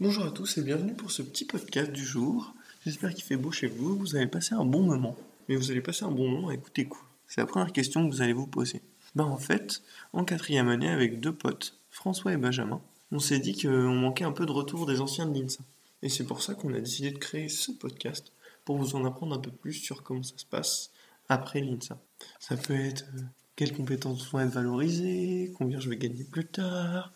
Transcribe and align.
Bonjour 0.00 0.24
à 0.24 0.32
tous 0.32 0.58
et 0.58 0.62
bienvenue 0.62 0.92
pour 0.92 1.12
ce 1.12 1.22
petit 1.22 1.44
podcast 1.44 1.92
du 1.92 2.04
jour. 2.04 2.52
J'espère 2.84 3.14
qu'il 3.14 3.22
fait 3.22 3.36
beau 3.36 3.52
chez 3.52 3.68
vous, 3.68 3.96
vous 3.96 4.16
avez 4.16 4.26
passé 4.26 4.56
un 4.56 4.64
bon 4.64 4.82
moment. 4.82 5.16
Mais 5.48 5.54
vous 5.54 5.70
allez 5.70 5.80
passer 5.80 6.04
un 6.04 6.10
bon 6.10 6.28
moment 6.28 6.48
à 6.48 6.54
écouter 6.54 6.88
C'est 7.28 7.40
la 7.40 7.46
première 7.46 7.72
question 7.72 8.04
que 8.04 8.12
vous 8.12 8.20
allez 8.20 8.32
vous 8.32 8.48
poser. 8.48 8.82
Ben 9.14 9.22
en 9.22 9.36
fait, 9.36 9.82
en 10.12 10.24
quatrième 10.24 10.68
année 10.68 10.90
avec 10.90 11.20
deux 11.20 11.32
potes, 11.32 11.78
François 11.90 12.32
et 12.32 12.36
Benjamin, 12.36 12.82
on 13.12 13.20
s'est 13.20 13.38
dit 13.38 13.56
qu'on 13.56 13.94
manquait 13.94 14.24
un 14.24 14.32
peu 14.32 14.46
de 14.46 14.50
retour 14.50 14.84
des 14.84 15.00
anciens 15.00 15.26
de 15.26 15.38
l'INSA. 15.38 15.62
Et 16.02 16.08
c'est 16.08 16.24
pour 16.24 16.42
ça 16.42 16.54
qu'on 16.54 16.74
a 16.74 16.80
décidé 16.80 17.12
de 17.12 17.18
créer 17.18 17.48
ce 17.48 17.70
podcast 17.70 18.32
pour 18.64 18.78
vous 18.78 18.96
en 18.96 19.04
apprendre 19.04 19.36
un 19.36 19.40
peu 19.40 19.52
plus 19.52 19.74
sur 19.74 20.02
comment 20.02 20.24
ça 20.24 20.36
se 20.36 20.44
passe 20.44 20.90
après 21.28 21.60
l'INSA. 21.60 22.00
Ça 22.40 22.56
peut 22.56 22.74
être 22.74 23.04
euh, 23.14 23.20
quelles 23.56 23.72
compétences 23.72 24.28
vont 24.30 24.40
être 24.40 24.50
valorisées, 24.50 25.52
combien 25.56 25.78
je 25.78 25.88
vais 25.88 25.96
gagner 25.96 26.24
plus 26.24 26.46
tard, 26.46 27.12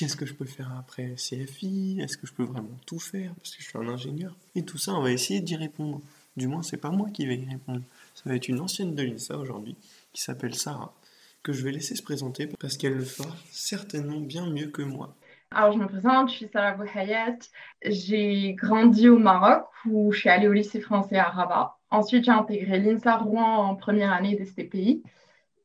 qu'est-ce 0.00 0.16
que 0.16 0.24
je 0.24 0.32
peux 0.32 0.46
faire 0.46 0.72
après 0.78 1.14
CFI, 1.16 2.00
est-ce 2.00 2.16
que 2.16 2.26
je 2.26 2.32
peux 2.32 2.44
vraiment 2.44 2.78
tout 2.86 2.98
faire 2.98 3.34
parce 3.34 3.54
que 3.54 3.62
je 3.62 3.68
suis 3.68 3.78
un 3.78 3.86
ingénieur? 3.86 4.34
Et 4.54 4.62
tout 4.62 4.78
ça, 4.78 4.94
on 4.94 5.02
va 5.02 5.12
essayer 5.12 5.40
d'y 5.40 5.56
répondre. 5.56 6.00
Du 6.38 6.48
moins, 6.48 6.62
c'est 6.62 6.78
pas 6.78 6.88
moi 6.88 7.10
qui 7.10 7.26
vais 7.26 7.36
y 7.36 7.44
répondre. 7.44 7.82
Ça 8.14 8.22
va 8.24 8.34
être 8.34 8.48
une 8.48 8.60
ancienne 8.60 8.94
de 8.94 9.02
l'INSA 9.02 9.36
aujourd'hui 9.36 9.76
qui 10.14 10.22
s'appelle 10.22 10.54
Sarah, 10.54 10.94
que 11.42 11.52
je 11.52 11.62
vais 11.62 11.72
laisser 11.72 11.96
se 11.96 12.02
présenter 12.02 12.46
parce 12.46 12.78
qu'elle 12.78 12.94
le 12.94 13.04
fera 13.04 13.28
certainement 13.50 14.20
bien 14.20 14.48
mieux 14.48 14.68
que 14.68 14.80
moi. 14.80 15.14
Alors, 15.50 15.72
je 15.72 15.78
me 15.78 15.86
présente, 15.86 16.30
je 16.30 16.36
suis 16.36 16.48
Sarah 16.50 16.72
Bouhayat. 16.72 17.36
J'ai 17.84 18.54
grandi 18.54 19.06
au 19.06 19.18
Maroc 19.18 19.66
où 19.84 20.12
je 20.12 20.20
suis 20.20 20.30
allée 20.30 20.48
au 20.48 20.54
lycée 20.54 20.80
français 20.80 21.18
à 21.18 21.28
Rabat. 21.28 21.76
Ensuite, 21.90 22.24
j'ai 22.24 22.30
intégré 22.30 22.78
l'INSA 22.78 23.18
Rouen 23.18 23.68
en 23.68 23.74
première 23.74 24.12
année 24.12 24.34
des 24.34 24.46
STPI. 24.46 25.02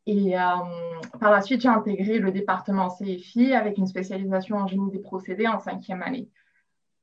Et 0.07 0.37
euh, 0.37 0.41
par 1.19 1.31
la 1.31 1.41
suite, 1.41 1.61
j'ai 1.61 1.67
intégré 1.67 2.19
le 2.19 2.31
département 2.31 2.89
CFI 2.89 3.53
avec 3.53 3.77
une 3.77 3.87
spécialisation 3.87 4.57
en 4.57 4.67
génie 4.67 4.91
des 4.91 4.99
procédés 4.99 5.47
en 5.47 5.59
cinquième 5.59 6.03
année. 6.03 6.29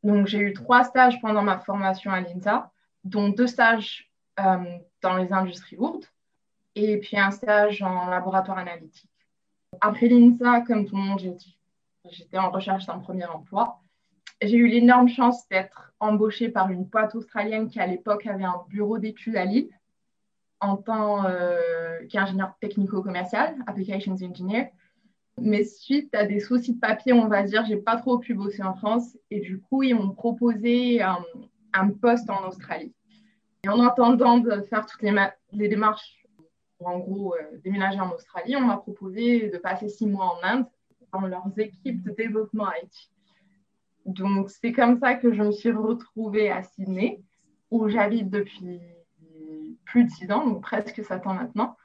Donc, 0.03 0.27
j'ai 0.27 0.39
eu 0.39 0.53
trois 0.53 0.85
stages 0.85 1.21
pendant 1.21 1.43
ma 1.43 1.59
formation 1.59 2.11
à 2.11 2.21
l'INSA, 2.21 2.71
dont 3.05 3.29
deux 3.29 3.47
stages 3.47 4.11
euh, 4.41 4.79
dans 5.03 5.17
les 5.17 5.33
industries 5.33 5.77
lourdes 5.77 6.07
et 6.75 6.99
puis 6.99 7.19
un 7.19 7.31
stage 7.31 7.83
en 7.83 8.07
laboratoire 8.07 8.59
analytique. 8.59 9.11
Après 9.81 10.09
l'INSA, 10.09 10.63
comme 10.63 10.87
tout 10.87 10.97
le 10.97 11.03
monde, 11.03 11.21
j'étais 12.11 12.39
en 12.39 12.51
recherche 12.51 12.87
d'un 12.87 12.99
premier 12.99 13.27
emploi. 13.27 13.81
J'ai 14.41 14.57
eu 14.57 14.69
l'énorme 14.69 15.09
chance 15.09 15.47
d'être 15.49 15.93
embauchée 16.01 16.49
par 16.49 16.71
une 16.71 16.85
boîte 16.85 17.15
australienne 17.15 17.69
qui, 17.69 17.81
à 17.81 17.87
l'époque, 17.87 18.27
avait 18.27 18.45
un 18.45 18.65
bureau 18.69 18.99
d'études 18.99 19.37
à 19.37 19.45
Lille 19.45 19.71
en 20.63 20.77
tant 20.77 21.27
euh, 21.27 21.59
qu'ingénieur 22.09 22.55
technico-commercial, 22.61 23.57
Applications 23.67 24.15
Engineer. 24.15 24.71
Mais 25.41 25.65
suite 25.65 26.15
à 26.15 26.25
des 26.25 26.41
soucis 26.41 26.75
de 26.75 26.81
papier, 26.81 27.13
on 27.13 27.27
va 27.27 27.43
dire, 27.43 27.65
j'ai 27.67 27.77
pas 27.77 27.97
trop 27.97 28.19
pu 28.19 28.35
bosser 28.35 28.63
en 28.63 28.75
France 28.75 29.19
et 29.31 29.41
du 29.41 29.61
coup, 29.61 29.83
ils 29.83 29.95
m'ont 29.95 30.11
proposé 30.11 31.03
un, 31.03 31.19
un, 31.73 31.91
poste 31.91 32.31
en 32.31 32.47
Australie. 32.47 32.95
Et 33.65 33.69
en 33.69 33.81
attendant 33.81 34.39
de 34.39 34.61
faire 34.63 34.87
toutes 34.87 35.03
les, 35.03 35.15
les 35.53 35.69
démarches 35.69 36.25
pour 36.79 36.89
en 36.89 36.99
gros 36.99 37.35
euh, 37.35 37.59
déménager 37.65 37.99
en 37.99 38.13
Australie, 38.13 38.55
on 38.57 38.61
m'a 38.61 38.77
proposé 38.77 39.51
de 39.51 39.59
passer 39.59 39.89
six 39.89 40.07
mois 40.07 40.37
en 40.37 40.47
Inde 40.47 40.67
dans 41.13 41.23
leurs 41.23 41.59
équipes 41.59 42.05
de 42.05 42.13
développement 42.13 42.69
IT. 42.83 43.11
Donc, 44.07 44.51
c'est 44.51 44.73
comme 44.73 44.99
ça 45.01 45.15
que 45.15 45.33
je 45.33 45.43
me 45.43 45.53
suis 45.53 45.73
retrouvée 45.73 46.51
à 46.51 46.63
Sydney, 46.63 47.21
où 47.71 47.89
j'habite 47.89 48.31
depuis 48.31 48.81
plus 49.93 50.05
de 50.05 50.11
six 50.11 50.33
ans, 50.33 50.47
donc 50.47 50.63
presque 50.63 51.05
sept 51.05 51.27
ans 51.27 51.35
maintenant. 51.35 51.77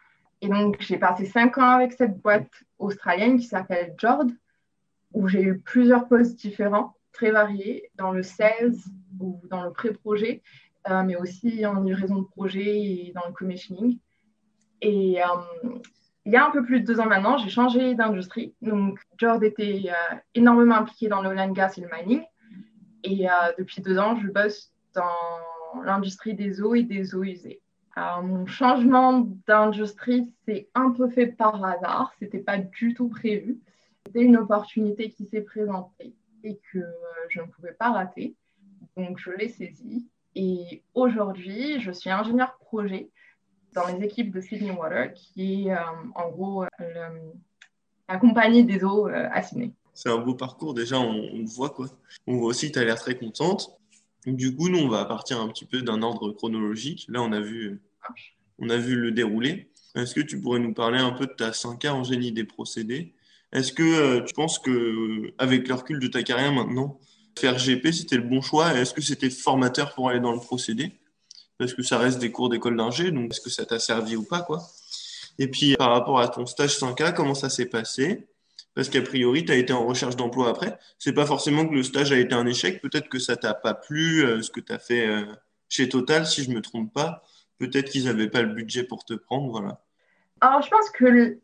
Et 0.42 0.48
donc, 0.48 0.78
j'ai 0.80 0.98
passé 0.98 1.26
cinq 1.26 1.58
ans 1.58 1.72
avec 1.72 1.92
cette 1.92 2.22
boîte 2.22 2.64
australienne 2.80 3.38
qui 3.38 3.46
s'appelle 3.46 3.96
Jord, 3.98 4.28
où 5.14 5.28
j'ai 5.28 5.42
eu 5.42 5.60
plusieurs 5.60 6.08
postes 6.08 6.40
différents, 6.40 6.96
très 7.12 7.32
variés, 7.32 7.90
dans 7.96 8.12
le 8.12 8.24
sales 8.24 8.78
ou 9.20 9.42
dans 9.50 9.64
le 9.64 9.72
pré-projet, 9.72 10.42
euh, 10.90 11.04
mais 11.04 11.18
aussi 11.18 11.66
en 11.66 11.82
livraison 11.82 12.22
de 12.22 12.28
projet 12.28 12.80
et 12.80 13.12
dans 13.14 13.28
le 13.28 13.34
commissioning. 13.34 14.00
Et 14.82 15.22
euh, 15.22 15.70
il 16.26 16.32
y 16.32 16.38
a 16.38 16.48
un 16.48 16.52
peu 16.52 16.64
plus 16.64 16.80
de 16.80 16.86
deux 16.86 17.02
ans 17.02 17.08
maintenant, 17.08 17.38
j'ai 17.38 17.50
changé 17.50 17.94
d'industrie. 17.96 18.56
Donc, 18.62 19.00
Jord 19.18 19.44
était 19.44 19.84
euh, 19.90 20.16
énormément 20.34 20.76
impliqué 20.76 21.10
dans 21.10 21.22
le 21.22 21.30
oil 21.30 21.40
and 21.42 21.52
gas 21.52 21.74
et 21.78 21.82
le 21.82 21.90
mining. 21.92 22.24
Et 23.04 23.28
depuis 23.58 23.82
deux 23.82 23.98
ans, 24.00 24.18
je 24.18 24.28
bosse 24.28 24.74
dans 24.94 25.84
l'industrie 25.86 26.34
des 26.34 26.62
eaux 26.62 26.76
et 26.76 26.84
des 26.84 27.16
eaux 27.16 27.24
usées. 27.24 27.62
Mon 28.22 28.46
changement 28.46 29.28
d'industrie, 29.48 30.32
c'est 30.46 30.70
un 30.76 30.92
peu 30.92 31.10
fait 31.10 31.28
par 31.28 31.64
hasard. 31.64 32.14
Ce 32.20 32.26
n'était 32.26 32.40
pas 32.40 32.58
du 32.58 32.94
tout 32.94 33.10
prévu. 33.10 33.60
C'était 34.06 34.22
une 34.22 34.38
opportunité 34.38 35.10
qui 35.10 35.26
s'est 35.26 35.42
présentée 35.42 36.14
et 36.44 36.60
que 36.72 36.78
euh, 36.78 36.94
je 37.30 37.42
ne 37.42 37.48
pouvais 37.48 37.74
pas 37.74 37.92
rater. 37.92 38.36
Donc, 38.96 39.18
je 39.18 39.32
l'ai 39.32 39.50
saisie. 39.50 40.08
Et 40.36 40.84
aujourd'hui, 40.94 41.80
je 41.82 41.92
suis 41.92 42.12
ingénieur 42.12 42.58
projet 42.60 43.10
dans 43.74 43.88
les 43.88 44.06
équipes 44.06 44.32
de 44.32 44.42
Sydney 44.42 44.72
Water, 44.72 45.14
qui 45.14 45.68
est 45.68 45.72
euh, 45.72 45.80
en 46.16 46.30
gros 46.30 46.66
la 48.10 48.18
compagnie 48.18 48.64
des 48.64 48.84
eaux 48.84 49.08
euh, 49.08 49.28
à 49.32 49.42
Sydney. 49.42 49.72
C'est 49.94 50.10
un 50.10 50.20
beau 50.20 50.36
parcours. 50.36 50.74
Déjà, 50.76 51.00
on, 51.00 51.44
voit 51.46 51.72
quoi. 51.72 51.88
On 52.28 52.38
voit 52.38 52.50
aussi 52.50 52.72
tu 52.72 52.78
as 52.78 52.86
l'air 52.86 53.00
très 53.00 53.16
contente. 53.16 53.72
Du 54.28 54.56
coup, 54.56 54.70
nous, 54.70 54.80
on 54.80 54.90
va 54.90 55.06
partir 55.06 55.42
un 55.42 55.48
petit 55.48 55.66
peu 55.66 55.82
d'un 55.82 56.04
ordre 56.04 56.32
chronologique. 56.32 57.08
Là, 57.10 57.22
on 57.22 57.32
a 57.32 57.40
vu 57.40 57.82
on 58.60 58.70
a 58.70 58.78
vu 58.78 58.96
le 58.96 59.12
déroulé. 59.12 59.72
Est-ce 59.96 60.14
que 60.14 60.22
tu 60.22 60.40
pourrais 60.40 60.60
nous 60.60 60.74
parler 60.74 61.00
un 61.00 61.12
peu 61.12 61.26
de 61.26 61.34
ta 61.34 61.52
5K 61.52 61.90
en 61.90 62.04
génie 62.04 62.32
des 62.32 62.44
procédés? 62.44 63.14
Est-ce 63.52 63.72
que 63.72 63.84
euh, 63.84 64.22
tu 64.24 64.34
penses 64.34 64.60
que, 64.60 64.70
euh, 64.70 65.34
avec 65.38 65.68
le 65.68 65.74
recul 65.74 66.00
de 66.00 66.08
ta 66.08 66.22
carrière 66.24 66.52
maintenant, 66.52 67.00
faire 67.38 67.58
GP, 67.58 67.92
c'était 67.92 68.18
le 68.18 68.24
bon 68.24 68.42
choix? 68.42 68.74
Est-ce 68.74 68.94
que 68.94 69.02
c'était 69.02 69.30
formateur 69.30 69.94
pour 69.94 70.10
aller 70.10 70.20
dans 70.20 70.34
le 70.34 70.40
procédé? 70.40 71.00
Parce 71.58 71.74
que 71.74 71.82
ça 71.82 71.98
reste 71.98 72.20
des 72.20 72.32
cours 72.32 72.50
d'école 72.50 72.78
d'ingé, 72.78 73.12
donc 73.12 73.32
est-ce 73.32 73.42
que 73.42 73.50
ça 73.50 73.66
t'a 73.66 73.80
servi 73.80 74.16
ou 74.16 74.24
pas 74.24 74.42
quoi? 74.42 74.62
Et 75.40 75.48
puis, 75.48 75.76
par 75.76 75.92
rapport 75.92 76.20
à 76.20 76.28
ton 76.28 76.46
stage 76.46 76.78
5K, 76.78 77.14
comment 77.14 77.36
ça 77.36 77.50
s'est 77.50 77.66
passé? 77.66 78.28
Parce 78.76 78.90
qu'a 78.90 79.02
priori, 79.02 79.46
tu 79.46 79.52
as 79.52 79.56
été 79.56 79.74
en 79.74 79.88
recherche 79.88 80.16
d'emploi 80.16 80.50
après. 80.50 80.78
C'est 81.00 81.14
pas 81.14 81.26
forcément 81.26 81.68
que 81.68 81.74
le 81.74 81.84
stage 81.84 82.12
a 82.12 82.20
été 82.20 82.36
un 82.36 82.46
échec, 82.46 82.82
peut-être 82.82 83.10
que 83.10 83.18
ça 83.18 83.36
t'a 83.36 83.56
pas 83.56 83.74
plu, 83.74 84.24
euh, 84.24 84.42
ce 84.44 84.52
que 84.52 84.60
tu 84.60 84.72
as 84.72 84.80
fait 84.80 85.26
chez 85.70 85.90
Total, 85.90 86.28
si 86.28 86.44
je 86.44 86.52
me 86.52 86.62
trompe 86.62 86.94
pas 86.94 87.24
peut-être 87.58 87.90
qu'ils 87.90 88.06
n'avaient 88.06 88.30
pas 88.30 88.42
le 88.42 88.54
budget 88.54 88.84
pour 88.84 89.06
te 89.06 89.14
prendre. 89.14 89.52
Voilà. 89.52 89.82
Alors, 90.42 90.62
je 90.62 90.70
pense 90.70 90.90
que 90.92 91.40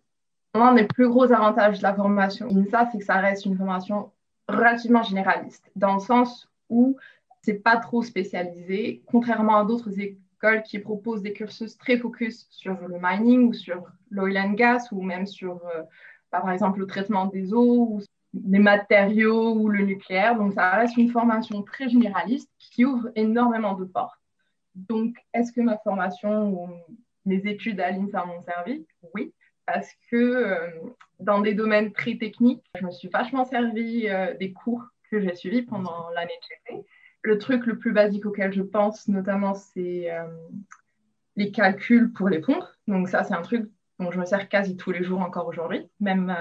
l'un 0.55 0.73
des 0.73 0.85
plus 0.85 1.07
gros 1.07 1.31
avantages 1.31 1.79
de 1.79 1.83
la 1.83 1.93
formation 1.93 2.47
INSA, 2.47 2.89
c'est 2.91 2.99
que 2.99 3.05
ça 3.05 3.15
reste 3.15 3.45
une 3.45 3.57
formation 3.57 4.11
relativement 4.47 5.03
généraliste, 5.03 5.71
dans 5.75 5.95
le 5.95 5.99
sens 5.99 6.49
où 6.69 6.97
c'est 7.41 7.55
pas 7.55 7.77
trop 7.77 8.03
spécialisé, 8.03 9.03
contrairement 9.05 9.57
à 9.57 9.65
d'autres 9.65 9.99
écoles 9.99 10.63
qui 10.63 10.79
proposent 10.79 11.21
des 11.21 11.33
cursus 11.33 11.77
très 11.77 11.97
focus 11.97 12.47
sur 12.49 12.77
le 12.87 12.97
mining 13.01 13.49
ou 13.49 13.53
sur 13.53 13.83
l'oil 14.11 14.37
and 14.37 14.53
gas 14.53 14.89
ou 14.91 15.01
même 15.01 15.25
sur, 15.25 15.55
euh, 15.75 15.81
bah, 16.31 16.41
par 16.41 16.51
exemple, 16.51 16.79
le 16.79 16.87
traitement 16.87 17.25
des 17.25 17.53
eaux 17.53 17.87
ou 17.89 18.01
les 18.47 18.59
matériaux 18.59 19.53
ou 19.55 19.69
le 19.69 19.85
nucléaire. 19.85 20.35
Donc, 20.37 20.53
ça 20.53 20.71
reste 20.71 20.97
une 20.97 21.11
formation 21.11 21.61
très 21.63 21.89
généraliste 21.89 22.49
qui 22.59 22.85
ouvre 22.85 23.09
énormément 23.15 23.73
de 23.73 23.85
portes. 23.85 24.19
Donc, 24.75 25.15
est-ce 25.33 25.51
que 25.51 25.61
ma 25.61 25.77
formation 25.77 26.49
ou 26.49 26.69
mes 27.25 27.47
études 27.47 27.79
à 27.79 27.91
l'INSA 27.91 28.25
m'ont 28.25 28.41
servi 28.41 28.85
Oui, 29.13 29.33
parce 29.65 29.89
que 30.09 30.15
euh, 30.15 30.69
dans 31.19 31.41
des 31.41 31.53
domaines 31.53 31.91
très 31.93 32.17
techniques, 32.17 32.63
je 32.75 32.85
me 32.85 32.91
suis 32.91 33.07
vachement 33.07 33.45
servi 33.45 34.07
euh, 34.07 34.33
des 34.35 34.51
cours 34.51 34.83
que 35.09 35.21
j'ai 35.21 35.35
suivis 35.35 35.61
pendant 35.61 36.09
l'année 36.15 36.33
de 36.69 36.73
GP. 36.75 36.85
Le 37.21 37.37
truc 37.37 37.65
le 37.65 37.77
plus 37.77 37.93
basique 37.93 38.25
auquel 38.25 38.51
je 38.51 38.61
pense, 38.61 39.07
notamment, 39.07 39.53
c'est 39.53 40.11
euh, 40.11 40.27
les 41.35 41.51
calculs 41.51 42.11
pour 42.11 42.27
les 42.27 42.39
pompes. 42.39 42.65
Donc, 42.87 43.07
ça, 43.07 43.23
c'est 43.23 43.33
un 43.33 43.41
truc 43.41 43.69
dont 43.99 44.11
je 44.11 44.19
me 44.19 44.25
sers 44.25 44.49
quasi 44.49 44.75
tous 44.75 44.91
les 44.91 45.03
jours 45.03 45.21
encore 45.21 45.47
aujourd'hui, 45.47 45.87
même 45.99 46.35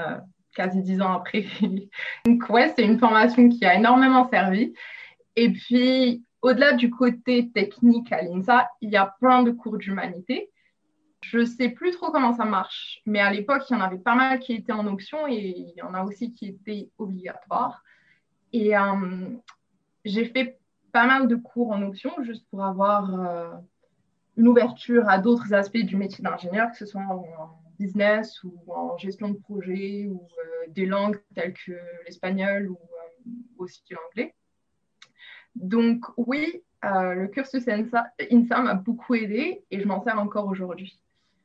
quasi 0.57 0.83
dix 0.83 1.01
ans 1.01 1.13
après. 1.13 1.45
Donc, 2.25 2.49
ouais, 2.49 2.73
c'est 2.75 2.85
une 2.85 2.99
formation 2.99 3.49
qui 3.49 3.65
a 3.65 3.75
énormément 3.75 4.29
servi. 4.29 4.75
Et 5.37 5.53
puis, 5.53 6.25
au-delà 6.43 6.73
du 6.73 6.91
côté 6.91 7.51
technique 7.51 8.13
à 8.13 8.23
l'INSA, 8.23 8.69
il 8.81 8.91
y 8.91 8.97
a 8.97 9.15
plein 9.21 9.43
de 9.43 9.53
cours 9.53 9.79
d'humanité. 9.79 10.51
Je 11.23 11.39
ne 11.39 11.45
sais 11.45 11.69
plus 11.69 11.93
trop 11.93 12.11
comment 12.11 12.33
ça 12.33 12.45
marche, 12.45 13.01
mais 13.07 13.21
à 13.21 13.31
l'époque, 13.31 13.63
il 13.71 13.75
y 13.75 13.77
en 13.77 13.81
avait 13.81 13.99
pas 13.99 14.17
mal 14.17 14.41
qui 14.41 14.55
étaient 14.55 14.73
en 14.73 14.87
option 14.89 15.29
et 15.29 15.55
il 15.57 15.73
y 15.77 15.83
en 15.83 15.95
a 15.95 16.03
aussi 16.03 16.35
qui 16.35 16.49
étaient 16.49 16.91
obligatoires. 16.99 17.85
Et 18.53 18.77
euh, 18.77 19.29
j'ai 20.05 20.25
fait 20.25 20.59
pas 20.91 21.07
mal 21.07 21.29
de 21.29 21.37
cours 21.37 21.71
en 21.71 21.81
option 21.83 22.11
juste 22.23 22.45
pour 22.51 22.65
avoir 22.65 23.15
euh, 23.21 23.53
une 24.37 24.49
ouverture 24.49 25.09
à 25.09 25.19
d'autres 25.19 25.55
aspects 25.55 25.79
du 25.79 25.97
métier 25.97 26.25
d'ingénieur, 26.25 26.71
que 26.73 26.77
ce 26.77 26.87
soit 26.87 27.03
en, 27.03 27.25
business 27.79 28.45
ou 28.45 28.53
en 28.69 28.97
gestion 28.99 29.31
de 29.31 29.39
projet 29.39 30.07
ou 30.07 30.21
euh, 30.21 30.71
des 30.71 30.87
langues 30.87 31.19
telles 31.35 31.55
que 31.55 31.73
l'espagnol 32.05 32.69
ou 32.69 32.79
aussi 33.59 33.83
l'anglais. 33.91 34.35
Donc 35.55 36.05
oui, 36.17 36.63
euh, 36.85 37.15
le 37.15 37.29
cursus 37.29 37.67
INSA, 37.69 38.13
m'a 38.63 38.75
beaucoup 38.75 39.15
aidé 39.15 39.63
et 39.71 39.81
je 39.81 39.87
m'en 39.87 40.03
sers 40.03 40.19
encore 40.19 40.47
aujourd'hui. 40.47 40.99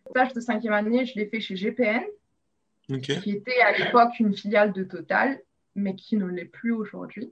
Le 0.06 0.12
stage 0.12 0.33
de 0.33 0.39
cinquième 0.39 0.74
année, 0.74 1.06
je 1.06 1.15
l'ai 1.15 1.27
fait 1.27 1.39
chez 1.39 1.56
GPN, 1.56 2.04
qui 2.88 3.31
était 3.31 3.62
à 3.62 3.77
l'époque 3.77 4.19
une 4.19 4.36
filiale 4.36 4.74
de 4.74 4.83
Total, 4.83 5.39
mais 5.75 5.95
qui 5.95 6.18
ne 6.18 6.25
l'est 6.25 6.45
plus 6.45 6.71
aujourd'hui. 6.71 7.31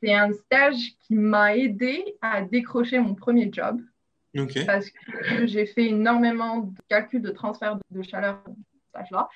c'est 0.00 0.14
un 0.14 0.32
stage 0.32 0.96
qui 1.00 1.14
m'a 1.14 1.56
aidé 1.56 2.04
à 2.20 2.42
décrocher 2.42 2.98
mon 2.98 3.14
premier 3.14 3.50
job. 3.52 3.80
Parce 4.66 4.90
que 4.90 5.46
j'ai 5.46 5.64
fait 5.64 5.86
énormément 5.86 6.58
de 6.58 6.74
calculs 6.88 7.22
de 7.22 7.30
transfert 7.30 7.78
de 7.90 8.02
chaleur 8.02 8.42
stage-là. 8.90 9.28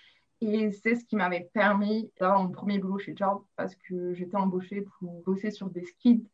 Et 0.42 0.70
c'est 0.72 0.94
ce 0.94 1.04
qui 1.04 1.16
m'avait 1.16 1.48
permis 1.52 2.10
d'avoir 2.18 2.42
mon 2.42 2.50
premier 2.50 2.78
boulot 2.78 2.98
chez 2.98 3.14
Job 3.14 3.42
parce 3.56 3.74
que 3.74 4.14
j'étais 4.14 4.36
embauchée 4.36 4.82
pour 4.98 5.22
bosser 5.22 5.50
sur 5.50 5.68
des 5.68 5.84
skids 5.84 6.26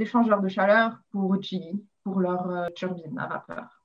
d'échangeurs 0.00 0.40
de 0.40 0.48
chaleur 0.48 0.98
pour 1.10 1.40
GE, 1.42 1.76
pour 2.02 2.20
leur 2.20 2.50
euh, 2.50 2.68
turbine 2.74 3.18
à 3.18 3.26
vapeur. 3.26 3.84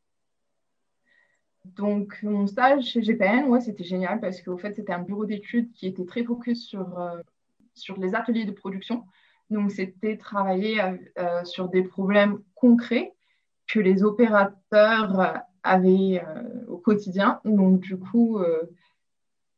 Donc, 1.66 2.18
mon 2.24 2.48
stage 2.48 2.86
chez 2.86 3.02
GPN, 3.02 3.48
ouais, 3.50 3.60
c'était 3.60 3.84
génial 3.84 4.22
parce 4.22 4.42
qu'au 4.42 4.58
fait, 4.58 4.74
c'était 4.74 4.94
un 4.94 5.02
bureau 5.02 5.26
d'études 5.26 5.74
qui 5.74 5.88
était 5.88 6.06
très 6.06 6.24
focus 6.24 6.66
sur, 6.66 6.98
euh, 6.98 7.20
sur 7.74 8.00
les 8.00 8.16
ateliers 8.16 8.46
de 8.46 8.54
production. 8.54 9.04
Donc, 9.50 9.72
c'était 9.72 10.16
travailler 10.16 10.82
euh, 10.82 11.44
sur 11.44 11.68
des 11.68 11.84
problèmes 11.84 12.40
concrets 12.54 13.14
que 13.68 13.80
les 13.82 14.04
opérateurs 14.04 15.42
avaient 15.64 16.24
au 16.68 16.78
quotidien. 16.78 17.42
Donc, 17.44 17.80
du 17.82 17.98
coup, 17.98 18.40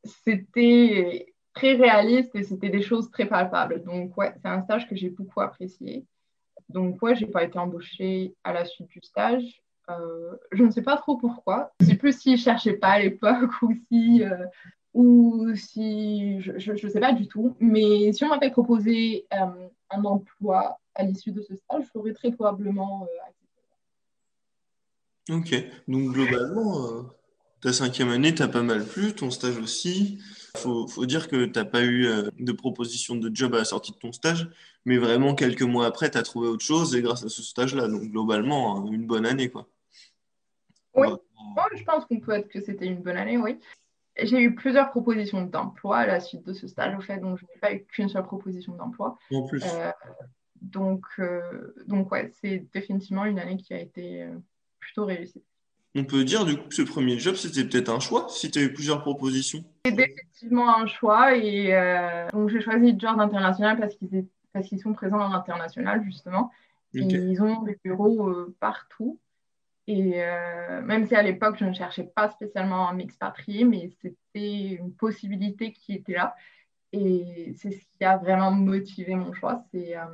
c'était 0.05 1.33
très 1.53 1.73
réaliste 1.73 2.33
et 2.35 2.43
c'était 2.43 2.69
des 2.69 2.81
choses 2.81 3.11
très 3.11 3.25
palpables. 3.25 3.83
Donc, 3.83 4.17
ouais, 4.17 4.33
c'est 4.41 4.47
un 4.47 4.63
stage 4.63 4.87
que 4.87 4.95
j'ai 4.95 5.09
beaucoup 5.09 5.41
apprécié. 5.41 6.05
Donc, 6.69 7.01
ouais, 7.01 7.15
j'ai 7.15 7.27
pas 7.27 7.43
été 7.43 7.57
embauchée 7.57 8.35
à 8.43 8.53
la 8.53 8.65
suite 8.65 8.89
du 8.89 8.99
stage. 9.01 9.61
Euh, 9.89 10.35
je 10.51 10.63
ne 10.63 10.71
sais 10.71 10.81
pas 10.81 10.97
trop 10.97 11.17
pourquoi. 11.17 11.71
C'est 11.81 11.95
plus 11.95 12.19
s'ils 12.19 12.33
ne 12.33 12.37
cherchaient 12.37 12.73
pas 12.73 12.89
à 12.89 12.99
l'époque 12.99 13.49
ou 13.61 13.73
si, 13.89 14.23
euh, 14.23 14.45
ou 14.93 15.55
si 15.55 16.41
je 16.41 16.71
ne 16.71 16.89
sais 16.89 16.99
pas 16.99 17.13
du 17.13 17.27
tout. 17.27 17.55
Mais 17.59 18.11
si 18.11 18.23
on 18.25 18.29
m'avait 18.29 18.51
proposé 18.51 19.25
euh, 19.33 19.67
un 19.91 20.03
emploi 20.03 20.79
à 20.95 21.03
l'issue 21.03 21.31
de 21.31 21.41
ce 21.41 21.55
stage, 21.55 21.85
je 21.85 21.91
l'aurais 21.95 22.13
très 22.13 22.31
probablement 22.31 23.07
accepté. 23.27 23.45
Ok, 25.29 25.53
donc 25.87 26.13
globalement, 26.13 27.05
ta 27.61 27.73
cinquième 27.73 28.09
année 28.09 28.33
t'as 28.33 28.47
pas 28.47 28.61
mal 28.61 28.85
plu, 28.85 29.13
ton 29.13 29.31
stage 29.31 29.57
aussi. 29.57 30.19
Faut, 30.55 30.87
faut 30.87 31.05
dire 31.05 31.27
que 31.27 31.45
t'as 31.45 31.65
pas 31.65 31.83
eu 31.83 32.07
euh, 32.07 32.29
de 32.39 32.51
proposition 32.51 33.15
de 33.15 33.33
job 33.33 33.53
à 33.53 33.59
la 33.59 33.65
sortie 33.65 33.91
de 33.91 33.97
ton 33.97 34.11
stage, 34.11 34.49
mais 34.85 34.97
vraiment 34.97 35.35
quelques 35.35 35.61
mois 35.61 35.85
après, 35.85 36.09
tu 36.09 36.17
as 36.17 36.23
trouvé 36.23 36.47
autre 36.47 36.65
chose 36.65 36.95
et 36.95 37.01
grâce 37.01 37.23
à 37.23 37.29
ce 37.29 37.43
stage-là. 37.43 37.87
Donc 37.87 38.03
globalement, 38.03 38.77
hein, 38.77 38.91
une 38.91 39.05
bonne 39.05 39.25
année, 39.25 39.49
quoi. 39.49 39.67
Oui, 40.95 41.07
je 41.75 41.83
pense 41.83 42.05
qu'on 42.05 42.19
peut 42.19 42.31
être 42.31 42.47
que 42.47 42.59
c'était 42.59 42.87
une 42.87 43.03
bonne 43.03 43.17
année, 43.17 43.37
oui. 43.37 43.59
J'ai 44.19 44.41
eu 44.41 44.55
plusieurs 44.55 44.89
propositions 44.89 45.43
d'emploi 45.43 45.97
à 45.97 46.07
la 46.07 46.19
suite 46.19 46.43
de 46.43 46.53
ce 46.53 46.67
stage, 46.67 46.97
au 46.97 47.01
fait, 47.01 47.19
donc 47.19 47.37
je 47.37 47.45
n'ai 47.45 47.59
pas 47.59 47.71
eu 47.73 47.85
qu'une 47.85 48.09
seule 48.09 48.23
proposition 48.23 48.75
d'emploi. 48.75 49.15
En 49.31 49.45
plus. 49.45 49.63
Euh, 49.63 49.91
donc, 50.59 51.05
euh, 51.19 51.75
donc, 51.85 52.11
ouais, 52.11 52.31
c'est 52.41 52.65
définitivement 52.73 53.25
une 53.25 53.37
année 53.37 53.57
qui 53.57 53.75
a 53.75 53.79
été 53.79 54.27
plutôt 54.79 55.05
réussie. 55.05 55.43
On 55.97 56.03
peut 56.03 56.23
dire 56.23 56.45
du 56.45 56.55
coup 56.55 56.69
que 56.69 56.75
ce 56.75 56.83
premier 56.83 57.17
job, 57.17 57.33
c'était 57.33 57.63
peut-être 57.63 57.89
un 57.89 57.99
choix 57.99 58.27
si 58.29 58.51
tu 58.51 58.59
as 58.59 58.61
eu 58.61 58.71
plusieurs 58.71 59.01
propositions 59.01 59.63
C'était 59.83 60.11
effectivement 60.11 60.77
un 60.77 60.85
choix 60.85 61.35
et 61.35 61.73
euh, 61.73 62.27
donc 62.31 62.49
j'ai 62.49 62.61
choisi 62.61 62.93
Job 62.97 63.19
International 63.19 63.79
parce 63.79 63.95
qu'ils 63.95 64.27
parce 64.53 64.67
qu'ils 64.67 64.79
sont 64.79 64.93
présents 64.93 65.19
à 65.19 65.29
l'international 65.29 66.03
justement. 66.03 66.51
Et 66.93 66.99
ils 66.99 67.41
ont 67.41 67.63
des 67.63 67.77
bureaux 67.83 68.29
euh, 68.29 68.55
partout. 68.59 69.19
Et 69.87 70.23
euh, 70.23 70.81
même 70.83 71.07
si 71.07 71.15
à 71.15 71.23
l'époque, 71.23 71.57
je 71.59 71.65
ne 71.65 71.73
cherchais 71.73 72.03
pas 72.03 72.29
spécialement 72.29 72.89
un 72.89 72.93
m'expatrier, 72.93 73.65
mais 73.65 73.89
c'était 74.01 74.77
une 74.79 74.93
possibilité 74.93 75.71
qui 75.71 75.93
était 75.93 76.13
là. 76.13 76.35
Et 76.93 77.53
c'est 77.57 77.71
ce 77.71 77.85
qui 77.97 78.05
a 78.05 78.17
vraiment 78.17 78.51
motivé 78.51 79.13
mon 79.15 79.33
choix, 79.33 79.63
c'est 79.71 79.97
euh, 79.97 80.05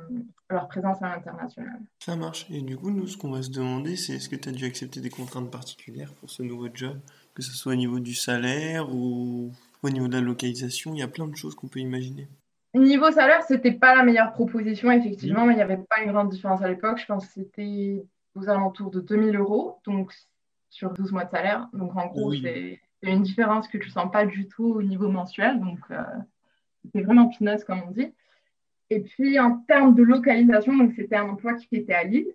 leur 0.50 0.66
présence 0.68 1.00
à 1.02 1.14
l'international. 1.14 1.80
Ça 2.00 2.16
marche. 2.16 2.46
Et 2.50 2.62
du 2.62 2.76
coup, 2.76 2.90
nous, 2.90 3.06
ce 3.06 3.16
qu'on 3.16 3.30
va 3.30 3.42
se 3.42 3.50
demander, 3.50 3.96
c'est 3.96 4.14
est-ce 4.14 4.28
que 4.28 4.36
tu 4.36 4.48
as 4.48 4.52
dû 4.52 4.64
accepter 4.64 5.00
des 5.00 5.10
contraintes 5.10 5.50
particulières 5.50 6.12
pour 6.14 6.30
ce 6.30 6.42
nouveau 6.42 6.68
job? 6.72 6.98
Que 7.34 7.42
ce 7.42 7.52
soit 7.52 7.72
au 7.72 7.76
niveau 7.76 8.00
du 8.00 8.14
salaire 8.14 8.92
ou 8.92 9.52
au 9.82 9.90
niveau 9.90 10.08
de 10.08 10.14
la 10.14 10.20
localisation, 10.20 10.94
il 10.94 10.98
y 10.98 11.02
a 11.02 11.08
plein 11.08 11.28
de 11.28 11.36
choses 11.36 11.54
qu'on 11.54 11.68
peut 11.68 11.80
imaginer. 11.80 12.28
Niveau 12.74 13.10
salaire, 13.12 13.42
c'était 13.44 13.72
pas 13.72 13.94
la 13.94 14.02
meilleure 14.02 14.32
proposition, 14.32 14.90
effectivement, 14.90 15.46
mais 15.46 15.52
il 15.52 15.56
n'y 15.56 15.62
avait 15.62 15.76
pas 15.76 16.02
une 16.02 16.10
grande 16.10 16.30
différence 16.30 16.60
à 16.60 16.68
l'époque. 16.68 16.98
Je 16.98 17.06
pense 17.06 17.26
que 17.26 17.32
c'était 17.34 18.04
aux 18.34 18.48
alentours 18.48 18.90
de 18.90 19.00
2000 19.00 19.36
euros, 19.36 19.78
donc 19.86 20.12
sur 20.70 20.92
12 20.92 21.12
mois 21.12 21.24
de 21.24 21.30
salaire. 21.30 21.68
Donc 21.72 21.94
en 21.94 22.06
gros, 22.06 22.32
c'est 22.32 22.80
une 23.02 23.22
différence 23.22 23.68
que 23.68 23.78
tu 23.78 23.90
sens 23.90 24.10
pas 24.10 24.26
du 24.26 24.48
tout 24.48 24.64
au 24.64 24.82
niveau 24.82 25.08
mensuel. 25.08 25.60
Donc 25.60 25.78
euh, 25.92 26.02
c'était 26.84 27.02
vraiment 27.02 27.30
finesse, 27.30 27.64
comme 27.64 27.82
on 27.86 27.90
dit. 27.90 28.12
Et 28.90 29.00
puis, 29.00 29.38
en 29.40 29.58
termes 29.60 29.94
de 29.94 30.02
localisation, 30.02 30.76
donc 30.76 30.92
c'était 30.94 31.16
un 31.16 31.30
emploi 31.30 31.54
qui 31.54 31.76
était 31.76 31.94
à 31.94 32.04
Lille. 32.04 32.32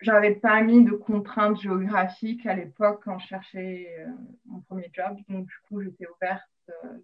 J'avais 0.00 0.34
pas 0.34 0.60
mis 0.62 0.84
de 0.84 0.92
contraintes 0.92 1.60
géographiques 1.60 2.46
à 2.46 2.54
l'époque 2.54 3.00
quand 3.04 3.18
je 3.18 3.26
cherchais 3.26 3.88
euh, 3.98 4.10
mon 4.44 4.60
premier 4.60 4.90
job. 4.92 5.16
Donc, 5.28 5.46
du 5.46 5.54
coup, 5.66 5.80
j'étais 5.82 6.06
ouverte 6.06 6.42
euh, 6.68 6.98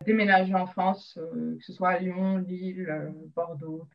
à 0.00 0.04
déménager 0.04 0.54
en 0.54 0.66
France, 0.66 1.18
euh, 1.18 1.56
que 1.56 1.64
ce 1.64 1.72
soit 1.72 1.90
à 1.90 1.98
Lyon, 1.98 2.38
Lille, 2.38 3.12
Bordeaux. 3.34 3.88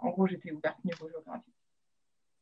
en 0.00 0.10
gros, 0.10 0.26
j'étais 0.26 0.52
ouverte 0.52 0.82
niveau 0.84 1.08
géographique. 1.08 1.54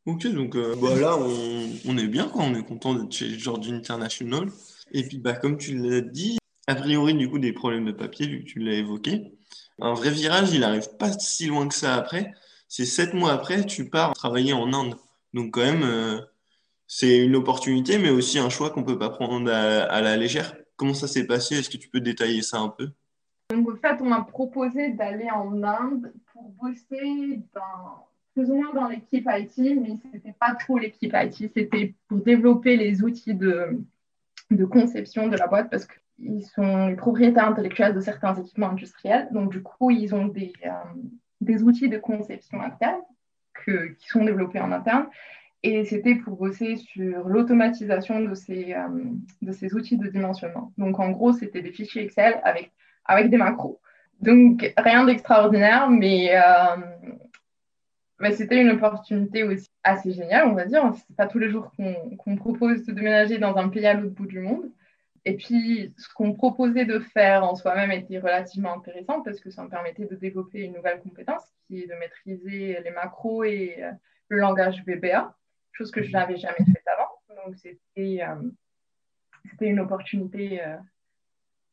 Ok, 0.05 0.27
donc 0.33 0.57
bah 0.57 0.99
là, 1.01 1.17
on, 1.17 1.97
est 1.97 2.09
bien, 2.09 2.29
quoi. 2.29 2.43
on 2.43 2.55
est 2.57 2.67
content 2.67 2.95
d'être 2.95 3.13
chez 3.13 3.39
George 3.39 3.71
International. 3.71 4.49
Et 4.91 5.05
puis, 5.05 5.19
bah, 5.19 5.35
comme 5.35 5.59
tu 5.59 5.77
l'as 5.77 6.01
dit, 6.01 6.39
a 6.67 6.75
priori, 6.75 7.15
du 7.15 7.29
coup, 7.29 7.39
des 7.39 7.53
problèmes 7.53 7.85
de 7.85 7.93
papier, 7.93 8.27
vu 8.27 8.45
que 8.45 8.49
tu 8.49 8.61
l'as 8.61 8.75
évoqué. 8.75 9.33
Un 9.81 9.95
vrai 9.95 10.11
virage, 10.11 10.53
il 10.53 10.61
n'arrive 10.61 10.97
pas 10.99 11.13
si 11.13 11.47
loin 11.47 11.67
que 11.67 11.75
ça 11.75 11.95
après. 11.95 12.33
C'est 12.69 12.85
sept 12.85 13.15
mois 13.15 13.33
après, 13.33 13.67
tu 13.67 13.91
pars 13.91 14.13
travailler 14.15 14.53
en 14.53 14.73
Inde. 14.73 14.95
Donc, 15.35 15.53
quand 15.53 15.63
même, 15.63 15.83
euh, 15.83 16.21
c'est 16.87 17.19
une 17.19 17.37
opportunité, 17.37 17.99
mais 17.99 18.11
aussi 18.11 18.39
un 18.39 18.49
choix 18.49 18.71
qu'on 18.71 18.81
ne 18.81 18.87
peut 18.87 18.99
pas 18.99 19.11
prendre 19.11 19.51
à, 19.51 20.01
la 20.01 20.17
légère. 20.17 20.55
Comment 20.77 20.95
ça 20.95 21.09
s'est 21.09 21.27
passé? 21.27 21.57
Est-ce 21.57 21.71
que 21.71 21.77
tu 21.77 21.89
peux 21.89 22.01
détailler 22.01 22.43
ça 22.43 22.59
un 22.59 22.69
peu? 22.69 22.91
Donc, 23.51 23.69
en 23.69 23.77
fait, 23.77 24.01
on 24.01 24.07
m'a 24.07 24.23
proposé 24.23 24.91
d'aller 24.91 25.31
en 25.31 25.63
Inde 25.63 26.13
pour 26.33 26.49
bosser 26.63 27.41
dans, 27.55 28.07
plus 28.35 28.51
ou 28.51 28.55
moins 28.55 28.73
dans 28.73 28.89
l'équipe 28.89 29.27
IT, 29.29 29.59
mais 29.59 29.97
ce 30.03 30.09
n'était 30.13 30.35
pas 30.39 30.55
trop 30.55 30.79
l'équipe 30.79 31.13
IT. 31.15 31.51
C'était 31.55 31.95
pour 32.09 32.19
développer 32.19 32.77
les 32.77 33.03
outils 33.03 33.35
de, 33.35 33.81
de 34.51 34.65
conception 34.65 35.29
de 35.29 35.37
la 35.37 35.49
boîte 35.49 35.71
parce 35.71 35.87
que 35.87 35.95
ils 36.23 36.45
sont 36.45 36.87
les 36.87 36.97
propriétaires 36.97 37.49
intellectuels 37.49 37.95
de 37.95 38.01
certains 38.01 38.35
équipements 38.35 38.71
industriels. 38.71 39.29
Donc, 39.33 39.51
du 39.51 39.63
coup, 39.63 39.91
ils 39.91 40.15
ont 40.15 40.27
des, 40.27 40.53
euh, 40.65 40.71
des 41.41 41.63
outils 41.63 41.89
de 41.89 41.99
conception 41.99 42.61
interne 42.61 43.01
qui 43.65 44.09
sont 44.09 44.25
développés 44.25 44.61
en 44.61 44.73
interne. 44.73 45.07
Et 45.65 45.85
c'était 45.85 46.17
pour 46.17 46.37
bosser 46.37 46.77
sur 46.77 47.29
l'automatisation 47.29 48.21
de, 48.21 48.35
ces, 48.35 48.73
euh, 48.73 48.89
de 49.43 49.53
ces 49.53 49.75
outils 49.75 49.97
de 49.97 50.09
dimensionnement. 50.09 50.73
Donc, 50.77 50.99
en 50.99 51.11
gros, 51.11 51.33
c'était 51.33 51.63
des 51.63 51.71
fichiers 51.71 52.05
Excel 52.05 52.41
avec, 52.43 52.73
avec 53.05 53.31
des 53.31 53.37
macros. 53.37 53.81
Donc, 54.21 54.73
rien 54.77 55.05
d'extraordinaire, 55.05 55.89
mais, 55.91 56.31
euh, 56.35 56.77
mais 58.21 58.33
c'était 58.33 58.61
une 58.61 58.71
opportunité 58.71 59.45
aussi 59.45 59.69
assez 59.85 60.13
géniale, 60.13 60.49
on 60.49 60.55
va 60.55 60.65
dire. 60.65 60.83
Ce 60.95 61.01
n'est 61.11 61.17
pas 61.17 61.27
tous 61.27 61.39
les 61.39 61.51
jours 61.51 61.73
qu'on 62.19 62.37
propose 62.37 62.85
de 62.85 62.93
déménager 62.93 63.39
dans 63.39 63.57
un 63.57 63.69
pays 63.69 63.87
à 63.87 63.95
l'autre 63.95 64.15
bout 64.15 64.27
du 64.27 64.41
monde. 64.41 64.71
Et 65.25 65.37
puis, 65.37 65.95
ce 65.99 66.13
qu'on 66.15 66.35
proposait 66.35 66.85
de 66.85 66.99
faire 66.99 67.45
en 67.45 67.55
soi-même 67.55 67.93
était 67.93 68.19
relativement 68.19 68.75
intéressant 68.75 69.23
parce 69.23 69.41
que 69.41 69.51
ça 69.51 69.63
me 69.63 69.69
permettait 69.69 70.07
de 70.07 70.17
développer 70.17 70.63
une 70.63 70.73
nouvelle 70.73 71.01
compétence 71.01 71.45
qui 71.67 71.83
est 71.83 71.87
de 71.87 71.95
maîtriser 71.95 72.81
les 72.83 72.91
macros 72.91 73.45
et 73.45 73.77
euh, 73.83 73.93
le 74.29 74.39
langage 74.39 74.83
VBA, 74.85 75.37
chose 75.73 75.93
que 75.93 76.03
je 76.03 76.11
n'avais 76.11 76.37
jamais 76.37 76.57
faite 76.57 76.85
avant. 76.87 77.45
Donc, 77.45 77.57
c'était 77.57 78.21
euh, 78.23 78.51
une 79.61 79.79
opportunité 79.79 80.61
euh, 80.65 80.77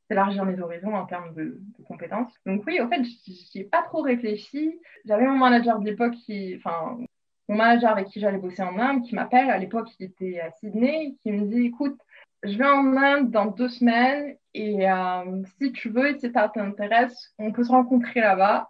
d'élargir 0.10 0.46
mes 0.46 0.60
horizons 0.60 0.96
en 0.96 1.06
termes 1.06 1.34
de, 1.34 1.60
compétences. 1.88 2.34
Donc, 2.46 2.64
oui, 2.68 2.80
au 2.80 2.88
fait, 2.88 3.00
n'y 3.00 3.62
ai 3.62 3.64
pas 3.64 3.82
trop 3.82 4.02
réfléchi. 4.02 4.80
J'avais 5.06 5.26
mon 5.26 5.38
manager 5.38 5.80
de 5.80 5.86
l'époque 5.86 6.14
qui, 6.26 6.56
enfin, 6.58 7.00
mon 7.48 7.56
manager 7.56 7.92
avec 7.92 8.08
qui 8.08 8.20
j'allais 8.20 8.38
bosser 8.38 8.62
en 8.62 8.78
Inde 8.78 9.04
qui 9.04 9.16
m'appelle. 9.16 9.50
À 9.50 9.58
l'époque, 9.58 9.90
il 10.00 10.06
était 10.06 10.40
à 10.40 10.52
Sydney, 10.52 11.16
qui 11.24 11.32
me 11.32 11.46
dit 11.48 11.66
écoute, 11.66 12.00
je 12.44 12.58
vais 12.58 12.66
en 12.66 12.96
Inde 12.96 13.32
dans 13.32 13.48
deux 13.48 13.70
semaines 13.70 14.38
et 14.54 14.90
euh, 14.90 15.44
si 15.60 15.72
tu 15.72 15.90
veux 15.90 16.10
et 16.10 16.20
si 16.20 16.32
ça 16.32 16.50
t'intéresse, 16.50 17.34
on 17.38 17.52
peut 17.52 17.64
se 17.64 17.72
rencontrer 17.72 18.22
là-bas. 18.22 18.70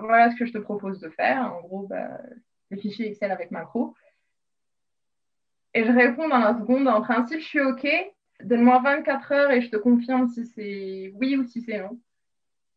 Voilà 0.00 0.30
ce 0.30 0.36
que 0.36 0.46
je 0.46 0.52
te 0.52 0.58
propose 0.58 1.00
de 1.00 1.08
faire. 1.10 1.52
En 1.52 1.60
gros, 1.60 1.86
bah, 1.86 2.18
les 2.70 2.78
fichiers 2.78 3.08
Excel 3.08 3.30
avec 3.30 3.50
macro. 3.50 3.94
Et 5.74 5.84
je 5.84 5.92
réponds 5.92 6.28
dans 6.28 6.38
la 6.38 6.54
seconde, 6.58 6.88
en 6.88 7.02
principe, 7.02 7.40
je 7.40 7.44
suis 7.44 7.60
OK. 7.60 7.86
Donne-moi 8.42 8.80
24 8.80 9.32
heures 9.32 9.50
et 9.50 9.60
je 9.60 9.70
te 9.70 9.76
confirme 9.76 10.28
si 10.28 10.46
c'est 10.46 11.12
oui 11.14 11.36
ou 11.36 11.44
si 11.44 11.62
c'est 11.62 11.78
non. 11.78 11.98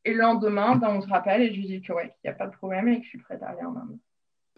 Et 0.06 0.14
le 0.14 0.20
lendemain, 0.20 0.76
ben, 0.76 0.90
on 0.90 1.02
se 1.02 1.08
rappelle 1.08 1.42
et 1.42 1.54
je 1.54 1.60
lui 1.60 1.68
dis 1.68 1.82
que 1.82 1.94
ouais, 1.94 2.14
qu'il 2.22 2.30
n'y 2.30 2.36
a 2.36 2.38
pas 2.38 2.48
de 2.48 2.56
problème 2.56 2.88
et 2.88 3.00
que 3.00 3.04
je 3.04 3.10
suis 3.10 3.18
prête 3.18 3.42
à 3.44 3.50
aller 3.50 3.64
en 3.64 3.76
Inde. 3.76 3.98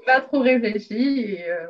Pas 0.06 0.22
trop 0.22 0.40
réfléchi 0.40 1.22
et 1.22 1.50
euh, 1.50 1.68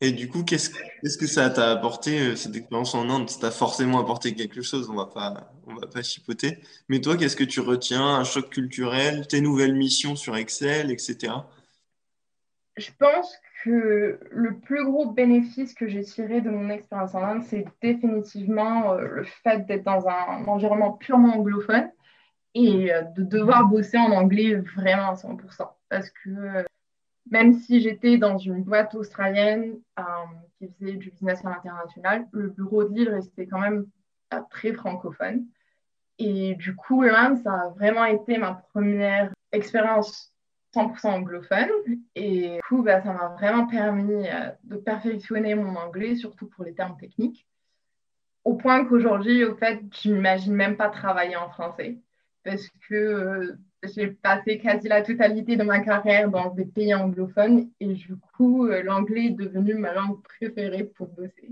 Et 0.00 0.12
du 0.12 0.28
coup, 0.28 0.44
qu'est-ce 0.44 0.70
que 1.18 1.26
ça 1.26 1.50
t'a 1.50 1.72
apporté, 1.72 2.20
euh, 2.20 2.36
cette 2.36 2.54
expérience 2.54 2.94
en 2.94 3.10
Inde? 3.10 3.28
Ça 3.28 3.40
t'a 3.40 3.50
forcément 3.50 3.98
apporté 3.98 4.32
quelque 4.34 4.62
chose, 4.62 4.88
on 4.90 4.94
va 4.94 5.06
pas, 5.06 5.52
on 5.66 5.74
va 5.74 5.88
pas 5.88 6.02
chipoter. 6.02 6.58
Mais 6.88 7.00
toi, 7.00 7.16
qu'est-ce 7.16 7.34
que 7.34 7.44
tu 7.44 7.60
retiens? 7.60 8.06
Un 8.06 8.24
choc 8.24 8.48
culturel, 8.48 9.26
tes 9.26 9.40
nouvelles 9.40 9.74
missions 9.74 10.14
sur 10.14 10.36
Excel, 10.36 10.92
etc. 10.92 11.32
Je 12.76 12.90
pense 12.96 13.36
que 13.64 14.20
le 14.30 14.60
plus 14.60 14.84
gros 14.84 15.10
bénéfice 15.10 15.74
que 15.74 15.88
j'ai 15.88 16.04
tiré 16.04 16.40
de 16.42 16.50
mon 16.50 16.70
expérience 16.70 17.16
en 17.16 17.22
Inde, 17.24 17.42
c'est 17.42 17.64
définitivement 17.82 18.92
euh, 18.92 19.00
le 19.00 19.24
fait 19.24 19.66
d'être 19.66 19.82
dans 19.82 20.06
un 20.06 20.44
environnement 20.46 20.92
purement 20.92 21.34
anglophone 21.38 21.90
et 22.54 22.92
euh, 22.92 23.02
de 23.16 23.24
devoir 23.24 23.66
bosser 23.66 23.98
en 23.98 24.12
anglais 24.12 24.54
vraiment 24.76 25.10
à 25.10 25.14
100%. 25.14 25.68
Parce 25.88 26.10
que 26.10 26.64
même 27.30 27.54
si 27.54 27.80
j'étais 27.80 28.18
dans 28.18 28.38
une 28.38 28.62
boîte 28.62 28.94
australienne 28.94 29.78
qui 30.58 30.68
faisait 30.68 30.94
du 30.94 31.10
business 31.10 31.44
à 31.44 31.50
l'international, 31.50 32.26
le 32.32 32.48
bureau 32.48 32.84
de 32.84 32.94
Lille 32.94 33.10
restait 33.10 33.46
quand 33.46 33.60
même 33.60 33.86
très 34.50 34.72
francophone. 34.72 35.46
Et 36.18 36.54
du 36.56 36.74
coup, 36.74 37.02
l'Inde, 37.02 37.38
ça 37.42 37.52
a 37.52 37.68
vraiment 37.70 38.04
été 38.04 38.38
ma 38.38 38.54
première 38.72 39.32
expérience 39.52 40.32
100% 40.74 41.06
anglophone. 41.08 41.68
Et 42.14 42.56
du 42.56 42.60
coup, 42.68 42.82
bah, 42.82 43.02
ça 43.02 43.12
m'a 43.12 43.28
vraiment 43.28 43.66
permis 43.66 44.28
euh, 44.28 44.50
de 44.64 44.76
perfectionner 44.76 45.54
mon 45.54 45.76
anglais, 45.76 46.16
surtout 46.16 46.46
pour 46.46 46.64
les 46.64 46.74
termes 46.74 46.96
techniques. 46.98 47.46
Au 48.44 48.54
point 48.54 48.84
qu'aujourd'hui, 48.84 49.44
au 49.44 49.56
fait, 49.56 49.80
je 50.02 50.10
n'imagine 50.10 50.54
même 50.54 50.76
pas 50.76 50.88
travailler 50.88 51.36
en 51.36 51.50
français. 51.50 51.98
Parce 52.44 52.68
que 52.88 52.94
euh, 52.94 53.58
j'ai 53.82 54.08
passé 54.08 54.58
quasi 54.58 54.88
la 54.88 55.02
totalité 55.02 55.56
de 55.56 55.62
ma 55.62 55.80
carrière 55.80 56.30
dans 56.30 56.50
des 56.50 56.64
pays 56.64 56.94
anglophones. 56.94 57.70
Et 57.80 57.86
du 57.86 58.16
coup, 58.16 58.66
euh, 58.66 58.82
l'anglais 58.82 59.26
est 59.26 59.30
devenu 59.30 59.74
ma 59.74 59.92
langue 59.92 60.22
préférée 60.22 60.84
pour 60.84 61.08
bosser. 61.08 61.50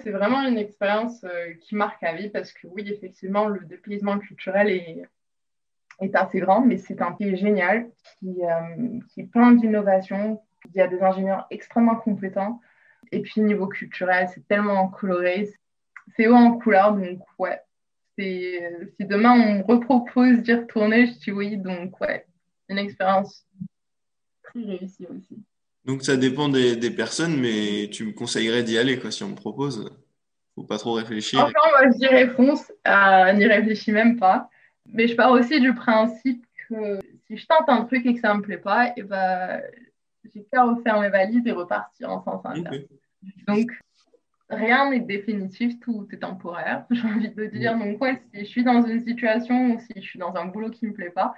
C'est 0.00 0.10
vraiment 0.10 0.42
une 0.48 0.56
expérience 0.56 1.26
qui 1.60 1.74
marque 1.74 2.02
à 2.02 2.14
vie 2.14 2.30
parce 2.30 2.52
que 2.52 2.66
oui, 2.68 2.84
effectivement, 2.86 3.48
le 3.48 3.66
dépaysement 3.66 4.18
culturel 4.18 4.70
est 4.70 5.02
est 6.00 6.16
assez 6.16 6.40
grand, 6.40 6.62
mais 6.62 6.78
c'est 6.78 7.02
un 7.02 7.12
pays 7.12 7.36
génial 7.36 7.90
qui, 8.18 8.44
euh, 8.44 8.98
qui 9.08 9.20
est 9.20 9.26
plein 9.26 9.52
d'innovations. 9.52 10.42
Il 10.66 10.76
y 10.76 10.80
a 10.80 10.88
des 10.88 11.00
ingénieurs 11.02 11.46
extrêmement 11.50 11.96
compétents. 11.96 12.60
Et 13.12 13.20
puis, 13.22 13.40
niveau 13.40 13.66
culturel, 13.66 14.28
c'est 14.32 14.46
tellement 14.46 14.88
coloré. 14.88 15.50
C'est 16.16 16.26
haut 16.26 16.34
en 16.34 16.58
couleur, 16.58 16.94
donc 16.94 17.20
ouais. 17.38 17.60
Si 18.20 19.06
demain 19.06 19.32
on 19.32 19.58
me 19.58 19.62
repropose 19.62 20.42
d'y 20.42 20.54
retourner, 20.54 21.06
je 21.06 21.12
dis 21.18 21.32
oui. 21.32 21.56
Donc 21.56 22.00
ouais, 22.00 22.26
une 22.68 22.78
expérience 22.78 23.46
très 24.42 24.60
réussie 24.60 25.06
aussi. 25.06 25.42
Donc 25.84 26.02
ça 26.02 26.16
dépend 26.16 26.48
des, 26.48 26.76
des 26.76 26.90
personnes, 26.90 27.40
mais 27.40 27.88
tu 27.90 28.04
me 28.04 28.12
conseillerais 28.12 28.62
d'y 28.62 28.78
aller 28.78 28.98
quoi, 28.98 29.10
si 29.10 29.24
on 29.24 29.30
me 29.30 29.34
propose. 29.34 29.90
Faut 30.54 30.64
pas 30.64 30.78
trop 30.78 30.92
réfléchir. 30.92 31.40
Enfin, 31.40 31.70
moi 31.70 31.90
je 31.92 31.98
dirais 31.98 32.28
fonce, 32.28 32.70
euh, 32.86 33.32
n'y 33.32 33.46
réfléchis 33.46 33.92
même 33.92 34.18
pas. 34.18 34.50
Mais 34.86 35.08
je 35.08 35.14
pars 35.14 35.30
aussi 35.30 35.60
du 35.60 35.74
principe 35.74 36.44
que 36.68 36.98
si 37.26 37.36
je 37.36 37.46
tente 37.46 37.68
un 37.68 37.84
truc 37.84 38.04
et 38.06 38.14
que 38.14 38.20
ça 38.20 38.34
me 38.34 38.42
plaît 38.42 38.58
pas, 38.58 38.88
et 38.88 38.92
eh 38.98 39.02
ben, 39.02 39.62
j'ai 40.34 40.44
qu'à 40.44 40.64
refaire 40.64 41.00
mes 41.00 41.08
valises 41.08 41.46
et 41.46 41.52
repartir 41.52 42.10
en 42.10 42.22
sens 42.22 42.40
inverse. 42.44 42.76
Donc, 43.46 43.70
rien 44.50 44.90
n'est 44.90 45.00
définitif, 45.00 45.78
tout 45.80 46.06
est 46.12 46.18
temporaire, 46.18 46.84
j'ai 46.90 47.06
envie 47.06 47.30
de 47.30 47.46
dire. 47.46 47.78
Donc, 47.78 48.00
ouais, 48.02 48.22
si 48.32 48.40
je 48.40 48.44
suis 48.44 48.64
dans 48.64 48.82
une 48.82 49.00
situation 49.00 49.74
ou 49.74 49.80
si 49.80 49.92
je 49.96 50.06
suis 50.06 50.18
dans 50.18 50.34
un 50.34 50.46
boulot 50.46 50.70
qui 50.70 50.84
ne 50.84 50.90
me 50.90 50.94
plaît 50.94 51.10
pas, 51.10 51.34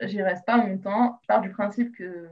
j'y 0.00 0.22
reste 0.22 0.44
pas 0.46 0.56
longtemps. 0.56 1.18
Je 1.22 1.26
pars 1.26 1.40
du 1.40 1.50
principe 1.50 1.94
que 1.96 2.28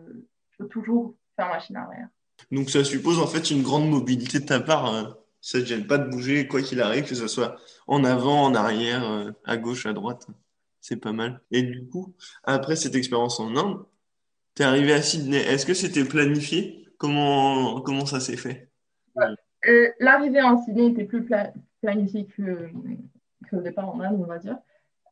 je 0.50 0.57
peux 0.59 0.69
toujours 0.69 1.15
faire 1.37 1.49
machine 1.49 1.77
arrière. 1.77 2.09
Donc, 2.50 2.71
ça 2.71 2.85
suppose 2.85 3.19
en 3.19 3.27
fait 3.27 3.50
une 3.50 3.62
grande 3.62 3.88
mobilité 3.88 4.41
de 4.41 4.47
ta 4.47 4.61
part. 4.61 4.87
Hein. 4.87 5.17
Ça 5.41 5.59
ne 5.59 5.65
gêne 5.65 5.87
pas 5.87 5.99
de 5.99 6.11
bouger, 6.11 6.49
quoi 6.49 6.62
qu'il 6.62 6.81
arrive, 6.81 7.07
que 7.07 7.15
ce 7.15 7.29
soit 7.29 7.57
en 7.87 8.05
avant, 8.05 8.45
en 8.45 8.55
arrière, 8.55 9.09
euh, 9.09 9.31
à 9.45 9.57
gauche, 9.57 9.87
à 9.87 9.93
droite. 9.93 10.27
C'est 10.81 10.97
pas 10.97 11.12
mal. 11.12 11.41
Et 11.50 11.62
du 11.62 11.87
coup, 11.88 12.15
après 12.45 12.77
cette 12.77 12.95
expérience 12.95 13.41
en 13.41 13.55
Inde, 13.57 13.85
tu 14.55 14.62
es 14.62 14.65
arrivé 14.65 14.93
à 14.93 15.03
Sydney. 15.03 15.38
Est-ce 15.38 15.67
que 15.67 15.75
c'était 15.75 16.05
planifié? 16.05 16.88
Comment, 16.99 17.81
comment 17.83 18.07
ça 18.07 18.21
s'est 18.21 18.37
fait? 18.37 18.69
L'arrivée 20.00 20.43
en 20.43 20.59
Sydney 20.59 20.88
était 20.88 21.05
plus 21.05 21.27
planifiée 21.81 22.27
que, 22.27 22.71
le 23.53 23.62
départ 23.62 23.88
en 23.88 24.00
Inde, 24.00 24.21
on 24.21 24.27
va 24.27 24.38
dire. 24.38 24.59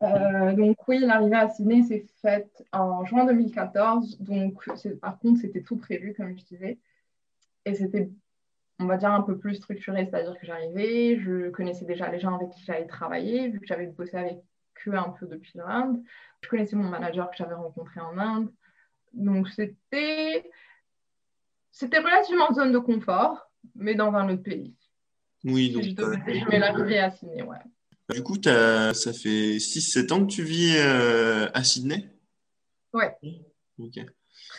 Euh, 0.03 0.53
donc 0.53 0.77
oui, 0.89 0.99
l'arrivée 0.99 1.37
à 1.37 1.49
Sydney 1.49 1.83
s'est 1.83 2.07
faite 2.21 2.65
en 2.73 3.05
juin 3.05 3.25
2014. 3.25 4.21
Donc 4.21 4.63
par 5.01 5.19
contre, 5.19 5.41
c'était 5.41 5.63
tout 5.63 5.77
prévu, 5.77 6.15
comme 6.15 6.37
je 6.37 6.45
disais. 6.45 6.79
Et 7.65 7.75
c'était 7.75 8.11
on 8.79 8.87
va 8.87 8.97
dire, 8.97 9.11
un 9.11 9.23
peu 9.23 9.39
plus 9.39 9.55
structuré, 9.55 10.05
c'est-à-dire 10.05 10.39
que 10.39 10.47
j'arrivais, 10.47 11.19
je 11.19 11.49
connaissais 11.51 11.85
déjà 11.85 12.11
les 12.11 12.21
gens 12.21 12.35
avec 12.35 12.51
qui 12.51 12.65
j'allais 12.65 12.87
travailler, 12.87 13.49
vu 13.49 13.61
que 13.61 13.67
j'avais 13.67 13.87
bossé 13.87 14.17
avec 14.17 14.39
eux 14.87 14.95
un 14.95 15.11
peu 15.11 15.27
depuis 15.27 15.53
l'Inde. 15.55 16.03
Je 16.43 16.49
connaissais 16.49 16.77
mon 16.77 16.89
manager 16.89 17.31
que 17.31 17.37
j'avais 17.37 17.55
rencontré 17.55 18.01
en 18.01 18.19
Inde. 18.19 18.53
Donc, 19.15 19.49
c'était, 19.49 20.51
c'était 21.73 21.99
relativement 21.99 22.53
zone 22.53 22.73
de 22.73 22.79
confort, 22.79 23.46
mais 23.75 23.95
dans 23.95 24.13
un 24.13 24.29
autre 24.31 24.43
pays. 24.43 24.75
Oui, 25.45 25.71
donc. 25.71 25.85
Je, 25.85 26.49
mets 26.51 26.59
l'arrivée 26.59 26.99
à 26.99 27.11
Sydney, 27.11 27.43
ouais. 27.43 27.59
Du 28.11 28.23
coup, 28.23 28.37
ça 28.43 28.93
fait 28.95 29.57
6-7 29.57 30.13
ans 30.13 30.27
que 30.27 30.33
tu 30.33 30.45
vis 30.45 30.75
euh, 30.77 31.49
à 31.55 31.65
Sydney? 31.65 32.09
Ouais. 32.93 33.15
Ok. 33.79 33.99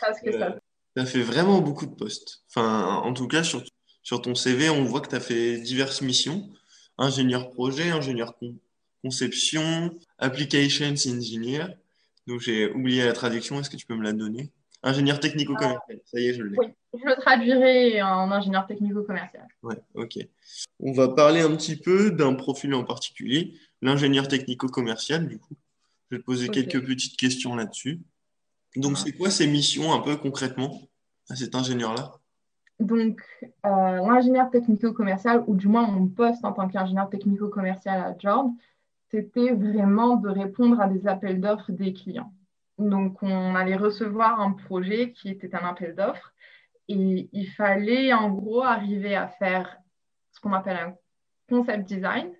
Presque 0.00 0.32
ça. 0.32 0.50
Euh, 0.50 0.58
tu 0.94 1.02
as 1.02 1.06
fait 1.06 1.22
vraiment 1.22 1.60
beaucoup 1.60 1.86
de 1.86 1.94
postes. 1.94 2.42
Enfin, 2.48 3.00
en 3.04 3.12
tout 3.14 3.26
cas, 3.26 3.42
sur 3.42 3.62
sur 4.08 4.22
ton 4.22 4.34
CV, 4.34 4.70
on 4.70 4.84
voit 4.84 5.02
que 5.02 5.10
tu 5.10 5.16
as 5.16 5.20
fait 5.20 5.58
diverses 5.58 6.00
missions. 6.00 6.48
Ingénieur 6.96 7.50
projet, 7.50 7.90
ingénieur 7.90 8.34
conception, 9.02 9.98
applications 10.18 10.86
engineer. 10.86 11.66
Donc 12.26 12.40
j'ai 12.40 12.70
oublié 12.72 13.04
la 13.04 13.12
traduction, 13.12 13.60
est-ce 13.60 13.68
que 13.68 13.76
tu 13.76 13.84
peux 13.84 13.96
me 13.96 14.02
la 14.02 14.14
donner? 14.14 14.50
Ingénieur 14.82 15.18
technico-commercial, 15.18 16.00
ça 16.04 16.20
y 16.20 16.28
est, 16.28 16.34
je 16.34 16.42
l'ai. 16.42 16.56
Oui, 16.56 16.66
je 16.94 17.04
le 17.04 17.16
traduirai 17.20 18.00
en 18.00 18.30
ingénieur 18.30 18.66
technico-commercial. 18.66 19.46
Ouais, 19.62 19.82
ok. 19.94 20.18
On 20.78 20.92
va 20.92 21.08
parler 21.08 21.40
un 21.40 21.54
petit 21.56 21.76
peu 21.76 22.12
d'un 22.12 22.34
profil 22.34 22.72
en 22.74 22.84
particulier, 22.84 23.54
l'ingénieur 23.82 24.28
technico-commercial, 24.28 25.26
du 25.26 25.38
coup. 25.38 25.56
Je 26.10 26.16
vais 26.16 26.20
te 26.20 26.24
poser 26.24 26.48
quelques 26.48 26.84
petites 26.86 27.16
questions 27.16 27.56
là-dessus. 27.56 28.00
Donc, 28.76 28.96
c'est 28.98 29.12
quoi 29.12 29.30
ces 29.30 29.48
missions 29.48 29.92
un 29.92 29.98
peu 29.98 30.16
concrètement 30.16 30.80
à 31.28 31.34
cet 31.34 31.54
ingénieur-là? 31.56 32.12
Donc, 32.78 33.20
euh, 33.66 33.68
l'ingénieur 33.68 34.48
technico-commercial, 34.50 35.42
ou 35.48 35.56
du 35.56 35.66
moins 35.66 35.88
mon 35.88 36.06
poste 36.06 36.44
en 36.44 36.52
tant 36.52 36.68
qu'ingénieur 36.68 37.10
technico-commercial 37.10 38.00
à 38.00 38.16
George, 38.16 38.50
c'était 39.10 39.52
vraiment 39.52 40.16
de 40.16 40.28
répondre 40.28 40.80
à 40.80 40.86
des 40.86 41.08
appels 41.08 41.40
d'offres 41.40 41.72
des 41.72 41.92
clients. 41.92 42.32
Donc, 42.78 43.22
on 43.22 43.54
allait 43.54 43.76
recevoir 43.76 44.40
un 44.40 44.52
projet 44.52 45.12
qui 45.12 45.28
était 45.28 45.54
un 45.54 45.66
appel 45.66 45.94
d'offres 45.94 46.32
et 46.88 47.28
il 47.32 47.46
fallait 47.50 48.12
en 48.12 48.30
gros 48.30 48.62
arriver 48.62 49.14
à 49.14 49.28
faire 49.28 49.76
ce 50.32 50.40
qu'on 50.40 50.52
appelle 50.52 50.76
un 50.76 50.94
concept 51.48 51.88
design, 51.88 52.32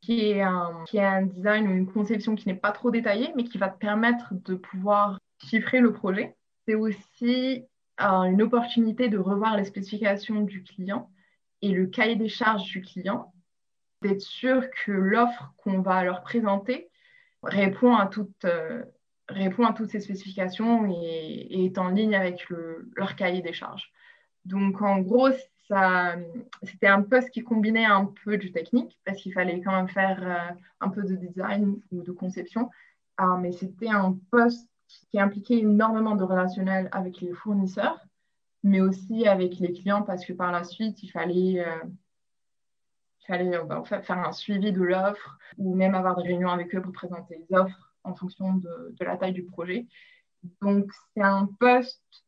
qui 0.00 0.30
est 0.30 0.42
un, 0.42 0.84
design 1.26 1.68
ou 1.68 1.72
une 1.72 1.92
conception 1.92 2.34
qui 2.34 2.48
n'est 2.48 2.54
pas 2.54 2.72
trop 2.72 2.90
détaillée, 2.90 3.32
mais 3.36 3.44
qui 3.44 3.58
va 3.58 3.68
te 3.68 3.78
permettre 3.78 4.32
de 4.32 4.54
pouvoir 4.54 5.18
chiffrer 5.44 5.80
le 5.80 5.92
projet. 5.92 6.36
C'est 6.66 6.74
aussi 6.74 7.64
une 7.98 8.42
opportunité 8.42 9.08
de 9.08 9.18
revoir 9.18 9.56
les 9.56 9.64
spécifications 9.64 10.40
du 10.40 10.62
client 10.62 11.10
et 11.62 11.70
le 11.70 11.86
cahier 11.86 12.16
des 12.16 12.28
charges 12.28 12.64
du 12.64 12.80
client, 12.80 13.32
d'être 14.02 14.22
sûr 14.22 14.62
que 14.70 14.92
l'offre 14.92 15.52
qu'on 15.58 15.80
va 15.80 16.02
leur 16.02 16.22
présenter 16.22 16.90
répond 17.42 17.94
à, 17.94 18.06
toutes, 18.06 18.44
euh, 18.46 18.82
répond 19.30 19.64
à 19.64 19.72
toutes 19.72 19.90
ces 19.90 20.00
spécifications 20.00 20.86
et, 20.90 21.64
est 21.64 21.78
en 21.78 21.88
ligne 21.88 22.14
avec 22.14 22.46
leur 22.96 23.16
cahier 23.16 23.42
des 23.42 23.52
charges. 23.52 23.90
Donc 24.44 24.80
en 24.82 25.00
gros, 25.00 25.30
c'était 26.62 26.88
un 26.88 27.02
poste 27.02 27.30
qui 27.30 27.42
combinait 27.42 27.84
un 27.84 28.12
peu 28.24 28.36
du 28.36 28.52
technique 28.52 28.98
parce 29.04 29.18
qu'il 29.18 29.32
fallait 29.32 29.60
quand 29.60 29.72
même 29.72 29.88
faire 29.88 30.20
euh, 30.22 30.54
un 30.80 30.88
peu 30.88 31.02
de 31.02 31.14
design 31.14 31.80
ou 31.92 32.02
de 32.02 32.12
conception, 32.12 32.70
ah, 33.16 33.36
mais 33.40 33.52
c'était 33.52 33.88
un 33.88 34.18
poste 34.30 34.68
qui 35.10 35.20
impliquait 35.20 35.58
énormément 35.58 36.16
de 36.16 36.24
relationnel 36.24 36.88
avec 36.90 37.20
les 37.20 37.32
fournisseurs, 37.32 38.00
mais 38.64 38.80
aussi 38.80 39.28
avec 39.28 39.58
les 39.58 39.72
clients 39.72 40.02
parce 40.02 40.24
que 40.24 40.32
par 40.32 40.50
la 40.50 40.64
suite, 40.64 41.02
il 41.02 41.08
fallait, 41.08 41.64
euh, 41.64 41.84
fallait 43.26 43.56
euh, 43.56 43.64
bah, 43.64 43.84
faire 43.84 44.18
un 44.18 44.32
suivi 44.32 44.72
de 44.72 44.82
l'offre 44.82 45.38
ou 45.58 45.76
même 45.76 45.94
avoir 45.94 46.16
des 46.16 46.24
réunions 46.24 46.50
avec 46.50 46.74
eux 46.74 46.82
pour 46.82 46.92
présenter 46.92 47.38
les 47.38 47.56
offres 47.56 47.89
en 48.04 48.14
fonction 48.14 48.54
de, 48.54 48.94
la 49.00 49.16
taille 49.16 49.32
du 49.32 49.44
projet. 49.44 49.86
Donc, 50.62 50.90
c'est 51.14 51.22
un 51.22 51.46
poste 51.58 52.24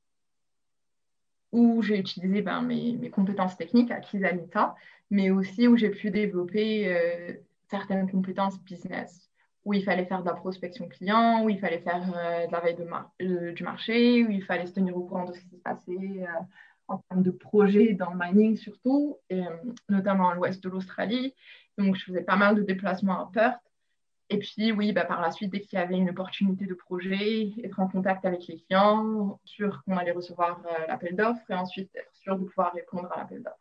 où 1.50 1.82
j'ai 1.82 1.98
utilisé 1.98 2.42
ben, 2.42 2.62
mes, 2.62 3.10
compétences 3.10 3.56
techniques 3.56 3.90
acquises 3.90 4.24
à 4.24 4.32
l'État, 4.32 4.74
mais 5.10 5.30
aussi 5.30 5.68
où 5.68 5.76
j'ai 5.76 5.90
pu 5.90 6.10
développer 6.10 6.88
euh, 6.88 7.34
certaines 7.70 8.10
compétences 8.10 8.58
business 8.60 9.28
où 9.64 9.74
il 9.74 9.84
fallait 9.84 10.06
faire 10.06 10.22
de 10.22 10.26
la 10.26 10.34
prospection 10.34 10.88
client, 10.88 11.44
où 11.44 11.48
il 11.48 11.60
fallait 11.60 11.78
faire 11.78 12.02
euh, 12.16 12.46
de 12.48 12.52
la 12.52 12.58
veille 12.58 12.76
euh, 13.22 13.52
du 13.52 13.62
marché, 13.62 14.24
où 14.24 14.30
il 14.30 14.42
fallait 14.42 14.66
se 14.66 14.72
tenir 14.72 14.96
au 14.96 15.02
courant 15.04 15.24
de 15.24 15.32
ce 15.34 15.40
qui 15.40 15.50
se 15.50 15.62
passait 15.62 16.26
en 16.88 16.98
termes 16.98 17.22
de 17.22 17.30
projets 17.30 17.92
dans 17.92 18.12
le 18.12 18.18
mining 18.18 18.56
surtout, 18.56 19.18
notamment 19.88 20.30
à 20.30 20.34
l'ouest 20.34 20.62
de 20.62 20.68
l'Australie. 20.68 21.32
Donc, 21.78 21.94
je 21.94 22.04
faisais 22.04 22.22
pas 22.22 22.36
mal 22.36 22.56
de 22.56 22.62
déplacements 22.62 23.20
à 23.20 23.30
Perth. 23.32 23.62
Et 24.32 24.38
puis, 24.38 24.72
oui, 24.72 24.92
bah, 24.92 25.04
par 25.04 25.20
la 25.20 25.30
suite, 25.30 25.52
dès 25.52 25.60
qu'il 25.60 25.78
y 25.78 25.82
avait 25.82 25.96
une 25.96 26.08
opportunité 26.08 26.64
de 26.64 26.72
projet, 26.72 27.52
être 27.62 27.78
en 27.80 27.86
contact 27.86 28.24
avec 28.24 28.46
les 28.46 28.56
clients, 28.56 29.38
sûr 29.44 29.82
qu'on 29.84 29.98
allait 29.98 30.12
recevoir 30.12 30.62
euh, 30.64 30.86
l'appel 30.88 31.14
d'offres 31.14 31.50
et 31.50 31.54
ensuite 31.54 31.90
être 31.94 32.14
sûr 32.14 32.38
de 32.38 32.44
pouvoir 32.44 32.72
répondre 32.72 33.12
à 33.12 33.18
l'appel 33.18 33.42
d'offres. 33.42 33.56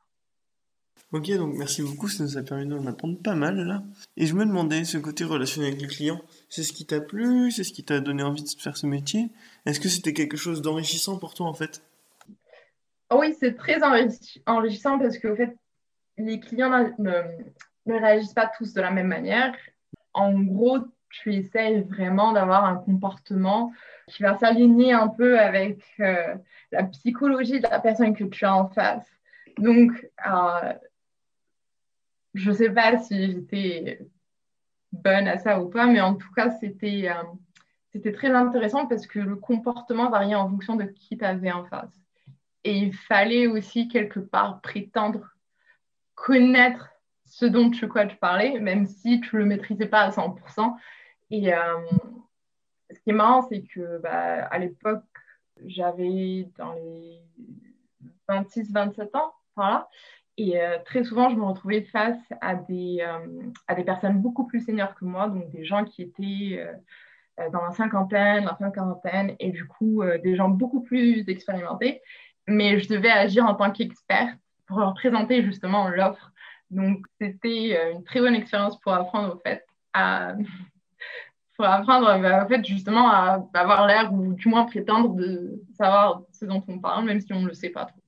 Ok, 1.11 1.29
donc 1.35 1.55
merci 1.57 1.81
beaucoup, 1.81 2.07
ça 2.07 2.23
nous 2.23 2.37
a 2.37 2.41
permis 2.41 2.65
d'en 2.65 2.85
apprendre 2.85 3.21
pas 3.21 3.35
mal 3.35 3.57
là. 3.57 3.83
Et 4.15 4.25
je 4.25 4.33
me 4.33 4.45
demandais, 4.45 4.85
ce 4.85 4.97
côté 4.97 5.25
relation 5.25 5.61
avec 5.61 5.81
les 5.81 5.87
clients, 5.87 6.21
c'est 6.47 6.63
ce 6.63 6.71
qui 6.71 6.85
t'a 6.85 7.01
plu, 7.01 7.51
c'est 7.51 7.65
ce 7.65 7.73
qui 7.73 7.83
t'a 7.83 7.99
donné 7.99 8.23
envie 8.23 8.43
de 8.43 8.49
faire 8.61 8.77
ce 8.77 8.87
métier? 8.87 9.29
Est-ce 9.65 9.81
que 9.81 9.89
c'était 9.89 10.13
quelque 10.13 10.37
chose 10.37 10.61
d'enrichissant 10.61 11.19
pour 11.19 11.33
toi 11.33 11.47
en 11.47 11.53
fait? 11.53 11.83
Oh 13.09 13.17
Oui, 13.19 13.35
c'est 13.37 13.57
très 13.57 13.81
enrichissant 13.83 14.99
parce 14.99 15.17
que 15.17 15.35
fait, 15.35 15.53
les 16.17 16.39
clients 16.39 16.69
ne, 16.97 17.21
ne 17.87 17.99
réagissent 17.99 18.33
pas 18.33 18.49
tous 18.57 18.73
de 18.73 18.79
la 18.79 18.91
même 18.91 19.07
manière. 19.07 19.53
En 20.13 20.33
gros, 20.39 20.79
tu 21.09 21.33
essayes 21.33 21.81
vraiment 21.81 22.31
d'avoir 22.31 22.65
un 22.65 22.75
comportement 22.75 23.71
qui 24.07 24.23
va 24.23 24.37
s'aligner 24.37 24.93
un 24.93 25.07
peu 25.07 25.39
avec 25.39 25.83
euh, 25.99 26.35
la 26.71 26.83
psychologie 26.83 27.59
de 27.59 27.67
la 27.67 27.79
personne 27.79 28.15
que 28.15 28.23
tu 28.23 28.45
as 28.45 28.55
en 28.55 28.67
face. 28.69 29.07
Donc, 29.57 29.91
euh, 30.27 30.73
je 32.33 32.49
ne 32.49 32.55
sais 32.55 32.69
pas 32.69 32.97
si 32.97 33.31
j'étais 33.31 33.99
bonne 34.91 35.27
à 35.27 35.37
ça 35.37 35.61
ou 35.61 35.69
pas, 35.69 35.85
mais 35.85 36.01
en 36.01 36.15
tout 36.15 36.31
cas, 36.33 36.51
c'était 36.59 37.09
euh, 37.09 37.23
c'était 37.91 38.13
très 38.13 38.29
intéressant 38.29 38.87
parce 38.87 39.05
que 39.05 39.19
le 39.19 39.35
comportement 39.35 40.09
variait 40.09 40.35
en 40.35 40.49
fonction 40.49 40.75
de 40.75 40.85
qui 40.85 41.17
tu 41.17 41.25
avais 41.25 41.51
en 41.51 41.65
face. 41.65 41.91
Et 42.63 42.77
il 42.77 42.93
fallait 42.93 43.47
aussi 43.47 43.87
quelque 43.87 44.19
part 44.19 44.61
prétendre 44.61 45.27
connaître 46.15 46.89
ce 47.31 47.45
dont 47.45 47.69
tu, 47.69 47.87
quoi, 47.87 48.05
tu 48.05 48.17
parlais, 48.17 48.59
même 48.59 48.85
si 48.85 49.21
tu 49.21 49.37
ne 49.37 49.41
le 49.41 49.47
maîtrisais 49.47 49.85
pas 49.85 50.01
à 50.01 50.09
100%. 50.09 50.75
Et 51.31 51.53
euh, 51.53 51.57
ce 52.91 52.99
qui 52.99 53.11
est 53.11 53.13
marrant, 53.13 53.41
c'est 53.41 53.63
que 53.63 53.99
bah, 53.99 54.43
à 54.45 54.59
l'époque, 54.59 55.05
j'avais 55.65 56.49
dans 56.57 56.73
les 56.73 57.21
26-27 58.27 59.17
ans, 59.17 59.33
voilà. 59.55 59.87
Et 60.35 60.59
euh, 60.61 60.77
très 60.83 61.05
souvent, 61.05 61.29
je 61.29 61.35
me 61.35 61.45
retrouvais 61.45 61.83
face 61.83 62.19
à 62.41 62.55
des, 62.55 62.97
euh, 62.99 63.49
à 63.67 63.75
des 63.75 63.85
personnes 63.85 64.21
beaucoup 64.21 64.45
plus 64.45 64.65
seniors 64.65 64.93
que 64.95 65.05
moi, 65.05 65.29
donc 65.29 65.49
des 65.51 65.63
gens 65.63 65.85
qui 65.85 66.01
étaient 66.01 66.67
dans 67.53 67.63
la 67.63 67.71
cinquantaine, 67.71 68.43
la 68.43 68.55
fin 68.55 68.71
quarantaine, 68.71 69.35
et 69.39 69.51
du 69.51 69.65
coup, 69.65 70.03
des 70.21 70.35
gens 70.35 70.49
beaucoup 70.49 70.81
plus 70.81 71.23
expérimentés. 71.29 72.01
Mais 72.45 72.77
je 72.79 72.89
devais 72.89 73.09
agir 73.09 73.45
en 73.45 73.55
tant 73.55 73.71
qu'experte 73.71 74.37
pour 74.67 74.79
leur 74.79 74.93
présenter 74.93 75.43
justement 75.43 75.87
l'offre. 75.87 76.30
Donc, 76.71 77.05
c'était 77.19 77.91
une 77.93 78.03
très 78.03 78.19
bonne 78.19 78.35
expérience 78.35 78.79
pour 78.79 78.93
apprendre, 78.93 79.35
au 79.35 79.39
fait, 79.39 79.65
à, 79.93 80.33
pour 81.61 81.65
apprendre 81.65 82.07
bah, 82.19 82.47
fait, 82.47 82.65
justement 82.65 83.09
à 83.11 83.47
avoir 83.53 83.85
l'air 83.85 84.11
ou 84.11 84.33
du 84.33 84.47
moins 84.47 84.65
prétendre 84.65 85.13
de 85.13 85.61
savoir 85.77 86.23
ce 86.31 86.45
dont 86.45 86.63
on 86.67 86.79
parle, 86.79 87.05
même 87.05 87.21
si 87.21 87.33
on 87.33 87.41
ne 87.41 87.47
le 87.47 87.53
sait 87.53 87.69
pas 87.69 87.85
trop. 87.85 88.01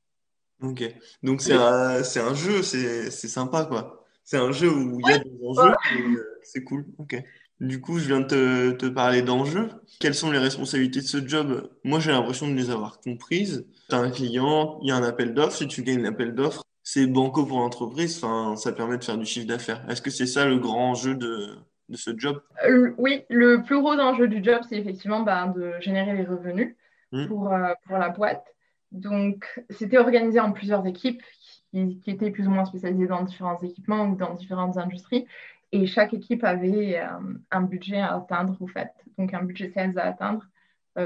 Ok. 0.64 0.84
Donc 1.22 1.42
c'est 1.42 1.54
un, 1.54 2.02
un, 2.02 2.34
jeu, 2.34 2.64
c'est 2.64 3.12
sympa 3.12 3.66
quoi. 3.66 4.06
C'est 4.24 4.38
un 4.38 4.52
jeu 4.52 4.72
où 4.74 5.00
il 5.00 5.10
y 5.10 5.14
a 5.14 5.20
des 5.20 5.32
enjeux, 5.46 5.74
euh, 6.00 6.40
c'est 6.42 6.64
cool. 6.64 6.86
Ok. 6.98 7.22
Du 7.60 7.80
coup, 7.80 8.00
je 8.00 8.08
viens 8.08 8.22
de 8.22 8.26
te, 8.26 8.72
te 8.72 8.86
parler 8.88 9.22
d'enjeux. 9.22 9.70
Quelles 10.00 10.16
sont 10.16 10.32
les 10.32 10.40
responsabilités 10.40 11.02
de 11.02 11.06
ce 11.06 11.26
job? 11.26 11.70
Moi, 11.84 12.00
j'ai 12.00 12.12
l'impression 12.12 12.48
de 12.48 12.54
les 12.54 12.72
avoir 12.72 13.00
comprises. 13.00 13.66
Tu 13.90 13.96
as 13.96 14.00
un 14.00 14.10
client, 14.10 14.80
il 14.82 14.90
y 14.90 14.92
a 14.92 14.96
un 14.96 15.04
appel 15.04 15.34
d'offres. 15.34 15.56
Si 15.56 15.68
tu 15.68 15.84
gagnes 15.84 16.02
l'appel 16.02 16.34
d'offres, 16.34 16.64
c'est 16.84 17.08
banco 17.08 17.46
pour 17.46 17.60
l'entreprise. 17.60 18.20
Ça 18.20 18.72
permet 18.74 18.98
de 18.98 19.04
faire 19.04 19.18
du 19.18 19.26
chiffre 19.26 19.48
d'affaires. 19.48 19.84
Est-ce 19.90 20.02
que 20.02 20.12
c'est 20.12 20.28
ça 20.28 20.46
le 20.46 20.60
grand 20.60 20.92
enjeu 20.92 21.16
de, 21.16 21.56
de 21.90 21.98
ce 21.98 22.12
job? 22.16 22.42
Euh, 22.68 22.94
Oui, 22.98 23.24
le 23.30 23.64
plus 23.64 23.80
gros 23.80 23.94
enjeu 23.94 24.28
du 24.28 24.44
job, 24.44 24.62
c'est 24.68 24.78
effectivement 24.78 25.22
bah, 25.22 25.48
de 25.56 25.74
générer 25.80 26.14
les 26.14 26.26
revenus 26.26 26.76
mmh. 27.14 27.28
pour, 27.28 27.52
euh, 27.54 27.74
pour 27.88 27.98
la 27.98 28.10
boîte. 28.10 28.46
Donc, 28.92 29.64
c'était 29.70 29.98
organisé 29.98 30.40
en 30.40 30.52
plusieurs 30.52 30.86
équipes 30.86 31.24
qui, 31.72 32.04
étaient 32.06 32.30
plus 32.30 32.48
ou 32.48 32.52
moins 32.52 32.66
spécialisées 32.66 33.08
dans 33.08 33.24
différents 33.24 33.60
équipements 33.62 34.06
ou 34.06 34.16
dans 34.16 34.36
différentes 34.36 34.78
industries. 34.78 35.26
Et 35.72 35.88
chaque 35.88 36.14
équipe 36.14 36.44
avait 36.44 37.00
euh, 37.00 37.08
un 37.50 37.62
budget 37.62 37.98
à 37.98 38.16
atteindre, 38.16 38.56
au 38.60 38.68
fait. 38.68 38.92
Donc, 39.18 39.34
un 39.34 39.44
budget 39.44 39.72
sales 39.72 39.98
à 39.98 40.08
atteindre 40.08 40.46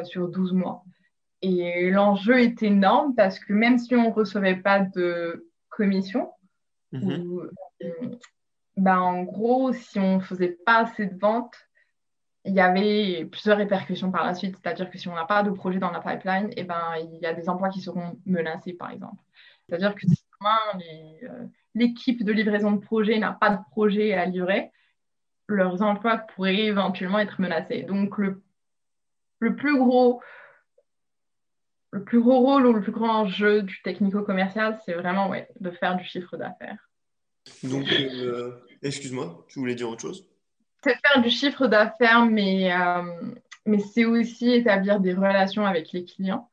sur 0.04 0.28
12 0.28 0.52
mois. 0.52 0.84
Et 1.42 1.92
l'enjeu 1.92 2.42
est 2.42 2.62
énorme 2.62 3.16
parce 3.16 3.40
que 3.40 3.54
même 3.54 3.78
si 3.78 3.96
on 3.96 4.10
ne 4.10 4.14
recevait 4.14 4.58
pas 4.58 4.82
de 4.82 5.47
commission, 5.78 6.32
mhm. 6.92 7.50
euh, 7.84 7.90
ben, 8.76 9.00
en 9.00 9.24
gros, 9.24 9.74
si 9.74 10.00
on 10.00 10.18
ne 10.18 10.22
faisait 10.22 10.58
pas 10.66 10.80
assez 10.80 11.06
de 11.06 11.18
ventes, 11.20 11.56
il 12.46 12.54
y 12.54 12.60
avait 12.60 13.26
plusieurs 13.26 13.58
répercussions 13.58 14.12
par 14.12 14.26
la 14.26 14.34
suite. 14.34 14.56
C'est-à-dire 14.58 14.90
que 14.90 14.98
si 14.98 15.08
on 15.08 15.16
n'a 15.16 15.26
pas 15.26 15.44
de 15.44 15.52
projet 15.52 15.80
dans 15.80 15.92
la 15.92 16.00
pipeline, 16.00 16.50
eh 16.56 16.64
ben, 16.64 16.96
il 17.00 17.20
y 17.20 17.26
a 17.26 17.34
des 17.34 17.50
emplois 17.50 17.70
qui 17.70 17.82
seront 17.82 18.20
menacés, 18.26 18.74
par 18.74 18.92
exemple. 18.92 19.22
C'est-à-dire 19.68 19.94
que 19.96 20.08
si 20.08 20.24
euh, 21.24 21.46
l'équipe 21.76 22.24
de 22.24 22.32
livraison 22.32 22.72
de 22.72 22.80
projet 22.80 23.20
n'a 23.20 23.34
pas 23.34 23.50
de 23.50 23.60
projet 23.72 24.14
à 24.14 24.26
livrer, 24.26 24.72
leurs 25.48 25.82
emplois 25.82 26.18
pourraient 26.18 26.66
éventuellement 26.66 27.20
être 27.20 27.42
menacés. 27.42 27.84
Donc, 27.84 28.18
le, 28.18 28.42
le 29.40 29.56
plus 29.56 29.78
gros 29.78 30.22
le 31.92 32.04
plus 32.04 32.20
gros 32.20 32.40
rôle 32.40 32.66
ou 32.66 32.74
le 32.74 32.82
plus 32.82 32.92
grand 32.92 33.22
enjeu 33.22 33.62
du 33.62 33.82
technico-commercial, 33.82 34.80
c'est 34.86 34.94
vraiment 34.94 35.30
ouais, 35.30 35.48
de 35.60 35.72
faire 35.72 35.96
du 35.96 36.04
chiffre 36.04 36.38
d'affaires. 36.38 36.90
Donc, 37.64 37.92
euh, 37.92 38.52
excuse-moi, 38.82 39.46
tu 39.48 39.60
voulais 39.60 39.76
dire 39.76 39.90
autre 39.90 40.02
chose? 40.02 40.28
C'est 40.84 40.96
faire 40.96 41.22
du 41.22 41.30
chiffre 41.30 41.68
d'affaires, 41.68 42.26
mais, 42.26 42.74
euh, 42.74 43.32
mais 43.66 43.80
c'est 43.80 44.06
aussi 44.06 44.52
établir 44.52 45.00
des 45.00 45.14
relations 45.14 45.66
avec 45.66 45.92
les 45.92 46.06
clients. 46.06 46.50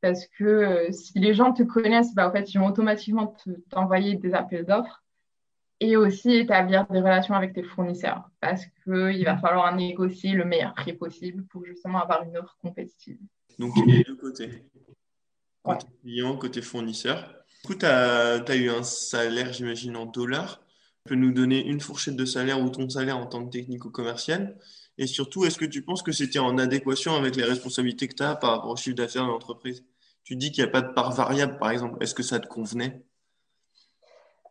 Parce 0.00 0.26
que 0.26 0.44
euh, 0.44 0.92
si 0.92 1.18
les 1.18 1.34
gens 1.34 1.52
te 1.52 1.62
connaissent, 1.62 2.14
bah, 2.14 2.28
en 2.28 2.32
fait, 2.32 2.54
ils 2.54 2.58
vont 2.58 2.68
automatiquement 2.68 3.36
t'envoyer 3.70 4.14
des 4.14 4.32
appels 4.32 4.64
d'offres 4.64 5.02
et 5.80 5.96
aussi 5.96 6.34
établir 6.34 6.86
des 6.88 7.00
relations 7.00 7.34
avec 7.34 7.52
tes 7.52 7.62
fournisseurs 7.62 8.28
parce 8.40 8.64
qu'il 8.84 9.24
va 9.24 9.36
falloir 9.38 9.74
négocier 9.74 10.32
le 10.32 10.44
meilleur 10.44 10.74
prix 10.74 10.92
possible 10.92 11.44
pour 11.46 11.64
justement 11.64 12.02
avoir 12.02 12.24
une 12.24 12.36
offre 12.36 12.56
compétitive. 12.60 13.18
Donc, 13.58 13.72
il 13.76 13.88
y 13.88 13.94
a 13.94 13.98
les 13.98 14.04
deux 14.04 14.16
côtés. 14.16 14.64
Côté 15.62 15.86
client, 16.02 16.36
côté 16.36 16.62
fournisseur. 16.62 17.34
Du 17.62 17.68
coup, 17.68 17.74
tu 17.74 17.86
as, 17.86 18.42
as, 18.42 18.56
eu 18.56 18.70
un 18.70 18.82
salaire, 18.82 19.52
j'imagine, 19.52 19.96
en 19.96 20.06
dollars 20.06 20.60
peux 21.08 21.14
nous 21.14 21.32
donner 21.32 21.66
une 21.66 21.80
fourchette 21.80 22.16
de 22.16 22.24
salaire 22.24 22.60
ou 22.60 22.68
ton 22.68 22.88
salaire 22.88 23.18
en 23.18 23.26
tant 23.26 23.44
que 23.44 23.50
technico-commercial 23.50 24.56
Et 24.98 25.06
surtout, 25.06 25.44
est-ce 25.44 25.58
que 25.58 25.64
tu 25.64 25.82
penses 25.82 26.02
que 26.02 26.12
c'était 26.12 26.38
en 26.38 26.58
adéquation 26.58 27.14
avec 27.14 27.34
les 27.34 27.44
responsabilités 27.44 28.06
que 28.06 28.14
tu 28.14 28.22
as 28.22 28.36
par 28.36 28.50
rapport 28.50 28.70
au 28.70 28.76
chiffre 28.76 28.96
d'affaires 28.96 29.24
de 29.24 29.28
l'entreprise? 29.28 29.84
Tu 30.22 30.36
dis 30.36 30.52
qu'il 30.52 30.62
n'y 30.62 30.68
a 30.68 30.72
pas 30.72 30.82
de 30.82 30.92
part 30.92 31.12
variable, 31.12 31.58
par 31.58 31.70
exemple. 31.70 31.96
Est-ce 32.02 32.14
que 32.14 32.22
ça 32.22 32.38
te 32.38 32.46
convenait? 32.46 33.02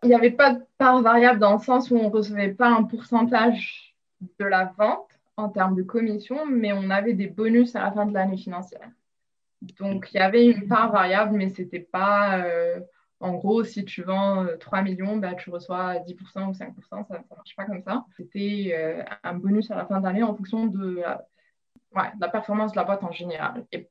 Il 0.03 0.09
n'y 0.09 0.15
avait 0.15 0.31
pas 0.31 0.53
de 0.53 0.63
part 0.77 1.01
variable 1.01 1.39
dans 1.39 1.53
le 1.53 1.63
sens 1.63 1.91
où 1.91 1.97
on 1.97 2.09
ne 2.09 2.13
recevait 2.13 2.53
pas 2.53 2.69
un 2.69 2.83
pourcentage 2.83 3.95
de 4.39 4.45
la 4.45 4.73
vente 4.77 5.07
en 5.37 5.49
termes 5.49 5.75
de 5.75 5.83
commission, 5.83 6.45
mais 6.45 6.73
on 6.73 6.89
avait 6.89 7.13
des 7.13 7.27
bonus 7.27 7.75
à 7.75 7.81
la 7.83 7.91
fin 7.91 8.05
de 8.05 8.13
l'année 8.13 8.37
financière. 8.37 8.89
Donc, 9.79 10.09
il 10.13 10.17
y 10.17 10.19
avait 10.19 10.45
une 10.45 10.67
part 10.67 10.91
variable, 10.91 11.37
mais 11.37 11.49
ce 11.49 11.61
n'était 11.61 11.79
pas... 11.79 12.39
Euh, 12.43 12.79
en 13.19 13.33
gros, 13.33 13.63
si 13.63 13.83
tu 13.83 14.03
vends 14.03 14.45
3 14.59 14.79
euh, 14.79 14.81
millions, 14.83 15.17
bah, 15.17 15.33
tu 15.33 15.49
reçois 15.49 15.95
10% 15.95 16.49
ou 16.49 16.51
5%, 16.51 16.53
ça 16.53 16.65
ne 16.69 17.35
marche 17.35 17.55
pas 17.55 17.65
comme 17.65 17.81
ça. 17.81 18.05
C'était 18.15 18.73
euh, 18.73 19.03
un 19.23 19.33
bonus 19.33 19.71
à 19.71 19.75
la 19.75 19.85
fin 19.85 19.99
d'année 19.99 20.21
en 20.21 20.35
fonction 20.35 20.67
de 20.67 21.01
la, 21.93 22.29
performance 22.29 22.73
de 22.73 22.77
la 22.77 22.83
boîte 22.83 23.03
en 23.03 23.11
général 23.11 23.65
et, 23.71 23.89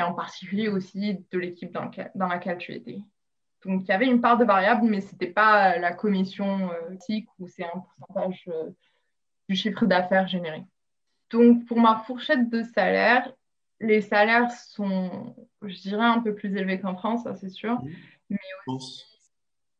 en 0.00 0.14
particulier 0.14 0.68
aussi 0.68 1.24
de 1.30 1.38
l'équipe 1.38 1.72
dans, 1.72 2.26
laquelle 2.26 2.58
tu 2.58 2.72
étais. 2.72 3.00
Donc, 3.64 3.82
il 3.82 3.88
y 3.88 3.92
avait 3.92 4.06
une 4.06 4.20
part 4.20 4.38
de 4.38 4.44
variable, 4.44 4.86
mais 4.86 5.00
ce 5.00 5.12
n'était 5.12 5.30
pas 5.30 5.78
la 5.78 5.92
commission 5.92 6.70
euh, 6.70 6.96
TIC 6.96 7.28
où 7.38 7.46
c'est 7.46 7.64
un 7.64 7.80
pourcentage 7.80 8.48
du 9.48 9.56
chiffre 9.56 9.84
d'affaires 9.84 10.26
généré. 10.26 10.64
Donc, 11.30 11.64
pour 11.66 11.80
ma 11.80 11.96
fourchette 11.96 12.48
de 12.48 12.62
salaire, 12.62 13.32
les 13.80 14.00
salaires 14.00 14.50
sont, 14.50 15.34
je 15.62 15.80
dirais, 15.80 16.04
un 16.04 16.20
peu 16.20 16.34
plus 16.34 16.56
élevés 16.56 16.80
qu'en 16.80 16.96
France, 16.96 17.24
ça 17.24 17.34
c'est 17.34 17.50
sûr. 17.50 17.74
Mmh. 17.74 17.88
Mais 18.30 18.38
aussi, 18.66 19.04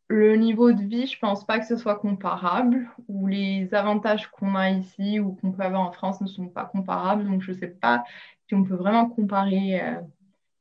le 0.09 0.37
niveau 0.37 0.73
de 0.73 0.83
vie, 0.83 1.07
je 1.07 1.17
ne 1.17 1.21
pense 1.21 1.47
pas 1.47 1.59
que 1.59 1.67
ce 1.67 1.77
soit 1.77 1.97
comparable, 1.97 2.91
ou 3.09 3.27
les 3.27 3.73
avantages 3.75 4.31
qu'on 4.31 4.55
a 4.55 4.71
ici 4.71 5.19
ou 5.19 5.33
qu'on 5.33 5.53
peut 5.53 5.63
avoir 5.63 5.83
en 5.83 5.93
France 5.93 6.21
ne 6.21 6.27
sont 6.27 6.49
pas 6.49 6.65
comparables. 6.65 7.25
Donc, 7.25 7.43
je 7.43 7.53
ne 7.53 7.57
sais 7.57 7.69
pas 7.69 8.05
si 8.47 8.55
on 8.55 8.65
peut 8.65 8.75
vraiment 8.75 9.09
comparer 9.09 9.81
euh, 9.81 10.01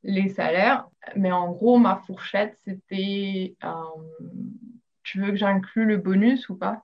les 0.02 0.28
salaires. 0.28 0.88
Mais 1.16 1.32
en 1.32 1.52
gros, 1.52 1.78
ma 1.78 1.96
fourchette, 1.96 2.56
c'était. 2.64 3.56
Euh, 3.64 3.72
tu 5.02 5.20
veux 5.20 5.30
que 5.30 5.36
j'inclue 5.36 5.84
le 5.84 5.98
bonus 5.98 6.48
ou 6.48 6.56
pas? 6.56 6.82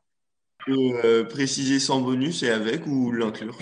Peux 0.65 1.05
euh, 1.05 1.25
préciser 1.25 1.79
sans 1.79 2.01
bonus 2.01 2.43
et 2.43 2.51
avec 2.51 2.87
ou 2.87 3.13
l'inclure? 3.13 3.57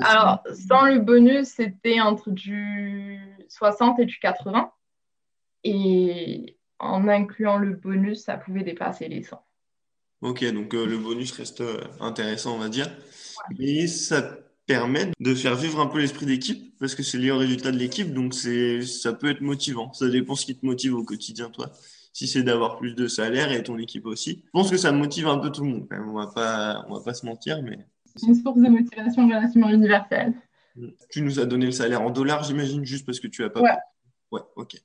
Alors, 0.00 0.42
sans 0.54 0.86
le 0.86 1.00
bonus, 1.00 1.48
c'était 1.48 2.00
entre 2.00 2.30
du 2.30 3.18
60 3.48 3.98
et 4.00 4.06
du 4.06 4.18
80. 4.18 4.70
Et 5.64 6.58
en 6.78 7.08
incluant 7.08 7.58
le 7.58 7.74
bonus, 7.74 8.24
ça 8.24 8.36
pouvait 8.36 8.62
dépasser 8.62 9.08
les 9.08 9.22
100. 9.22 9.44
Ok, 10.22 10.44
donc 10.52 10.74
euh, 10.74 10.86
le 10.86 10.98
bonus 10.98 11.32
reste 11.32 11.62
euh, 11.62 11.80
intéressant, 12.00 12.54
on 12.54 12.58
va 12.58 12.68
dire. 12.68 12.90
Et 13.58 13.86
ça 13.86 14.38
permet 14.66 15.10
de 15.18 15.34
faire 15.34 15.56
vivre 15.56 15.80
un 15.80 15.86
peu 15.86 15.98
l'esprit 15.98 16.26
d'équipe, 16.26 16.78
parce 16.78 16.94
que 16.94 17.02
c'est 17.02 17.18
lié 17.18 17.30
au 17.30 17.38
résultat 17.38 17.72
de 17.72 17.78
l'équipe, 17.78 18.12
donc 18.12 18.34
ça 18.34 19.12
peut 19.12 19.30
être 19.30 19.40
motivant. 19.40 19.92
Ça 19.92 20.08
dépend 20.08 20.34
ce 20.34 20.46
qui 20.46 20.56
te 20.56 20.64
motive 20.64 20.94
au 20.94 21.04
quotidien, 21.04 21.50
toi. 21.50 21.72
Si 22.12 22.26
c'est 22.26 22.42
d'avoir 22.42 22.76
plus 22.76 22.94
de 22.94 23.06
salaire 23.06 23.52
et 23.52 23.62
ton 23.62 23.78
équipe 23.78 24.06
aussi. 24.06 24.42
Je 24.46 24.50
pense 24.50 24.70
que 24.70 24.76
ça 24.76 24.90
motive 24.92 25.28
un 25.28 25.38
peu 25.38 25.50
tout 25.50 25.64
le 25.64 25.70
monde, 25.70 25.88
On 25.90 26.12
va 26.12 26.26
pas, 26.26 26.84
on 26.88 26.94
va 26.94 27.00
pas 27.00 27.14
se 27.14 27.24
mentir, 27.24 27.62
mais. 27.62 27.78
C'est 28.16 28.26
une 28.26 28.34
source 28.34 28.58
de 28.58 28.68
motivation 28.68 29.26
relativement 29.26 29.70
universelle. 29.70 30.34
Tu 31.10 31.22
nous 31.22 31.38
as 31.38 31.46
donné 31.46 31.66
le 31.66 31.72
salaire 31.72 32.02
en 32.02 32.10
dollars, 32.10 32.42
j'imagine, 32.44 32.84
juste 32.84 33.06
parce 33.06 33.20
que 33.20 33.28
tu 33.28 33.44
as 33.44 33.50
pas. 33.50 33.60
Ouais. 33.60 33.76
Ouais, 34.32 34.40
ok. 34.56 34.76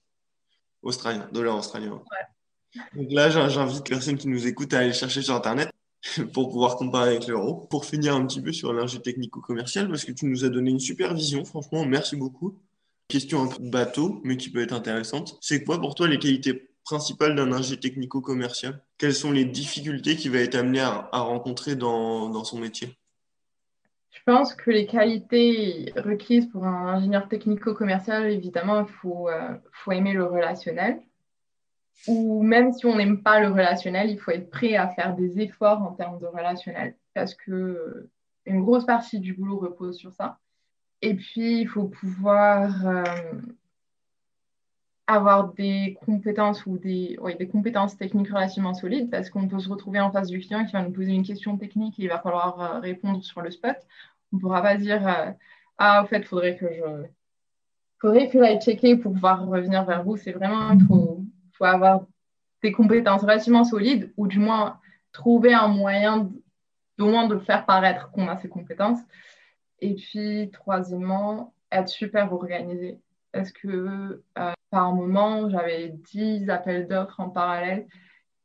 Australien, 0.81 1.27
dollar 1.31 1.57
australien. 1.57 1.93
Ouais. 1.93 2.81
Donc 2.95 3.11
là, 3.11 3.29
j'invite 3.29 3.89
les 3.89 3.95
personnes 3.95 4.17
qui 4.17 4.27
nous 4.27 4.47
écoutent 4.47 4.73
à 4.73 4.79
aller 4.79 4.93
chercher 4.93 5.21
sur 5.21 5.35
Internet 5.35 5.71
pour 6.33 6.49
pouvoir 6.49 6.75
comparer 6.75 7.11
avec 7.11 7.27
l'euro. 7.27 7.67
Pour 7.69 7.85
finir 7.85 8.15
un 8.15 8.25
petit 8.25 8.41
peu 8.41 8.51
sur 8.51 8.73
l'ingé 8.73 8.99
technico-commercial, 8.99 9.87
parce 9.87 10.05
que 10.05 10.11
tu 10.11 10.25
nous 10.25 10.45
as 10.45 10.49
donné 10.49 10.71
une 10.71 10.79
super 10.79 11.13
vision, 11.13 11.45
franchement, 11.45 11.85
merci 11.85 12.15
beaucoup. 12.15 12.59
Question 13.07 13.43
un 13.43 13.47
peu 13.47 13.63
bateau, 13.63 14.21
mais 14.23 14.37
qui 14.37 14.49
peut 14.49 14.61
être 14.61 14.73
intéressante. 14.73 15.37
C'est 15.41 15.63
quoi 15.63 15.79
pour 15.79 15.95
toi 15.95 16.07
les 16.07 16.19
qualités 16.19 16.69
principales 16.85 17.35
d'un 17.35 17.51
ingé 17.51 17.77
technico-commercial. 17.77 18.79
Quelles 18.97 19.13
sont 19.13 19.31
les 19.31 19.43
difficultés 19.43 20.15
qu'il 20.15 20.31
va 20.31 20.37
être 20.37 20.55
amené 20.55 20.79
à, 20.79 21.09
rencontrer 21.11 21.75
dans, 21.75 22.43
son 22.45 22.59
métier? 22.59 22.95
Je 24.11 24.21
pense 24.25 24.53
que 24.53 24.71
les 24.71 24.85
qualités 24.85 25.91
requises 25.97 26.47
pour 26.47 26.65
un 26.65 26.87
ingénieur 26.87 27.27
technico-commercial, 27.27 28.31
évidemment, 28.31 28.81
il 28.81 28.87
faut, 28.87 29.29
euh, 29.29 29.55
faut 29.71 29.91
aimer 29.91 30.13
le 30.13 30.23
relationnel. 30.23 31.01
Ou 32.07 32.43
même 32.43 32.71
si 32.71 32.85
on 32.85 32.95
n'aime 32.95 33.21
pas 33.23 33.39
le 33.39 33.49
relationnel, 33.49 34.09
il 34.09 34.19
faut 34.19 34.31
être 34.31 34.49
prêt 34.49 34.75
à 34.75 34.89
faire 34.89 35.15
des 35.15 35.39
efforts 35.39 35.81
en 35.81 35.91
termes 35.93 36.19
de 36.19 36.25
relationnel. 36.25 36.95
Parce 37.13 37.33
que 37.33 38.09
une 38.45 38.61
grosse 38.61 38.85
partie 38.85 39.19
du 39.19 39.33
boulot 39.33 39.57
repose 39.57 39.97
sur 39.97 40.13
ça. 40.13 40.39
Et 41.01 41.15
puis, 41.15 41.61
il 41.61 41.67
faut 41.67 41.85
pouvoir 41.85 42.87
euh, 42.87 43.03
avoir 45.07 45.53
des 45.53 45.97
compétences 46.05 46.65
ou 46.65 46.77
des, 46.77 47.17
des 47.37 47.47
compétences 47.47 47.97
techniques 47.97 48.29
relativement 48.29 48.73
solides 48.73 49.11
parce 49.11 49.29
qu'on 49.29 49.47
peut 49.47 49.59
se 49.59 49.69
retrouver 49.69 49.99
en 49.99 50.11
face 50.11 50.29
du 50.29 50.39
client 50.39 50.65
qui 50.65 50.73
va 50.73 50.81
nous 50.81 50.91
poser 50.91 51.11
une 51.11 51.25
question 51.25 51.57
technique 51.57 51.99
et 51.99 52.03
il 52.03 52.09
va 52.09 52.19
falloir 52.19 52.59
euh, 52.59 52.79
répondre 52.79 53.23
sur 53.23 53.41
le 53.41 53.51
spot. 53.51 53.75
On 54.33 54.37
ne 54.37 54.41
pourra 54.41 54.61
pas 54.61 54.77
dire 54.77 55.07
euh, 55.07 55.31
Ah, 55.77 56.03
au 56.03 56.07
fait, 56.07 56.19
il 56.19 56.25
faudrait 56.25 56.57
que 56.57 56.65
je 56.73 57.05
faudrait 57.99 58.29
que 58.29 58.39
j'aille 58.39 58.59
checker 58.59 58.97
pour 58.97 59.13
pouvoir 59.13 59.45
revenir 59.47 59.85
vers 59.85 60.03
vous. 60.03 60.17
C'est 60.17 60.31
vraiment, 60.31 60.71
il 60.71 60.83
faut, 60.85 61.23
faut 61.53 61.65
avoir 61.65 62.05
des 62.63 62.71
compétences 62.71 63.21
relativement 63.21 63.63
solides 63.63 64.11
ou 64.17 64.27
du 64.27 64.39
moins 64.39 64.79
trouver 65.11 65.53
un 65.53 65.67
moyen 65.67 66.29
d'au 66.97 67.09
moins 67.09 67.27
de 67.27 67.37
faire 67.39 67.65
paraître 67.65 68.11
qu'on 68.11 68.27
a 68.27 68.37
ces 68.37 68.49
compétences. 68.49 68.99
Et 69.79 69.95
puis, 69.95 70.49
troisièmement, 70.51 71.53
être 71.71 71.89
super 71.89 72.31
organisé. 72.33 72.99
Parce 73.35 73.51
que 73.51 73.67
euh, 73.67 74.53
par 74.69 74.93
moment, 74.93 75.49
j'avais 75.49 75.89
10 75.89 76.49
appels 76.49 76.87
d'offres 76.87 77.19
en 77.19 77.29
parallèle. 77.29 77.85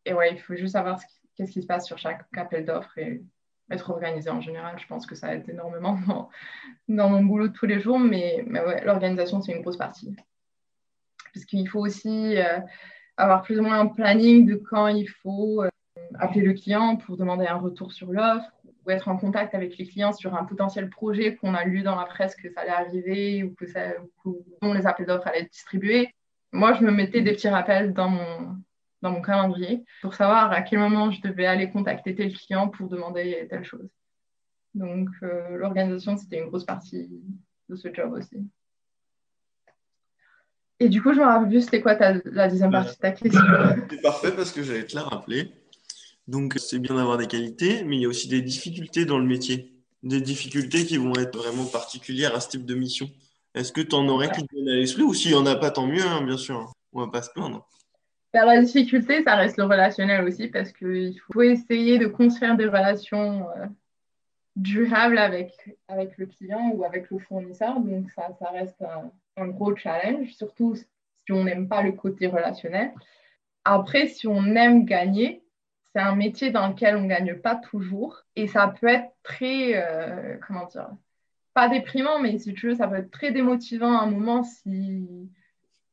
Et 0.04 0.12
ouais, 0.12 0.32
il 0.32 0.40
faut 0.40 0.56
juste 0.56 0.72
savoir 0.72 0.98
qu'est-ce 1.36 1.52
qui 1.52 1.62
se 1.62 1.66
passe 1.68 1.86
sur 1.86 1.96
chaque 1.96 2.26
appel 2.36 2.64
d'offres 2.64 2.98
et 2.98 3.22
être 3.70 3.88
organisé 3.90 4.30
en 4.30 4.40
général. 4.40 4.76
Je 4.80 4.86
pense 4.88 5.06
que 5.06 5.14
ça 5.14 5.32
aide 5.32 5.48
énormément 5.48 5.96
dans, 6.88 7.08
mon 7.08 7.22
boulot 7.22 7.46
de 7.46 7.52
tous 7.52 7.66
les 7.66 7.78
jours. 7.78 8.00
Mais, 8.00 8.42
mais 8.48 8.60
ouais, 8.60 8.84
l'organisation, 8.84 9.40
c'est 9.40 9.52
une 9.52 9.62
grosse 9.62 9.76
partie. 9.76 10.12
Parce 11.32 11.46
qu'il 11.46 11.68
faut 11.68 11.86
aussi 11.86 12.36
euh, 12.36 12.58
avoir 13.16 13.42
plus 13.42 13.60
ou 13.60 13.62
moins 13.62 13.78
un 13.78 13.86
planning 13.86 14.44
de 14.44 14.56
quand 14.56 14.88
il 14.88 15.06
faut 15.06 15.62
euh, 15.62 15.68
appeler 16.18 16.44
le 16.44 16.54
client 16.54 16.96
pour 16.96 17.16
demander 17.16 17.46
un 17.46 17.58
retour 17.58 17.92
sur 17.92 18.10
l'offre 18.10 18.50
ou 18.86 18.90
être 18.90 19.08
en 19.08 19.16
contact 19.16 19.54
avec 19.54 19.76
les 19.76 19.86
clients 19.86 20.12
sur 20.12 20.34
un 20.34 20.44
potentiel 20.44 20.88
projet 20.88 21.36
qu'on 21.36 21.54
a 21.54 21.64
lu 21.64 21.82
dans 21.82 21.96
la 21.96 22.04
presse 22.04 22.34
que 22.34 22.50
ça 22.50 22.60
allait 22.60 22.70
arriver 22.70 23.42
ou 23.44 23.54
que 23.54 23.66
ça, 23.66 23.92
dont 24.62 24.72
les 24.72 24.86
appels 24.86 25.06
d'offres 25.06 25.26
allaient 25.26 25.42
être 25.42 25.52
distribués. 25.52 26.14
Moi, 26.52 26.74
je 26.74 26.82
me 26.82 26.90
mettais 26.90 27.22
des 27.22 27.32
petits 27.32 27.48
rappels 27.48 27.92
dans 27.92 28.08
mon, 28.08 28.56
dans 29.02 29.12
mon 29.12 29.22
calendrier 29.22 29.84
pour 30.02 30.14
savoir 30.14 30.52
à 30.52 30.62
quel 30.62 30.78
moment 30.78 31.10
je 31.10 31.20
devais 31.20 31.46
aller 31.46 31.70
contacter 31.70 32.14
tel 32.14 32.32
client 32.32 32.68
pour 32.68 32.88
demander 32.88 33.46
telle 33.48 33.64
chose. 33.64 33.88
Donc, 34.74 35.08
euh, 35.22 35.56
l'organisation, 35.56 36.16
c'était 36.16 36.38
une 36.38 36.48
grosse 36.48 36.64
partie 36.64 37.10
de 37.68 37.76
ce 37.76 37.92
job 37.92 38.12
aussi. 38.12 38.38
Et 40.82 40.88
du 40.88 41.02
coup, 41.02 41.12
je 41.12 41.18
me 41.18 41.24
rappelle 41.24 41.48
plus, 41.48 41.62
c'était 41.62 41.82
quoi 41.82 41.94
la 42.24 42.48
deuxième 42.48 42.70
partie 42.70 42.96
de 42.96 43.00
ta 43.00 43.12
question? 43.12 43.40
C'est 43.90 44.00
parfait 44.00 44.32
parce 44.32 44.50
que 44.50 44.62
j'allais 44.62 44.86
te 44.86 44.96
la 44.96 45.02
rappeler. 45.02 45.52
Donc, 46.30 46.54
c'est 46.58 46.78
bien 46.78 46.94
d'avoir 46.94 47.18
des 47.18 47.26
qualités, 47.26 47.82
mais 47.82 47.96
il 47.96 48.02
y 48.02 48.04
a 48.04 48.08
aussi 48.08 48.28
des 48.28 48.40
difficultés 48.40 49.04
dans 49.04 49.18
le 49.18 49.24
métier. 49.24 49.74
Des 50.04 50.20
difficultés 50.20 50.86
qui 50.86 50.96
vont 50.96 51.12
être 51.16 51.36
vraiment 51.36 51.64
particulières 51.64 52.36
à 52.36 52.40
ce 52.40 52.50
type 52.50 52.64
de 52.64 52.76
mission. 52.76 53.10
Est-ce 53.52 53.72
que 53.72 53.80
tu 53.80 53.96
en 53.96 54.06
aurais 54.06 54.30
qui 54.30 54.46
te 54.46 54.54
viennent 54.54 54.68
à 54.68 54.76
l'esprit? 54.76 55.02
Ou 55.02 55.12
s'il 55.12 55.32
n'y 55.32 55.36
en 55.36 55.44
a 55.46 55.56
pas, 55.56 55.72
tant 55.72 55.88
mieux, 55.88 56.06
hein, 56.06 56.22
bien 56.22 56.36
sûr. 56.36 56.72
On 56.92 57.00
va 57.00 57.08
pas 57.08 57.22
se 57.22 57.30
plaindre. 57.30 57.66
Ben, 58.32 58.44
la 58.44 58.62
difficulté, 58.62 59.24
ça 59.24 59.34
reste 59.34 59.56
le 59.56 59.64
relationnel 59.64 60.24
aussi 60.24 60.46
parce 60.46 60.70
qu'il 60.70 61.18
faut 61.32 61.42
essayer 61.42 61.98
de 61.98 62.06
construire 62.06 62.56
des 62.56 62.66
relations 62.66 63.48
euh, 63.48 63.66
durables 64.54 65.18
avec, 65.18 65.52
avec 65.88 66.16
le 66.16 66.26
client 66.26 66.70
ou 66.74 66.84
avec 66.84 67.10
le 67.10 67.18
fournisseur. 67.18 67.80
Donc, 67.80 68.08
ça, 68.12 68.28
ça 68.38 68.50
reste 68.50 68.84
un 69.36 69.48
gros 69.48 69.74
challenge, 69.74 70.28
surtout 70.34 70.76
si 70.76 71.32
on 71.32 71.42
n'aime 71.42 71.66
pas 71.66 71.82
le 71.82 71.90
côté 71.90 72.28
relationnel. 72.28 72.92
Après, 73.64 74.06
si 74.06 74.28
on 74.28 74.54
aime 74.54 74.84
gagner, 74.84 75.42
c'est 75.92 76.00
un 76.00 76.14
métier 76.14 76.50
dans 76.50 76.68
lequel 76.68 76.96
on 76.96 77.02
ne 77.02 77.08
gagne 77.08 77.34
pas 77.36 77.56
toujours 77.56 78.22
et 78.36 78.46
ça 78.46 78.68
peut 78.68 78.88
être 78.88 79.10
très, 79.22 79.72
euh, 79.74 80.36
comment 80.46 80.66
dire, 80.66 80.90
pas 81.54 81.68
déprimant, 81.68 82.20
mais 82.20 82.38
si 82.38 82.54
tu 82.54 82.68
veux, 82.68 82.74
ça 82.74 82.86
peut 82.86 82.96
être 82.96 83.10
très 83.10 83.32
démotivant 83.32 83.98
à 83.98 84.02
un 84.02 84.10
moment 84.10 84.42
si, 84.42 85.08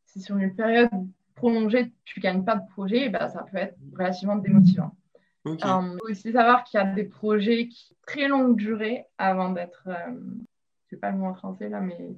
si 0.06 0.22
sur 0.22 0.38
une 0.38 0.56
période 0.56 0.90
prolongée, 1.36 1.92
tu 2.06 2.20
ne 2.20 2.24
gagnes 2.24 2.44
pas 2.44 2.56
de 2.56 2.68
projet, 2.70 3.10
ben, 3.10 3.28
ça 3.30 3.46
peut 3.52 3.58
être 3.58 3.78
relativement 3.98 4.36
démotivant. 4.36 4.96
Il 5.46 5.52
euh, 5.64 5.98
faut 6.00 6.10
aussi 6.10 6.32
savoir 6.32 6.64
qu'il 6.64 6.80
y 6.80 6.84
a 6.84 6.86
des 6.86 7.06
projets 7.06 7.68
qui 7.68 7.96
très 8.06 8.28
longue 8.28 8.56
durée 8.56 9.06
avant 9.18 9.52
d'être, 9.52 9.84
euh, 9.88 9.96
je 10.08 10.12
ne 10.12 10.90
sais 10.90 10.98
pas 10.98 11.12
le 11.12 11.18
mot 11.18 11.28
en 11.28 11.36
français 11.36 11.70
là, 11.70 11.82
mais 11.82 11.98
euh, 12.00 12.16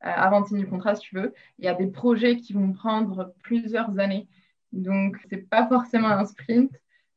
avant 0.00 0.40
de 0.40 0.46
signer 0.46 0.62
le 0.62 0.68
contrat, 0.68 0.94
si 0.94 1.02
tu 1.02 1.16
veux. 1.16 1.34
Il 1.58 1.64
y 1.64 1.68
a 1.68 1.74
des 1.74 1.88
projets 1.88 2.36
qui 2.36 2.52
vont 2.52 2.72
prendre 2.72 3.34
plusieurs 3.42 3.98
années. 3.98 4.28
Donc, 4.72 5.16
ce 5.28 5.34
n'est 5.34 5.42
pas 5.42 5.66
forcément 5.68 6.08
un 6.08 6.24
sprint, 6.24 6.70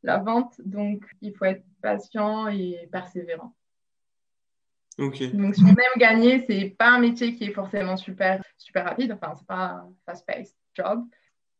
la 0.06 0.18
vente. 0.18 0.54
Donc, 0.63 1.04
il 1.22 1.34
faut 1.36 1.46
être 1.46 1.63
patient 1.82 2.48
et 2.48 2.88
persévérant. 2.91 3.54
Donc, 4.98 5.15
si 5.15 5.32
on 5.36 5.70
aime 5.70 5.98
gagner, 5.98 6.46
ce 6.46 6.54
n'est 6.54 6.70
pas 6.70 6.91
un 6.91 7.00
métier 7.00 7.36
qui 7.36 7.46
est 7.46 7.54
forcément 7.54 7.98
super, 7.98 8.41
super 8.58 8.86
rapide. 8.86 9.12
Enfin, 9.12 9.36
ce 9.36 9.41
n'est 9.41 9.48
pas 9.48 9.65
un 9.65 9.94
fast-paced 10.06 10.56
job. 10.74 11.04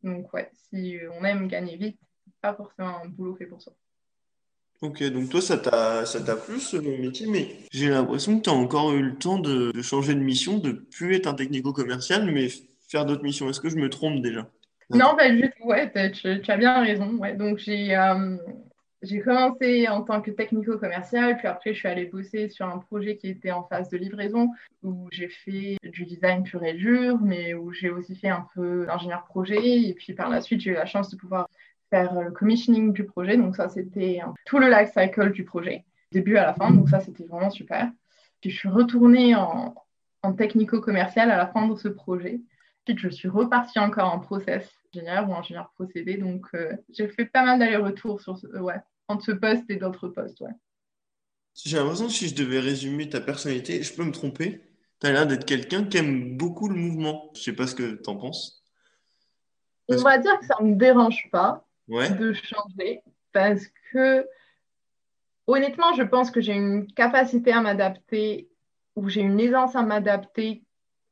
Donc, 0.04 0.34
ouais, 0.34 0.50
si 0.70 0.98
on 1.20 1.24
aime 1.26 1.48
gagner 1.48 1.76
vite, 1.76 2.00
pas 2.42 2.54
forcément 2.54 3.02
un 3.04 3.08
boulot 3.08 3.36
fait 3.36 3.46
pour 3.46 3.62
ça. 3.62 3.72
Ok, 4.82 5.04
donc 5.04 5.30
toi, 5.30 5.42
ça 5.42 5.58
t'a, 5.58 6.06
ça 6.06 6.22
t'a 6.22 6.36
plu 6.36 6.60
ce 6.60 6.78
métier, 6.78 7.28
mais 7.28 7.56
j'ai 7.72 7.90
l'impression 7.90 8.38
que 8.38 8.44
tu 8.44 8.50
as 8.50 8.54
encore 8.54 8.92
eu 8.92 9.02
le 9.02 9.16
temps 9.16 9.40
de, 9.40 9.72
changer 9.82 10.14
de 10.14 10.20
mission, 10.20 10.58
de 10.58 10.74
plus 10.74 11.16
être 11.16 11.28
un 11.28 11.34
technico-commercial, 11.34 12.30
mais 12.32 12.50
faire 12.88 13.06
d'autres 13.06 13.24
missions. 13.24 13.50
Est-ce 13.50 13.62
que 13.62 13.70
je 13.70 13.78
me 13.78 13.90
trompe 13.90 14.22
déjà? 14.22 14.50
Non, 14.90 15.16
pas 15.16 15.30
du 15.30 15.42
tout. 15.42 15.68
Ouais, 15.68 15.92
tu, 16.12 16.52
as 16.52 16.58
bien 16.58 16.84
raison. 16.84 17.18
Ouais. 17.18 17.36
Donc, 17.36 17.58
j'ai, 17.58 17.96
euh, 17.96 18.38
j'ai 19.02 19.20
commencé 19.22 19.88
en 19.88 20.04
tant 20.04 20.22
que 20.22 20.32
technico-commercial, 20.32 21.38
puis 21.38 21.48
après, 21.48 21.74
je 21.74 21.80
suis 21.80 21.88
allée 21.88 22.06
bosser 22.06 22.50
sur 22.50 22.68
un 22.68 22.80
projet 22.80 23.18
qui 23.18 23.30
était 23.30 23.52
en 23.52 23.64
phase 23.64 23.90
de 23.90 23.98
livraison, 23.98 24.52
où 24.84 25.08
j'ai 25.12 25.30
fait 25.30 25.78
du 25.84 26.06
design 26.06 26.44
pur 26.44 26.64
et 26.64 26.74
dur, 26.74 27.20
mais 27.22 27.54
où 27.54 27.72
j'ai 27.72 27.90
aussi 27.90 28.16
fait 28.16 28.30
un 28.30 28.48
peu 28.54 28.86
d'ingénieur 28.86 29.24
projet. 29.26 29.82
Et 29.82 29.94
puis, 29.94 30.14
par 30.14 30.30
la 30.30 30.42
suite, 30.42 30.62
j'ai 30.62 30.72
eu 30.72 30.76
la 30.76 30.86
chance 30.86 31.10
de 31.10 31.18
pouvoir 31.18 31.50
faire 31.90 32.14
le 32.20 32.32
commissioning 32.32 32.94
du 32.94 33.06
projet. 33.06 33.38
Donc 33.38 33.56
ça, 33.56 33.70
c'était 33.70 34.22
tout 34.46 34.60
le 34.60 34.70
life 34.70 34.92
cycle 34.94 35.32
du 35.32 35.44
projet, 35.46 35.86
début 36.12 36.38
à 36.38 36.46
la 36.46 36.54
fin. 36.54 36.72
Donc 36.72 36.90
ça, 36.90 37.00
c'était 37.00 37.26
vraiment 37.26 37.50
super. 37.50 37.92
Puis 38.42 38.50
je 38.50 38.58
suis 38.58 38.70
retournée 38.70 39.36
en, 39.36 39.76
en 40.24 40.34
technico-commercial 40.34 41.32
à 41.32 41.38
la 41.38 41.48
fin 41.48 41.68
de 41.68 41.76
ce 41.76 41.88
projet. 41.88 42.42
Puis 42.86 42.98
je 42.98 43.10
suis 43.10 43.30
repartie 43.30 43.80
encore 43.80 44.14
en 44.14 44.20
process 44.20 44.70
ingénieur 44.96 45.30
ou 45.30 45.34
ingénieur 45.36 45.72
procédé. 45.76 46.18
Donc 46.18 46.48
euh, 46.54 46.76
j'ai 46.90 47.08
fait 47.08 47.26
pas 47.26 47.44
mal 47.44 47.60
d'allers-retours 47.60 48.22
sur 48.22 48.38
ce, 48.38 48.48
ouais, 48.48 48.80
entre 49.08 49.26
ce 49.26 49.32
poste 49.32 49.70
et 49.70 49.76
d'autres 49.76 50.08
postes. 50.08 50.40
Ouais. 50.42 50.54
J'ai 51.64 51.78
l'impression 51.78 52.08
que 52.08 52.14
si 52.14 52.28
je 52.28 52.36
devais 52.36 52.60
résumer 52.60 53.10
ta 53.10 53.22
personnalité, 53.22 53.82
je 53.82 53.94
peux 53.94 54.04
me 54.04 54.12
tromper. 54.12 54.62
Tu 55.00 55.08
as 55.08 55.12
l'air 55.12 55.28
d'être 55.28 55.46
quelqu'un 55.46 55.86
qui 55.86 55.98
aime 55.98 56.38
beaucoup 56.38 56.68
le 56.68 56.76
mouvement. 56.76 57.32
Je 57.36 57.42
sais 57.42 57.54
pas 57.54 57.68
ce 57.68 57.76
que 57.76 57.96
tu 57.96 58.10
en 58.10 58.18
penses. 58.18 58.64
On 59.88 59.98
va 59.98 60.18
dire 60.18 60.38
que 60.40 60.46
ça 60.46 60.56
ne 60.62 60.70
me 60.70 60.76
dérange 60.76 61.30
pas 61.32 61.66
de 61.88 62.34
changer 62.34 63.02
parce 63.32 63.68
que 63.92 64.28
honnêtement, 65.48 65.94
je 65.94 66.04
pense 66.04 66.32
que 66.32 66.42
j'ai 66.42 66.54
une 66.54 66.92
capacité 66.92 67.52
à 67.52 67.62
m'adapter 67.62 68.50
ou 68.96 69.10
j'ai 69.10 69.22
une 69.22 69.40
aisance 69.40 69.76
à 69.76 69.84
m'adapter 69.84 70.65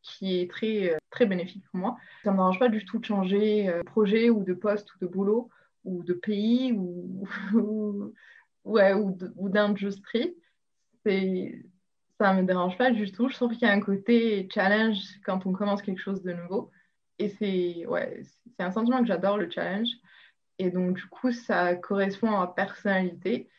qui 0.04 0.40
est 0.40 0.50
très, 0.50 0.98
très 1.10 1.26
bénéfique 1.26 1.66
pour 1.72 1.80
moi. 1.80 1.98
Ça 2.24 2.30
ne 2.30 2.36
me 2.36 2.40
dérange 2.40 2.60
pas 2.60 2.70
du 2.70 2.86
tout 2.86 3.00
de 3.00 3.06
changer 3.06 3.68
de 3.68 3.84
projet 3.84 4.30
ou 4.30 4.44
de 4.44 4.54
poste 4.54 4.94
ou 4.94 5.00
de 5.00 5.08
boulot 5.08 5.50
ou 5.86 6.04
de 6.04 6.14
pays 6.14 6.74
ou, 6.74 7.26
ou 8.64 9.50
d'industrie. 9.50 10.36
Ça 11.06 12.34
ne 12.34 12.42
me 12.42 12.48
dérange 12.48 12.78
pas 12.78 12.92
du 12.92 13.12
tout. 13.12 13.30
Je 13.30 13.36
trouve 13.36 13.54
qu'il 13.54 13.68
y 13.68 13.72
a 13.72 13.74
un 13.74 13.82
côté 13.82 14.48
challenge 14.54 15.00
quand 15.26 15.46
on 15.46 15.54
commence 15.54 15.82
quelque 15.82 16.02
chose 16.02 16.22
de 16.22 16.34
nouveau. 16.34 16.72
Et 17.20 17.30
c'est 17.30 17.86
ouais, 17.86 18.22
un 18.60 18.72
sentiment 18.72 19.00
que 19.00 19.08
j'adore, 19.08 19.38
le 19.38 19.50
challenge. 19.50 19.90
Et 20.60 20.70
donc, 20.70 20.96
du 20.96 21.06
coup, 21.08 21.32
ça 21.32 21.76
correspond 21.76 22.32
à 22.32 22.40
ma 22.42 22.48
personnalité. 22.48 23.50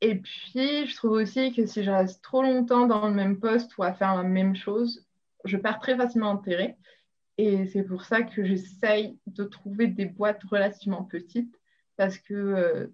Et 0.00 0.16
puis, 0.16 0.86
je 0.86 0.96
trouve 0.96 1.12
aussi 1.12 1.52
que 1.52 1.66
si 1.66 1.82
je 1.82 1.90
reste 1.90 2.22
trop 2.22 2.42
longtemps 2.42 2.86
dans 2.86 3.08
le 3.08 3.14
même 3.14 3.40
poste 3.40 3.76
ou 3.78 3.82
à 3.82 3.92
faire 3.92 4.16
la 4.16 4.22
même 4.22 4.54
chose, 4.54 5.07
je 5.44 5.56
perds 5.56 5.80
très 5.80 5.96
facilement 5.96 6.30
intérêt. 6.30 6.76
Et 7.36 7.66
c'est 7.66 7.84
pour 7.84 8.04
ça 8.04 8.22
que 8.22 8.44
j'essaye 8.44 9.18
de 9.26 9.44
trouver 9.44 9.86
des 9.86 10.06
boîtes 10.06 10.42
relativement 10.44 11.04
petites 11.04 11.54
parce 11.96 12.18
que 12.18 12.34
euh, 12.34 12.86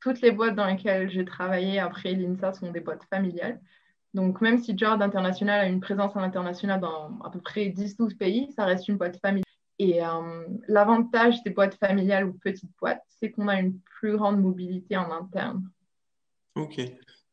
toutes 0.00 0.20
les 0.20 0.30
boîtes 0.30 0.54
dans 0.54 0.66
lesquelles 0.66 1.10
j'ai 1.10 1.24
travaillé 1.24 1.78
après 1.78 2.14
l'INSA 2.14 2.54
sont 2.54 2.70
des 2.70 2.80
boîtes 2.80 3.04
familiales. 3.04 3.60
Donc, 4.14 4.40
même 4.40 4.58
si 4.58 4.76
Jord 4.76 5.00
International 5.00 5.60
a 5.60 5.66
une 5.66 5.80
présence 5.80 6.16
à 6.16 6.20
l'international 6.20 6.80
dans 6.80 7.18
à 7.20 7.30
peu 7.30 7.40
près 7.40 7.66
10-12 7.68 8.16
pays, 8.16 8.52
ça 8.52 8.64
reste 8.64 8.88
une 8.88 8.96
boîte 8.96 9.18
familiale. 9.20 9.44
Et 9.78 10.04
euh, 10.04 10.44
l'avantage 10.68 11.42
des 11.44 11.50
boîtes 11.50 11.74
familiales 11.76 12.26
ou 12.26 12.34
petites 12.34 12.70
boîtes, 12.78 13.02
c'est 13.08 13.30
qu'on 13.30 13.48
a 13.48 13.58
une 13.58 13.78
plus 13.80 14.16
grande 14.16 14.40
mobilité 14.40 14.96
en 14.96 15.10
interne. 15.10 15.68
Ok. 16.54 16.80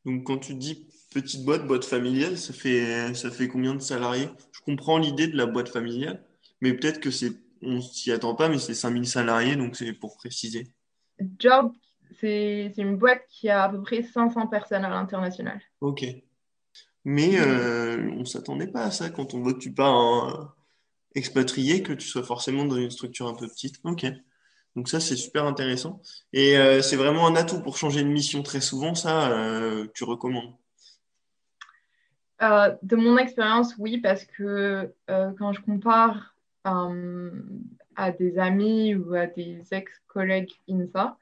Donc, 0.05 0.23
quand 0.25 0.38
tu 0.38 0.55
dis 0.55 0.88
petite 1.13 1.43
boîte, 1.43 1.65
boîte 1.67 1.85
familiale, 1.85 2.38
ça 2.38 2.53
fait, 2.53 3.13
ça 3.13 3.31
fait 3.31 3.47
combien 3.47 3.75
de 3.75 3.81
salariés? 3.81 4.29
Je 4.51 4.62
comprends 4.62 4.97
l'idée 4.97 5.27
de 5.27 5.38
la 5.38 5.45
boîte 5.45 5.69
familiale, 5.69 6.23
mais 6.62 6.73
peut-être 6.73 6.99
que 6.99 7.12
c'est, 7.12 7.31
on 7.62 7.81
s'y 7.81 8.12
attend 8.12 8.35
pas, 8.35 8.49
mais 8.49 8.59
c'est 8.59 8.73
5000 8.73 9.07
salariés, 9.07 9.55
donc 9.55 9.75
c'est 9.75 9.93
pour 9.93 10.17
préciser. 10.17 10.67
Job, 11.38 11.71
c'est 12.19 12.73
une 12.77 12.97
boîte 12.97 13.23
qui 13.29 13.49
a 13.49 13.63
à 13.63 13.69
peu 13.69 13.81
près 13.81 14.03
500 14.03 14.47
personnes 14.47 14.85
à 14.85 14.89
l'international. 14.89 15.62
Ok. 15.81 16.05
Mais 17.05 17.39
euh, 17.39 18.09
on 18.12 18.19
ne 18.19 18.25
s'attendait 18.25 18.67
pas 18.67 18.83
à 18.83 18.91
ça 18.91 19.09
quand 19.09 19.33
on 19.33 19.41
voit 19.41 19.53
que 19.53 19.59
tu 19.59 19.73
pars 19.73 19.93
en 19.93 20.49
expatrié, 21.15 21.81
que 21.81 21.93
tu 21.93 22.07
sois 22.07 22.23
forcément 22.23 22.65
dans 22.65 22.75
une 22.75 22.91
structure 22.91 23.27
un 23.27 23.35
peu 23.35 23.47
petite. 23.47 23.79
Ok. 23.83 24.05
Donc 24.79 24.87
ça, 24.87 25.01
c'est 25.01 25.17
super 25.17 25.43
intéressant. 25.43 26.01
Et 26.31 26.57
euh, 26.57 26.81
c'est 26.81 26.95
vraiment 26.95 27.27
un 27.27 27.35
atout 27.35 27.61
pour 27.61 27.75
changer 27.75 28.01
de 28.01 28.07
mission 28.07 28.43
très 28.43 28.61
souvent, 28.61 28.95
ça, 28.95 29.29
euh, 29.29 29.87
tu 29.93 30.05
recommandes? 30.05 30.53
De 32.39 32.95
mon 32.95 33.17
expérience, 33.17 33.75
oui, 33.77 33.97
parce 33.97 34.23
que 34.23 34.93
quand 35.07 35.51
je 35.51 35.59
compare 35.59 36.33
à 36.63 38.11
des 38.13 38.39
amis 38.39 38.95
ou 38.95 39.15
à 39.15 39.27
des 39.27 39.61
ex-collègues 39.71 40.53
INSA 40.69 41.17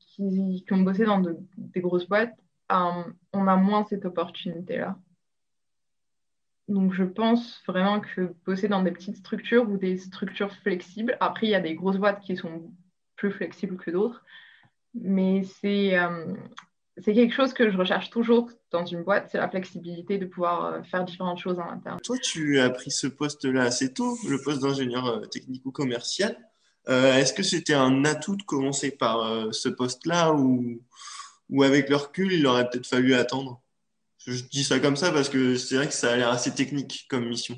qui, 0.00 0.64
qui, 0.66 0.72
ont 0.72 0.78
bossé 0.78 1.04
dans 1.04 1.22
des 1.56 1.80
grosses 1.80 2.08
boîtes, 2.08 2.34
euh, 2.72 3.04
on 3.32 3.46
a 3.46 3.54
moins 3.54 3.86
cette 3.88 4.04
opportunité-là. 4.04 4.96
Donc, 6.70 6.94
je 6.94 7.04
pense 7.04 7.62
vraiment 7.66 8.00
que 8.00 8.32
bosser 8.46 8.68
dans 8.68 8.82
des 8.82 8.92
petites 8.92 9.16
structures 9.16 9.68
ou 9.68 9.76
des 9.76 9.98
structures 9.98 10.52
flexibles, 10.62 11.16
après, 11.20 11.48
il 11.48 11.50
y 11.50 11.54
a 11.54 11.60
des 11.60 11.74
grosses 11.74 11.98
boîtes 11.98 12.20
qui 12.20 12.36
sont 12.36 12.72
plus 13.16 13.30
flexibles 13.30 13.76
que 13.76 13.90
d'autres, 13.90 14.24
mais 14.94 15.42
c'est 15.42 15.98
euh, 15.98 16.32
quelque 17.04 17.34
chose 17.34 17.52
que 17.52 17.70
je 17.70 17.76
recherche 17.76 18.08
toujours 18.08 18.50
dans 18.70 18.86
une 18.86 19.02
boîte, 19.02 19.28
c'est 19.30 19.38
la 19.38 19.50
flexibilité 19.50 20.16
de 20.16 20.26
pouvoir 20.26 20.64
euh, 20.64 20.82
faire 20.84 21.04
différentes 21.04 21.40
choses 21.40 21.58
en 21.58 21.68
interne. 21.68 21.98
Toi, 22.02 22.16
tu 22.18 22.58
as 22.60 22.70
pris 22.70 22.90
ce 22.90 23.08
poste-là 23.08 23.64
assez 23.64 23.92
tôt, 23.92 24.16
le 24.28 24.40
poste 24.40 24.62
d'ingénieur 24.62 25.28
technico-commercial. 25.28 26.36
Est-ce 26.86 27.34
que 27.34 27.42
c'était 27.42 27.74
un 27.74 28.04
atout 28.04 28.36
de 28.36 28.42
commencer 28.42 28.90
par 28.90 29.54
ce 29.54 29.68
poste-là 29.68 30.32
ou 30.32 30.80
ou 31.50 31.64
avec 31.64 31.88
le 31.88 31.96
recul, 31.96 32.32
il 32.32 32.46
aurait 32.46 32.68
peut-être 32.70 32.86
fallu 32.86 33.14
attendre? 33.14 33.60
Je 34.26 34.42
dis 34.44 34.64
ça 34.64 34.78
comme 34.80 34.96
ça 34.96 35.12
parce 35.12 35.28
que 35.28 35.56
c'est 35.56 35.76
vrai 35.76 35.86
que 35.86 35.94
ça 35.94 36.12
a 36.12 36.16
l'air 36.16 36.28
assez 36.28 36.54
technique 36.54 37.06
comme 37.08 37.26
mission. 37.26 37.56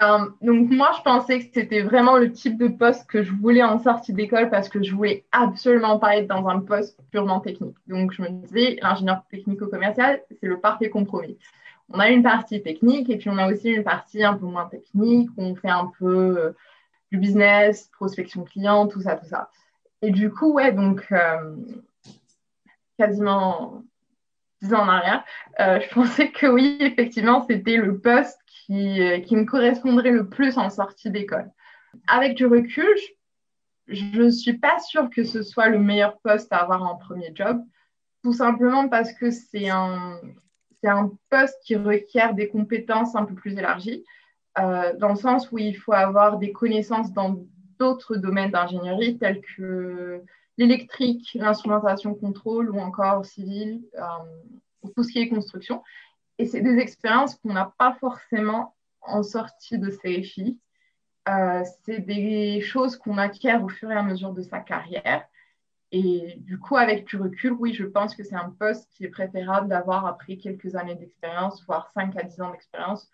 Euh, 0.00 0.26
donc 0.42 0.70
moi, 0.70 0.90
je 0.96 1.02
pensais 1.02 1.40
que 1.40 1.46
c'était 1.52 1.82
vraiment 1.82 2.18
le 2.18 2.32
type 2.32 2.56
de 2.56 2.68
poste 2.68 3.08
que 3.08 3.22
je 3.22 3.32
voulais 3.32 3.64
en 3.64 3.80
sortie 3.80 4.12
d'école 4.12 4.48
parce 4.48 4.68
que 4.68 4.82
je 4.82 4.94
voulais 4.94 5.24
absolument 5.32 5.98
pas 5.98 6.16
être 6.16 6.28
dans 6.28 6.46
un 6.46 6.60
poste 6.60 6.98
purement 7.10 7.40
technique. 7.40 7.76
Donc 7.88 8.12
je 8.12 8.22
me 8.22 8.28
disais, 8.28 8.78
l'ingénieur 8.80 9.24
technico-commercial, 9.30 10.22
c'est 10.40 10.46
le 10.46 10.60
parfait 10.60 10.88
compromis. 10.88 11.36
On 11.88 11.98
a 11.98 12.10
une 12.10 12.22
partie 12.22 12.62
technique 12.62 13.10
et 13.10 13.16
puis 13.16 13.30
on 13.30 13.38
a 13.38 13.50
aussi 13.50 13.70
une 13.70 13.82
partie 13.82 14.22
un 14.22 14.34
peu 14.34 14.46
moins 14.46 14.66
technique 14.66 15.30
où 15.36 15.42
on 15.42 15.56
fait 15.56 15.70
un 15.70 15.90
peu 15.98 16.38
euh, 16.38 16.52
du 17.10 17.18
business, 17.18 17.90
prospection 17.92 18.44
client, 18.44 18.86
tout 18.86 19.00
ça, 19.00 19.16
tout 19.16 19.26
ça. 19.26 19.50
Et 20.02 20.10
du 20.10 20.30
coup, 20.30 20.52
ouais, 20.52 20.70
donc 20.72 21.06
euh, 21.10 21.56
quasiment 22.98 23.82
dix 24.62 24.74
ans 24.74 24.82
en 24.82 24.88
arrière, 24.88 25.24
euh, 25.60 25.80
je 25.80 25.94
pensais 25.94 26.30
que 26.30 26.46
oui, 26.46 26.76
effectivement, 26.80 27.46
c'était 27.48 27.76
le 27.76 27.98
poste 28.00 28.38
qui, 28.46 29.00
euh, 29.00 29.20
qui, 29.20 29.36
me 29.36 29.44
correspondrait 29.44 30.10
le 30.10 30.28
plus 30.28 30.58
en 30.58 30.70
sortie 30.70 31.10
d'école. 31.10 31.50
Avec 32.06 32.34
du 32.34 32.46
recul, 32.46 32.94
je 33.86 34.22
ne 34.22 34.30
suis 34.30 34.58
pas 34.58 34.78
sûre 34.80 35.08
que 35.10 35.24
ce 35.24 35.42
soit 35.42 35.68
le 35.68 35.78
meilleur 35.78 36.18
poste 36.18 36.52
à 36.52 36.58
avoir 36.58 36.82
en 36.82 36.96
premier 36.96 37.32
job, 37.34 37.60
tout 38.22 38.32
simplement 38.32 38.88
parce 38.88 39.12
que 39.12 39.30
c'est 39.30 39.70
un, 39.70 40.20
c'est 40.80 40.88
un 40.88 41.10
poste 41.30 41.56
qui 41.64 41.76
requiert 41.76 42.34
des 42.34 42.48
compétences 42.48 43.16
un 43.16 43.24
peu 43.24 43.34
plus 43.34 43.56
élargies, 43.56 44.04
dans 44.56 45.10
le 45.10 45.14
sens 45.14 45.52
où 45.52 45.58
il 45.58 45.76
faut 45.76 45.92
avoir 45.92 46.38
des 46.38 46.50
connaissances 46.50 47.12
dans 47.12 47.36
d'autres 47.78 48.16
domaines 48.16 48.50
d'ingénierie 48.50 49.18
tels 49.18 49.40
que 49.40 50.22
l'électrique, 50.58 51.30
l'instrumentation 51.34 52.14
contrôle 52.14 52.70
ou 52.70 52.78
encore 52.78 53.24
civil, 53.24 53.82
euh, 53.94 54.88
tout 54.94 55.02
ce 55.02 55.12
qui 55.12 55.20
est 55.20 55.28
construction. 55.28 55.82
Et 56.38 56.46
c'est 56.46 56.60
des 56.60 56.78
expériences 56.78 57.36
qu'on 57.36 57.52
n'a 57.52 57.72
pas 57.78 57.96
forcément 58.00 58.76
en 59.00 59.22
sortie 59.22 59.78
de 59.78 59.88
CFI. 59.88 60.58
Euh, 61.28 61.62
c'est 61.84 62.00
des 62.00 62.60
choses 62.60 62.96
qu'on 62.96 63.18
acquiert 63.18 63.62
au 63.62 63.68
fur 63.68 63.90
et 63.90 63.96
à 63.96 64.02
mesure 64.02 64.32
de 64.32 64.42
sa 64.42 64.60
carrière. 64.60 65.24
Et 65.90 66.34
du 66.38 66.58
coup, 66.58 66.76
avec 66.76 67.06
du 67.06 67.16
recul, 67.16 67.52
oui, 67.52 67.72
je 67.72 67.84
pense 67.84 68.14
que 68.14 68.22
c'est 68.22 68.36
un 68.36 68.50
poste 68.50 68.90
qui 68.92 69.04
est 69.04 69.08
préférable 69.08 69.68
d'avoir 69.68 70.06
après 70.06 70.36
quelques 70.36 70.74
années 70.74 70.96
d'expérience, 70.96 71.64
voire 71.66 71.90
5 71.94 72.14
à 72.16 72.24
10 72.24 72.40
ans 72.42 72.50
d'expérience, 72.50 73.10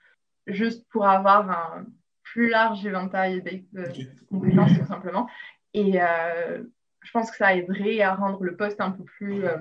juste 0.46 0.85
pour 0.90 1.07
avoir 1.07 1.50
un, 1.50 1.87
plus 2.22 2.48
large 2.48 2.85
éventail 2.85 3.42
de, 3.42 3.85
compétences, 4.28 4.76
tout 4.78 4.87
simplement. 4.87 5.28
Et 5.72 6.00
euh, 6.00 6.64
je 7.04 7.10
pense 7.12 7.30
que 7.30 7.36
ça 7.36 7.54
aiderait 7.54 8.00
à 8.00 8.14
rendre 8.14 8.42
le 8.42 8.56
poste 8.56 8.80
un 8.80 8.90
peu 8.90 9.04
plus 9.04 9.44
euh, 9.44 9.58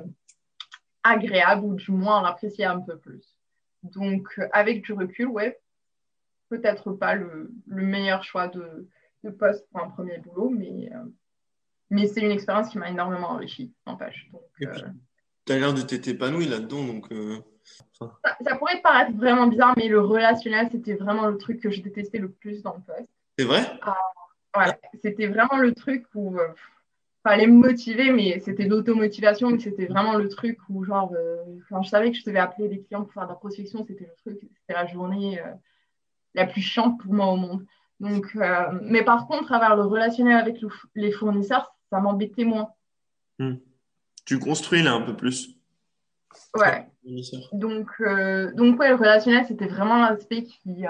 agréable 1.04 1.64
ou 1.64 1.76
du 1.76 1.92
moins 1.92 2.20
à 2.20 2.24
l'apprécier 2.24 2.66
un 2.66 2.80
peu 2.80 2.98
plus. 2.98 3.38
Donc, 3.84 4.28
euh, 4.40 4.48
avec 4.52 4.82
du 4.84 4.94
recul, 4.94 5.28
ouais, 5.28 5.60
peut-être 6.50 6.94
pas 6.94 7.14
le, 7.16 7.54
meilleur 7.68 8.24
choix 8.24 8.48
de, 8.48 8.90
poste 9.38 9.68
pour 9.72 9.82
un 9.82 9.90
premier 9.90 10.18
boulot, 10.18 10.50
mais, 10.50 10.90
mais 11.90 12.08
c'est 12.08 12.22
une 12.22 12.32
expérience 12.32 12.70
qui 12.70 12.78
m'a 12.78 12.90
énormément 12.90 13.30
enrichi, 13.30 13.74
n'empêche. 13.88 14.30
Tu 14.58 15.54
as 15.54 15.60
l'air 15.60 15.74
de 15.74 15.82
t'être 15.82 16.08
épanoui 16.10 16.46
là-dedans, 16.46 16.84
donc 16.84 17.08
ça, 17.94 18.56
pourrait 18.58 18.82
paraître 18.82 19.16
vraiment 19.16 19.48
bizarre, 19.48 19.74
mais 19.78 19.88
le 19.88 20.02
relationnel, 20.02 20.68
c'était 20.72 20.96
vraiment 20.96 21.28
le 21.28 21.38
truc 21.38 21.62
que 21.62 21.72
je 21.72 21.82
détestais 21.82 22.18
le 22.18 22.30
plus 22.30 22.62
dans 22.62 22.76
le 22.76 22.82
poste. 22.82 23.12
C'est 23.38 23.46
vrai? 23.46 23.62
Ah, 24.54 24.78
C'était 25.02 25.28
vraiment 25.28 25.58
le 25.58 25.74
truc 25.74 26.06
où 26.14 26.38
euh, 26.38 26.48
fallait 27.24 27.48
me 27.48 27.54
motiver, 27.54 28.12
mais 28.12 28.40
c'était 28.40 28.66
l'automotivation, 28.66 29.50
mais 29.50 29.60
c'était 29.60 29.86
vraiment 29.86 30.16
le 30.16 30.30
truc 30.30 30.58
où, 30.70 30.84
genre, 30.84 31.14
euh, 31.16 31.38
quand 31.70 31.82
je 31.82 31.90
savais 31.90 32.12
que 32.12 32.18
je 32.18 32.26
devais 32.26 32.40
appeler 32.40 32.68
des 32.68 32.82
clients 32.82 33.04
pour 33.04 33.14
faire 33.14 33.24
de 33.24 33.30
la 33.30 33.36
prospection, 33.36 33.86
c'était 33.88 34.06
le 34.06 34.16
truc, 34.18 34.40
c'était 34.42 34.74
la 34.74 34.86
journée 34.88 35.40
euh, 35.40 35.54
la 36.36 36.46
plus 36.46 36.62
chiante 36.62 37.00
pour 37.02 37.14
moi 37.14 37.28
au 37.28 37.38
monde. 37.38 37.66
Donc, 38.00 38.36
mais 38.82 39.04
par 39.04 39.28
contre, 39.28 39.54
avoir 39.54 39.78
le 39.78 39.84
relationnel 39.84 40.36
avec 40.36 40.58
les 40.96 41.12
fournisseurs, 41.12 41.74
ça 41.90 42.02
m'embêtait 42.02 42.44
moins. 42.44 42.70
Hmm. 43.40 43.56
Tu 44.26 44.40
construis 44.40 44.84
là 44.84 44.94
un 44.94 45.02
peu 45.02 45.16
plus. 45.16 45.56
Ouais. 46.56 46.88
Donc, 47.52 47.90
euh, 48.02 48.52
donc 48.54 48.80
ouais, 48.80 48.90
le 48.90 48.96
relationnel, 48.96 49.46
c'était 49.46 49.68
vraiment 49.68 49.98
l'aspect 49.98 50.44
qui, 50.44 50.86
euh, 50.86 50.90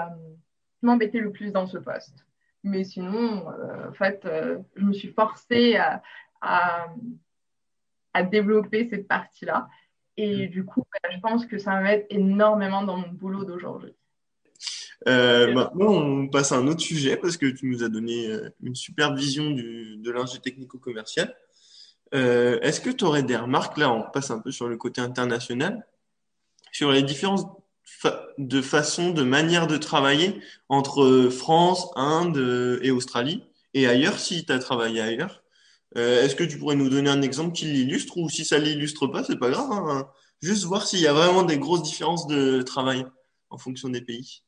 m'embêtait 0.82 1.18
le 1.18 1.32
plus 1.32 1.50
dans 1.50 1.66
ce 1.66 1.78
poste. 1.78 2.24
Mais 2.64 2.84
sinon, 2.84 3.48
euh, 3.50 3.90
en 3.90 3.92
fait, 3.92 4.26
je 4.74 4.82
me 4.82 4.92
suis 4.92 5.12
forcée 5.12 5.76
à, 5.76 6.02
à, 6.40 8.22
développer 8.22 8.88
cette 8.88 9.06
partie-là. 9.06 9.68
Et 10.16 10.46
mm. 10.46 10.50
du 10.50 10.64
coup, 10.64 10.82
je 11.12 11.20
pense 11.20 11.46
que 11.46 11.58
ça 11.58 11.80
m'aide 11.80 12.06
énormément 12.10 12.82
dans 12.82 12.96
mon 12.96 13.08
boulot 13.08 13.44
d'aujourd'hui. 13.44 13.94
maintenant, 15.06 15.92
on 15.92 16.28
passe 16.28 16.52
à 16.52 16.56
un 16.56 16.66
autre 16.66 16.80
sujet 16.80 17.16
parce 17.16 17.36
que 17.36 17.46
tu 17.46 17.66
nous 17.66 17.84
as 17.84 17.88
donné 17.88 18.28
une 18.62 18.74
super 18.74 19.14
vision 19.14 19.50
du, 19.50 19.96
de 19.98 20.10
l'ingé 20.10 20.38
technico-commercial. 20.38 21.34
Est-ce 22.12 22.80
que 22.80 22.90
tu 22.90 23.04
aurais 23.04 23.24
des 23.24 23.36
remarques, 23.36 23.76
là 23.76 23.92
on 23.92 24.02
passe 24.10 24.30
un 24.30 24.38
peu 24.38 24.52
sur 24.52 24.68
le 24.68 24.76
côté 24.76 25.00
international, 25.00 25.86
sur 26.72 26.92
les 26.92 27.02
différences 27.02 27.44
de 28.38 28.60
façon, 28.60 29.10
de 29.10 29.22
manière 29.22 29.66
de 29.66 29.76
travailler 29.76 30.40
entre 30.68 31.28
France, 31.30 31.90
Inde 31.96 32.80
et 32.82 32.90
Australie 32.90 33.44
et 33.72 33.86
ailleurs 33.86 34.18
si 34.18 34.44
tu 34.44 34.52
as 34.52 34.58
travaillé 34.58 35.00
ailleurs. 35.00 35.42
Est-ce 35.96 36.34
que 36.34 36.44
tu 36.44 36.58
pourrais 36.58 36.74
nous 36.74 36.88
donner 36.88 37.08
un 37.08 37.22
exemple 37.22 37.52
qui 37.52 37.66
l'illustre 37.66 38.18
ou 38.18 38.28
si 38.28 38.44
ça 38.44 38.58
l'illustre 38.58 39.06
pas, 39.06 39.22
c'est 39.22 39.38
pas 39.38 39.50
grave. 39.50 39.70
Hein. 39.70 40.08
Juste 40.42 40.64
voir 40.64 40.86
s'il 40.86 41.00
y 41.00 41.06
a 41.06 41.12
vraiment 41.12 41.44
des 41.44 41.58
grosses 41.58 41.82
différences 41.82 42.26
de 42.26 42.62
travail 42.62 43.06
en 43.50 43.58
fonction 43.58 43.88
des 43.88 44.02
pays. 44.02 44.42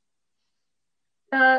Euh, 1.35 1.59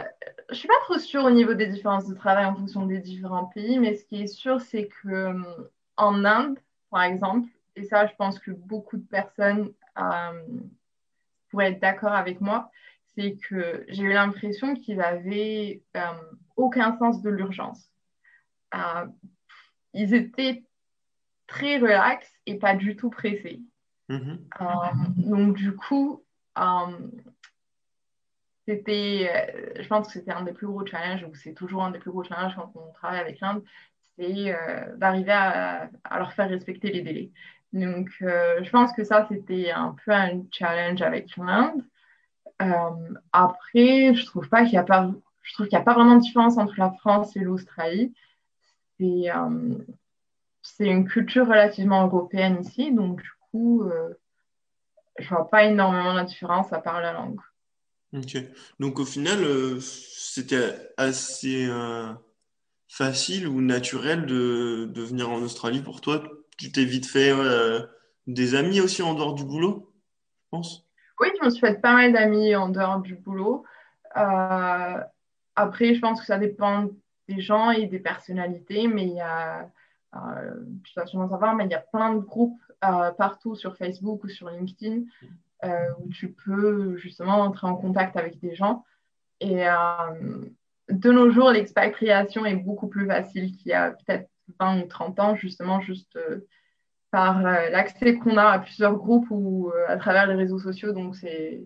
je 0.49 0.55
suis 0.55 0.67
pas 0.67 0.79
trop 0.85 0.97
sûre 0.97 1.25
au 1.25 1.29
niveau 1.29 1.53
des 1.53 1.67
différences 1.67 2.07
de 2.07 2.15
travail 2.15 2.45
en 2.45 2.55
fonction 2.55 2.85
des 2.85 2.99
différents 2.99 3.45
pays, 3.45 3.79
mais 3.79 3.95
ce 3.95 4.05
qui 4.05 4.21
est 4.21 4.27
sûr, 4.27 4.61
c'est 4.61 4.87
que 4.87 5.09
euh, 5.09 5.69
en 5.97 6.23
Inde, 6.23 6.57
par 6.89 7.03
exemple, 7.03 7.49
et 7.75 7.83
ça, 7.83 8.07
je 8.07 8.13
pense 8.15 8.39
que 8.39 8.51
beaucoup 8.51 8.97
de 8.97 9.05
personnes 9.05 9.73
euh, 9.97 10.41
pourraient 11.58 11.72
être 11.72 11.82
d'accord 11.82 12.13
avec 12.13 12.39
moi, 12.39 12.70
c'est 13.15 13.36
que 13.50 13.84
j'ai 13.88 14.04
eu 14.04 14.13
l'impression 14.13 14.76
qu'ils 14.76 15.02
avaient 15.02 15.82
aucun 16.56 16.96
sens 17.00 17.24
de 17.24 17.32
l'urgence. 17.32 17.91
ils 19.93 20.13
étaient 20.13 20.63
très 21.48 21.78
relax 21.78 22.32
et 22.46 22.60
pas 22.60 22.76
du 22.76 22.96
tout 22.96 23.10
pressés. 23.10 23.62
Mm-hmm. 24.10 25.30
donc, 25.30 25.56
du 25.58 25.76
coup, 25.76 26.24
c'était, 28.67 29.30
euh, 29.34 29.82
je 29.82 29.88
pense 29.88 30.08
que 30.08 30.13
c'était 30.13 30.32
un 30.32 30.43
des 30.43 30.54
plus 30.54 30.67
gros 30.67 30.86
challenges, 30.86 31.24
ou 31.24 31.34
c'est 31.34 31.54
toujours 31.54 31.84
un 31.84 31.91
des 31.91 32.00
plus 32.00 32.12
gros 32.12 32.24
challenges 32.24 32.56
quand 32.56 32.72
on 32.76 32.91
travaille 32.93 33.20
avec 33.20 33.39
l'Inde, 33.39 33.63
c'est 34.15 34.54
euh, 34.54 34.96
d'arriver 34.98 35.32
à, 35.32 35.89
leur 36.12 36.34
faire 36.34 36.50
respecter 36.50 36.91
les 36.91 37.02
délais. 37.02 37.32
Donc, 37.73 38.10
euh, 38.21 38.63
je 38.63 38.69
pense 38.69 38.93
que 38.93 39.03
ça, 39.03 39.27
c'était 39.30 39.71
un 39.71 39.95
peu 40.06 40.12
un 40.12 40.43
challenge 40.51 41.01
avec 41.01 41.36
l'Inde. 41.38 41.84
après, 43.32 44.15
je 44.15 44.25
trouve 44.25 44.49
pas 44.49 44.63
qu'il 44.63 44.73
y 44.73 44.77
a 44.77 44.84
pas, 44.84 45.12
je 45.43 45.53
trouve 45.53 45.67
qu'il 45.67 45.77
n'y 45.77 45.82
a 45.82 45.86
pas 45.86 45.93
vraiment 45.93 46.15
de 46.15 46.21
différence 46.21 46.58
entre 46.58 46.75
la 46.77 46.91
France 46.91 47.36
et 47.36 47.41
l'Australie. 47.41 48.13
C'est, 48.99 49.25
c'est 50.62 50.88
une 50.88 51.08
culture 51.08 51.47
relativement 51.47 52.06
européenne 52.06 52.62
ici, 52.62 52.91
donc 52.91 53.21
du 53.21 53.32
coup, 53.51 53.88
je 55.19 55.30
vois 55.30 55.49
pas 55.49 55.65
énormément 55.65 56.13
la 56.13 56.23
différence 56.23 56.71
à 56.73 56.80
part 56.80 57.01
la 57.01 57.13
langue. 57.13 57.39
Ok. 58.13 58.38
Donc 58.80 58.99
au 58.99 59.06
final, 59.06 59.43
euh, 59.43 59.80
c'était 59.82 60.93
assez 60.97 61.67
euh, 61.67 62.08
facile 62.88 63.47
ou 63.47 63.62
naturel 63.62 64.25
de, 64.25 64.89
de, 64.93 65.01
venir 65.01 65.30
en 65.30 65.41
Australie 65.41 65.82
pour 65.82 66.01
toi. 66.01 66.23
Tu 66.58 66.72
t'es 66.72 66.86
vite 66.86 67.06
fait 67.06 67.32
euh, 67.32 67.86
des 68.26 68.56
amis 68.56 68.82
aussi 68.82 69.02
en 69.02 69.13
dehors 69.13 69.34
du 69.34 69.43
boulot, 69.43 69.93
je 70.46 70.50
pense. 70.52 70.86
Oui, 71.20 71.30
je 71.39 71.46
me 71.46 71.50
suis 71.50 71.62
fait 71.62 71.82
pas 71.82 71.93
mal 71.93 72.13
d'amis 72.13 72.56
en 72.56 72.70
dehors 72.70 73.00
du 73.00 73.15
boulot. 73.15 73.63
après, 74.13 75.96
je 75.96 76.00
pense 76.00 76.20
que 76.20 76.26
ça 76.26 76.38
dépend 76.38 76.89
des 77.28 77.41
gens 77.41 77.72
et 77.72 77.88
des 77.88 78.00
personnalités, 78.00 78.88
mais 78.88 79.04
il 79.04 79.15
y 79.15 79.22
a, 79.22 79.70
tu 80.84 80.93
vas 80.96 81.06
sûrement 81.06 81.30
savoir, 81.30 81.56
mais 81.56 81.65
il 81.65 81.72
y 81.72 81.76
a 81.76 81.80
plein 81.80 82.13
de 82.13 82.20
groupes 82.20 82.62
partout 82.82 83.56
sur 83.56 83.76
Facebook 83.76 84.24
ou 84.24 84.30
sur 84.30 84.50
LinkedIn 84.50 85.04
euh, 85.65 85.89
où 86.00 86.10
tu 86.10 86.34
peux 86.34 86.98
justement 86.98 87.39
entrer 87.39 87.65
en 87.65 87.76
contact 87.76 88.15
avec 88.15 88.39
des 88.39 88.54
gens. 88.54 88.86
Et 89.39 89.67
euh, 89.67 89.74
de 90.89 91.12
nos 91.12 91.32
jours, 91.32 91.50
l'expatriation 91.50 92.46
est 92.46 92.56
beaucoup 92.56 92.88
plus 92.88 93.08
facile 93.08 93.56
qu'il 93.56 93.70
y 93.70 93.74
a 93.74 93.91
peut-être 93.91 94.30
20 94.60 94.81
ou 94.81 94.88
30 94.88 95.19
ans, 95.19 95.36
justement, 95.36 95.81
juste 95.81 96.15
euh, 96.15 96.47
par 97.12 97.41
l'accès 97.41 98.17
qu'on 98.17 98.38
a 98.38 98.45
à 98.45 98.60
plusieurs 98.60 98.95
groupes 98.95 99.27
ou 99.29 99.71
à 99.88 99.95
travers 99.97 100.27
les 100.27 100.36
réseaux 100.36 100.60
sociaux. 100.60 100.91
Donc, 100.91 101.15
c'est 101.15 101.63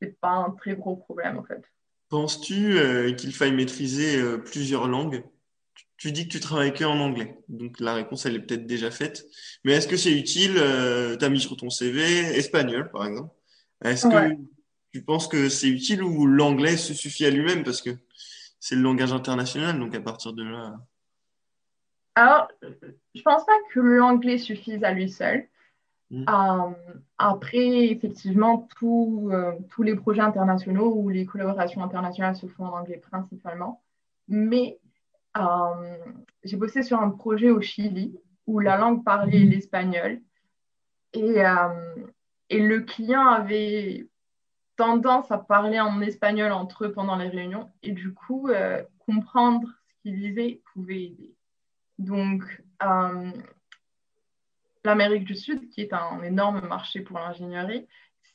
n'est 0.00 0.16
pas 0.20 0.30
un 0.30 0.50
très 0.50 0.74
gros 0.74 0.96
problème, 0.96 1.36
en 1.38 1.44
fait. 1.44 1.62
Penses-tu 2.08 2.78
qu'il 3.16 3.34
faille 3.34 3.52
maîtriser 3.52 4.38
plusieurs 4.38 4.88
langues? 4.88 5.22
Tu 5.98 6.12
dis 6.12 6.28
que 6.28 6.32
tu 6.32 6.40
travailles 6.40 6.74
que 6.74 6.84
en 6.84 6.98
anglais. 7.00 7.38
Donc 7.48 7.80
la 7.80 7.94
réponse, 7.94 8.26
elle 8.26 8.36
est 8.36 8.40
peut-être 8.40 8.66
déjà 8.66 8.90
faite. 8.90 9.26
Mais 9.64 9.72
est-ce 9.72 9.88
que 9.88 9.96
c'est 9.96 10.12
utile 10.12 10.56
euh, 10.58 11.16
Tu 11.16 11.24
as 11.24 11.28
mis 11.30 11.40
sur 11.40 11.56
ton 11.56 11.70
CV 11.70 12.02
espagnol, 12.36 12.90
par 12.90 13.06
exemple? 13.06 13.34
Est-ce 13.82 14.06
que 14.06 14.34
tu 14.92 15.02
penses 15.02 15.26
que 15.26 15.48
c'est 15.48 15.68
utile 15.68 16.02
ou 16.02 16.26
l'anglais 16.26 16.76
se 16.76 16.92
suffit 16.92 17.24
à 17.24 17.30
lui-même? 17.30 17.64
Parce 17.64 17.80
que 17.80 17.90
c'est 18.60 18.74
le 18.74 18.82
langage 18.82 19.12
international, 19.12 19.78
donc 19.78 19.94
à 19.94 20.00
partir 20.00 20.32
de 20.34 20.42
là. 20.44 20.74
Alors, 22.16 22.48
je 23.14 23.20
pense 23.20 23.44
pas 23.44 23.52
que 23.70 23.78
l'anglais 23.78 24.38
suffise 24.38 24.82
à 24.82 24.92
lui 24.92 25.10
seul. 25.10 25.46
Hmm. 26.10 26.24
Euh, 26.28 26.94
après, 27.18 27.88
effectivement, 27.88 28.66
euh, 28.82 29.52
tous 29.68 29.82
les 29.82 29.94
projets 29.94 30.22
internationaux 30.22 30.94
ou 30.94 31.10
les 31.10 31.26
collaborations 31.26 31.82
internationales 31.82 32.34
se 32.34 32.46
font 32.46 32.64
en 32.64 32.78
anglais 32.78 32.96
principalement. 32.96 33.82
Mais 34.28 34.78
euh, 35.36 35.96
j'ai 36.42 36.56
bossé 36.56 36.82
sur 36.82 37.00
un 37.00 37.10
projet 37.10 37.50
au 37.50 37.60
Chili 37.60 38.18
où 38.46 38.60
la 38.60 38.78
langue 38.78 39.04
parlait 39.04 39.44
mhm. 39.44 39.50
l'espagnol. 39.50 40.20
Et, 41.12 41.36
et, 42.50 42.60
le 42.60 42.80
client 42.80 43.26
avait 43.26 44.06
tendance 44.76 45.30
à 45.30 45.38
parler 45.38 45.80
en 45.80 46.00
espagnol 46.02 46.52
entre 46.52 46.84
eux 46.84 46.92
pendant 46.92 47.16
les 47.16 47.28
réunions. 47.28 47.70
Et 47.82 47.92
du 47.92 48.12
coup, 48.12 48.50
comprendre 48.98 49.66
ce 49.88 49.94
qu'ils 50.02 50.20
disaient 50.20 50.60
pouvait 50.74 51.04
aider. 51.04 51.35
Donc, 51.98 52.42
l'Amérique 54.84 55.24
du 55.24 55.34
Sud, 55.34 55.68
qui 55.68 55.80
est 55.82 55.92
un 55.92 56.22
énorme 56.22 56.66
marché 56.66 57.00
pour 57.00 57.18
l'ingénierie, 57.18 57.86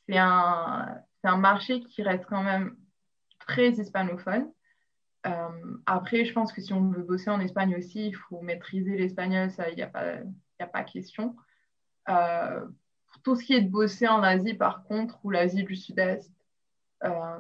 c'est 0.08 0.18
un, 0.18 1.04
marché 1.24 1.82
qui 1.82 2.04
reste 2.04 2.26
quand 2.26 2.44
même 2.44 2.76
très 3.40 3.70
hispanophone. 3.70 4.52
Euh, 5.28 5.78
après, 5.86 6.26
je 6.26 6.34
pense 6.34 6.52
que 6.52 6.62
si 6.62 6.74
on 6.74 6.90
veut 6.90 7.04
bosser 7.04 7.30
en 7.30 7.40
Espagne 7.40 7.76
aussi, 7.76 8.08
il 8.08 8.16
faut 8.16 8.42
maîtriser 8.42 8.98
l'espagnol, 8.98 9.52
ça, 9.52 9.70
il 9.70 9.76
n'y 9.76 9.84
a, 9.84 9.88
pas, 9.88 10.16
a 10.60 10.68
pas 10.68 10.84
question. 10.84 11.36
Euh, 12.10 12.66
pour 13.08 13.22
tout 13.22 13.36
ce 13.36 13.46
qui 13.46 13.54
est 13.54 13.62
de 13.62 13.70
bosser 13.70 14.08
en 14.08 14.24
Asie, 14.24 14.56
par 14.56 14.84
contre, 14.84 15.24
ou 15.24 15.30
l'Asie 15.30 15.64
du 15.64 15.76
Sud-Est, 15.76 16.32
euh, 17.04 17.40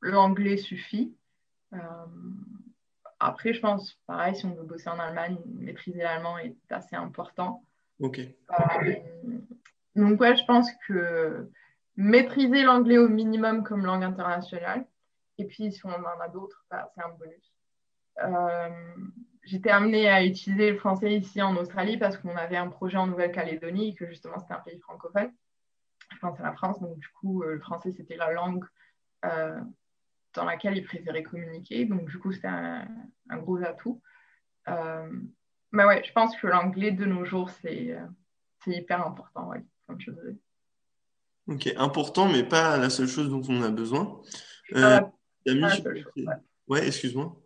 l'anglais 0.00 0.56
suffit. 0.56 1.16
Après, 3.24 3.52
je 3.52 3.60
pense, 3.60 3.98
pareil, 4.06 4.36
si 4.36 4.46
on 4.46 4.54
veut 4.54 4.64
bosser 4.64 4.88
en 4.88 4.98
Allemagne, 4.98 5.38
maîtriser 5.46 6.02
l'allemand 6.02 6.38
est 6.38 6.56
assez 6.70 6.96
important. 6.96 7.64
Ok. 8.00 8.20
donc, 9.96 10.20
ouais, 10.20 10.36
je 10.36 10.44
pense 10.44 10.68
que 10.86 11.50
maîtriser 11.96 12.62
l'anglais 12.62 12.98
au 12.98 13.08
minimum 13.08 13.62
comme 13.62 13.84
langue 13.84 14.04
internationale, 14.04 14.86
et 15.38 15.46
puis, 15.46 15.72
si 15.72 15.84
on 15.86 15.90
en 15.90 16.20
a 16.20 16.28
d'autres, 16.28 16.64
bah, 16.70 16.90
c'est 16.94 17.02
un 17.02 17.10
bonus. 17.10 17.52
Euh, 18.22 18.68
J'étais 19.44 19.70
amenée 19.70 20.08
à 20.08 20.24
utiliser 20.24 20.70
le 20.70 20.78
français 20.78 21.12
ici 21.12 21.42
en 21.42 21.54
Australie 21.56 21.98
parce 21.98 22.16
qu'on 22.16 22.34
avait 22.34 22.56
un 22.56 22.68
projet 22.68 22.96
en 22.96 23.06
Nouvelle-Calédonie 23.06 23.90
et 23.90 23.94
que 23.94 24.06
justement, 24.06 24.38
c'était 24.38 24.54
un 24.54 24.60
pays 24.60 24.78
francophone. 24.80 25.30
Je 26.12 26.18
pense 26.18 26.40
à 26.40 26.44
la 26.44 26.52
France, 26.52 26.80
donc 26.80 26.98
du 26.98 27.08
coup, 27.20 27.42
euh, 27.42 27.54
le 27.54 27.60
français, 27.60 27.92
c'était 27.92 28.16
la 28.16 28.32
langue 28.32 28.64
euh, 29.26 29.60
dans 30.34 30.44
laquelle 30.44 30.76
ils 30.76 30.84
préféraient 30.84 31.22
communiquer. 31.22 31.84
Donc, 31.84 32.08
du 32.08 32.18
coup, 32.18 32.32
c'était 32.32 32.48
un, 32.48 32.86
gros 33.38 33.62
atout. 33.62 34.00
Euh, 34.68 35.08
mais 35.72 35.84
ouais, 35.84 36.02
je 36.04 36.12
pense 36.12 36.36
que 36.36 36.46
l'anglais 36.46 36.92
de 36.92 37.04
nos 37.04 37.24
jours, 37.24 37.50
c'est 37.50 37.96
hyper 38.66 39.06
important, 39.06 39.48
ouais, 39.48 39.64
comme 39.86 40.00
je 40.00 40.10
disais. 40.10 40.36
Ok, 41.46 41.74
important, 41.76 42.28
mais 42.28 42.42
pas 42.42 42.78
la 42.78 42.88
seule 42.88 43.08
chose 43.08 43.28
dont 43.28 43.42
on 43.48 43.62
a 43.62 43.70
besoin. 43.70 44.20
Ouais, 46.66 46.86
excuse-moi. 46.86 47.36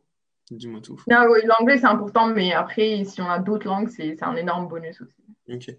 Dis-moi 0.51 0.81
tout. 0.81 0.99
l'anglais, 1.07 1.79
c'est 1.79 1.87
important, 1.87 2.29
mais 2.29 2.53
après, 2.53 3.05
si 3.05 3.21
on 3.21 3.29
a 3.29 3.39
d'autres 3.39 3.67
langues, 3.67 3.89
c'est 3.89 4.23
un 4.23 4.37
énorme 4.37 4.69
bonus 4.69 5.01
aussi. 5.01 5.23
Ok. 5.51 5.71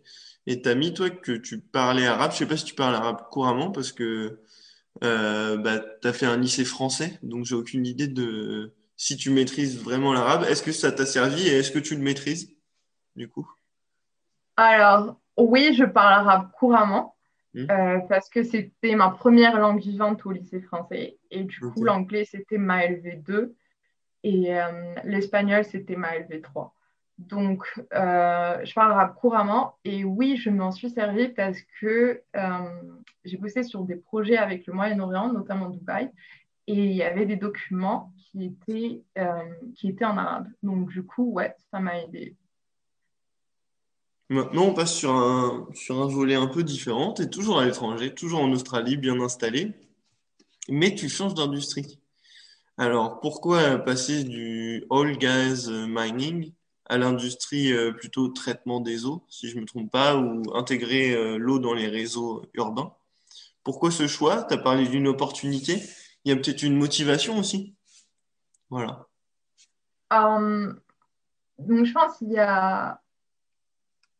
Et 0.45 0.61
t'as 0.61 0.75
mis, 0.75 0.93
toi, 0.93 1.09
que 1.09 1.31
tu 1.31 1.59
parlais 1.59 2.05
arabe. 2.05 2.31
Je 2.31 2.37
sais 2.37 2.45
pas 2.45 2.57
si 2.57 2.65
tu 2.65 2.75
parles 2.75 2.95
arabe 2.95 3.21
couramment 3.31 3.71
parce 3.71 3.91
que 3.91 4.41
euh, 5.03 5.57
bah, 5.57 5.79
tu 6.01 6.07
as 6.07 6.13
fait 6.13 6.25
un 6.25 6.37
lycée 6.37 6.65
français, 6.65 7.19
donc 7.23 7.45
j'ai 7.45 7.55
aucune 7.55 7.85
idée 7.85 8.07
de 8.07 8.73
si 8.97 9.15
tu 9.15 9.29
maîtrises 9.29 9.81
vraiment 9.81 10.13
l'arabe. 10.13 10.43
Est-ce 10.43 10.61
que 10.61 10.71
ça 10.71 10.91
t'a 10.91 11.05
servi 11.05 11.47
et 11.47 11.59
est-ce 11.59 11.71
que 11.71 11.79
tu 11.79 11.95
le 11.95 12.01
maîtrises, 12.01 12.53
du 13.15 13.29
coup? 13.29 13.49
Alors, 14.57 15.19
oui, 15.37 15.73
je 15.73 15.85
parle 15.85 16.13
arabe 16.13 16.49
couramment. 16.51 17.15
Hmm. 17.53 17.65
Euh, 17.71 17.97
parce 18.07 18.29
que 18.29 18.43
c'était 18.43 18.95
ma 18.95 19.09
première 19.09 19.59
langue 19.59 19.79
vivante 19.79 20.23
au 20.25 20.31
lycée 20.31 20.61
français. 20.61 21.17
Et 21.31 21.43
du 21.43 21.59
coup, 21.59 21.83
l'anglais, 21.83 22.25
c'était 22.29 22.59
ma 22.59 22.85
LV2 22.85 23.53
et 24.23 24.55
euh, 24.55 24.95
l'espagnol, 25.03 25.63
c'était 25.63 25.95
ma 25.95 26.19
LV3. 26.19 26.71
Donc, 27.19 27.63
euh, 27.93 28.63
je 28.63 28.73
parle 28.73 28.93
arabe 28.93 29.13
couramment 29.15 29.75
et 29.83 30.05
oui, 30.05 30.37
je 30.37 30.49
m'en 30.49 30.71
suis 30.71 30.89
servi 30.89 31.27
parce 31.27 31.57
que 31.79 32.23
j'ai 33.25 33.37
bossé 33.37 33.63
sur 33.63 33.83
des 33.83 33.97
projets 33.97 34.37
avec 34.37 34.65
le 34.65 34.73
Moyen-Orient, 34.73 35.33
notamment 35.33 35.69
Dubaï, 35.69 36.09
et 36.67 36.85
il 36.85 36.93
y 36.93 37.03
avait 37.03 37.25
des 37.25 37.35
documents 37.35 38.13
qui 38.17 38.45
étaient, 38.45 39.03
qui 39.75 39.89
étaient 39.89 40.05
en 40.05 40.17
arabe. 40.17 40.47
Donc, 40.63 40.89
du 40.89 41.03
coup, 41.03 41.33
ouais, 41.33 41.53
ça 41.71 41.79
m'a 41.79 41.99
aidé. 42.01 42.37
Maintenant, 44.29 44.65
on 44.65 44.73
passe 44.73 44.93
sur 44.93 45.11
un, 45.11 45.67
sur 45.73 46.01
un 46.01 46.07
volet 46.07 46.35
un 46.35 46.47
peu 46.47 46.63
différent. 46.63 47.13
Tu 47.13 47.23
es 47.23 47.29
toujours 47.29 47.59
à 47.59 47.65
l'étranger, 47.65 48.13
toujours 48.13 48.41
en 48.41 48.51
Australie, 48.51 48.95
bien 48.95 49.19
installé, 49.19 49.73
mais 50.69 50.95
tu 50.95 51.09
changes 51.09 51.33
d'industrie. 51.33 51.99
Alors, 52.77 53.19
pourquoi 53.19 53.79
passer 53.79 54.23
du 54.23 54.85
oil 54.89 55.17
gas 55.17 55.67
mining 55.69 56.53
à 56.89 56.97
l'industrie 56.97 57.71
euh, 57.71 57.91
plutôt 57.91 58.27
traitement 58.29 58.81
des 58.81 59.05
eaux, 59.05 59.23
si 59.29 59.47
je 59.47 59.55
ne 59.55 59.61
me 59.61 59.65
trompe 59.65 59.91
pas, 59.91 60.17
ou 60.17 60.43
intégrer 60.55 61.13
euh, 61.13 61.37
l'eau 61.37 61.59
dans 61.59 61.73
les 61.73 61.87
réseaux 61.87 62.43
urbains? 62.55 62.93
Pourquoi 63.63 63.91
ce 63.91 64.07
choix? 64.07 64.43
Tu 64.43 64.55
as 64.55 64.57
parlé 64.57 64.87
d'une 64.87 65.07
opportunité. 65.07 65.81
Il 66.25 66.29
y 66.29 66.31
a 66.31 66.35
peut-être 66.35 66.63
une 66.63 66.75
motivation 66.75 67.37
aussi. 67.37 67.75
Voilà. 68.69 69.05
Euh, 70.13 70.73
donc, 71.59 71.85
je 71.85 71.93
pense 71.93 72.17
qu'il 72.17 72.31
y 72.31 72.39
a, 72.39 72.99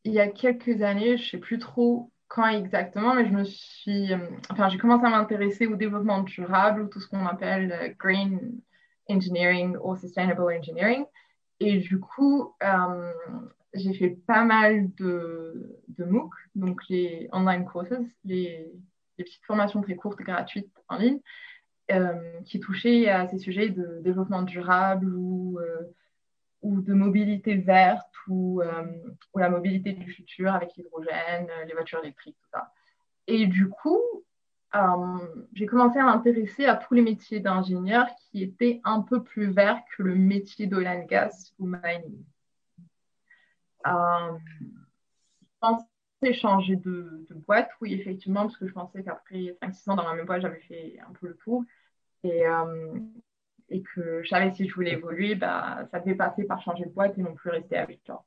il 0.03 0.13
y 0.13 0.19
a 0.19 0.27
quelques 0.27 0.81
années, 0.83 1.17
je 1.17 1.23
ne 1.23 1.29
sais 1.29 1.37
plus 1.37 1.57
trop 1.57 2.11
quand 2.27 2.47
exactement, 2.47 3.15
mais 3.15 3.25
je 3.25 3.31
me 3.31 3.43
suis, 3.43 4.11
enfin, 4.51 4.69
j'ai 4.69 4.77
commencé 4.77 5.03
à 5.03 5.09
m'intéresser 5.09 5.65
au 5.65 5.75
développement 5.75 6.21
durable, 6.21 6.83
ou 6.83 6.87
tout 6.87 6.99
ce 6.99 7.07
qu'on 7.07 7.25
appelle 7.25 7.95
green 7.97 8.61
engineering 9.09 9.75
ou 9.83 9.95
sustainable 9.95 10.43
engineering. 10.43 11.05
Et 11.59 11.77
du 11.77 11.99
coup, 11.99 12.53
euh, 12.63 13.13
j'ai 13.73 13.93
fait 13.93 14.09
pas 14.09 14.43
mal 14.43 14.93
de, 14.95 15.81
de, 15.89 16.05
MOOC, 16.05 16.31
donc 16.55 16.81
les 16.89 17.29
online 17.33 17.65
courses, 17.65 17.93
les, 18.23 18.71
petites 19.17 19.43
formations 19.45 19.81
très 19.81 19.97
courtes 19.97 20.21
gratuites 20.21 20.71
en 20.87 20.97
ligne, 20.97 21.19
euh, 21.91 22.39
qui 22.45 22.61
touchaient 22.61 23.09
à 23.09 23.27
ces 23.27 23.37
sujets 23.37 23.69
de 23.69 23.99
développement 24.01 24.43
durable 24.43 25.13
ou, 25.13 25.59
euh, 25.59 25.93
ou 26.61 26.79
de 26.79 26.93
mobilité 26.93 27.55
verte 27.55 28.07
ou, 28.29 28.61
ou, 29.33 29.39
la 29.39 29.49
mobilité 29.49 29.91
du 29.91 30.09
futur 30.13 30.53
avec 30.53 30.69
l'hydrogène, 30.77 31.49
les 31.67 31.73
voitures 31.73 31.99
électriques, 32.01 32.37
tout 32.41 32.49
ça. 32.53 32.71
Et 33.27 33.45
du 33.47 33.67
coup, 33.67 33.99
j'ai 35.53 35.65
commencé 35.65 35.97
à 35.99 36.03
m'intéresser 36.03 36.65
à 36.65 36.75
tous 36.75 36.93
les 36.93 37.01
métiers 37.01 37.39
d'ingénieur 37.39 38.07
qui 38.17 38.43
étaient 38.43 38.81
un 38.83 39.01
peu 39.01 39.23
plus 39.23 39.51
verts 39.51 39.81
que 39.95 40.03
le 40.03 40.15
métier 40.15 40.67
d'oil 40.67 40.87
and 40.87 41.05
gas 41.05 41.51
ou 41.57 41.65
mining. 41.65 42.23
Euh, 43.87 44.37
je 44.59 44.65
pensais 45.59 46.33
changer 46.33 46.75
de, 46.75 47.25
boîte, 47.47 47.69
oui, 47.81 47.93
effectivement, 47.93 48.43
parce 48.43 48.57
que 48.57 48.67
je 48.67 48.73
pensais 48.73 49.03
qu'après 49.03 49.55
5-6 49.61 49.89
ans 49.89 49.95
dans 49.95 50.07
la 50.07 50.15
même 50.15 50.25
boîte, 50.25 50.41
j'avais 50.41 50.59
fait 50.61 50.99
un 51.07 51.13
peu 51.13 51.27
le 51.27 51.35
tour. 51.37 51.63
Et, 52.23 52.45
euh, 52.45 52.99
que 53.93 54.23
je 54.23 54.27
savais 54.27 54.51
si 54.51 54.67
je 54.67 54.73
voulais 54.73 54.93
évoluer, 54.93 55.35
bah, 55.35 55.87
ça 55.91 55.99
devait 55.99 56.15
passer 56.15 56.43
par 56.43 56.61
changer 56.61 56.85
de 56.85 56.89
boîte 56.89 57.17
et 57.17 57.21
non 57.21 57.35
plus 57.35 57.51
rester 57.51 57.77
avec 57.77 58.03
toi. 58.03 58.25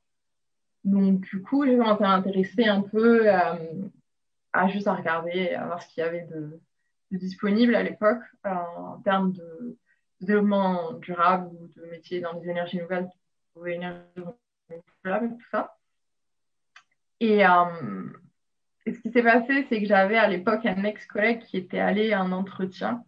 Donc, 0.83 1.21
du 1.21 1.41
coup, 1.41 1.65
j'ai 1.65 1.77
commencé 1.77 2.03
à 2.03 2.17
m'intéresser 2.17 2.65
un 2.65 2.81
peu 2.81 3.29
euh, 3.29 3.53
à 4.53 4.67
juste 4.67 4.87
à 4.87 4.93
regarder, 4.93 5.49
à 5.49 5.65
voir 5.65 5.81
ce 5.81 5.87
qu'il 5.87 6.03
y 6.03 6.07
avait 6.07 6.27
de, 6.31 6.61
disponible 7.17 7.75
à 7.75 7.83
l'époque 7.83 8.21
euh, 8.45 8.49
en 8.49 8.99
termes 9.01 9.33
de, 9.33 9.77
développement 10.21 10.93
durable 10.93 11.49
ou 11.51 11.67
de 11.75 11.85
métiers 11.87 12.21
dans 12.21 12.31
les 12.39 12.47
énergies 12.47 12.77
nouvelles 12.77 13.09
ou 13.55 13.65
énergies 13.65 14.07
renouvelables, 14.69 15.35
tout 15.37 15.49
ça. 15.51 15.75
Et, 17.19 17.45
euh, 17.45 18.05
et 18.85 18.93
ce 18.93 18.99
qui 19.01 19.11
s'est 19.11 19.23
passé, 19.23 19.65
c'est 19.67 19.81
que 19.81 19.85
j'avais 19.85 20.17
à 20.17 20.29
l'époque 20.29 20.65
un 20.65 20.85
ex-collègue 20.85 21.41
qui 21.41 21.57
était 21.57 21.79
allé 21.79 22.13
à 22.13 22.21
un 22.21 22.31
entretien, 22.31 23.03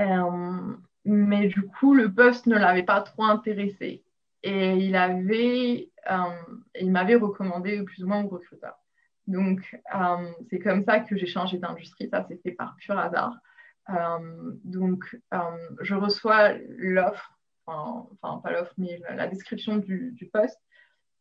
euh, 0.00 0.76
mais 1.04 1.46
du 1.46 1.62
coup, 1.62 1.94
le 1.94 2.12
poste 2.12 2.46
ne 2.46 2.58
l'avait 2.58 2.82
pas 2.82 3.02
trop 3.02 3.22
intéressé. 3.22 4.02
Et 4.42 4.72
il 4.78 4.96
avait, 4.96 5.92
il 6.80 6.90
m'avait 6.90 7.14
recommandé 7.14 7.84
plus 7.84 8.02
ou 8.02 8.08
moins 8.08 8.24
au 8.24 8.28
recruteur. 8.28 8.81
Donc, 9.26 9.78
euh, 9.94 10.32
c'est 10.50 10.58
comme 10.58 10.84
ça 10.84 11.00
que 11.00 11.16
j'ai 11.16 11.26
changé 11.26 11.58
d'industrie. 11.58 12.08
Ça, 12.08 12.26
s'est 12.28 12.40
fait 12.42 12.52
par 12.52 12.76
pur 12.76 12.98
hasard. 12.98 13.36
Euh, 13.90 14.52
donc, 14.64 15.04
euh, 15.34 15.38
je 15.80 15.94
reçois 15.94 16.52
l'offre, 16.76 17.38
enfin, 17.66 18.40
pas 18.42 18.52
l'offre, 18.52 18.74
mais 18.78 19.00
la, 19.14 19.26
description 19.28 19.76
du, 19.76 20.30
poste. 20.32 20.58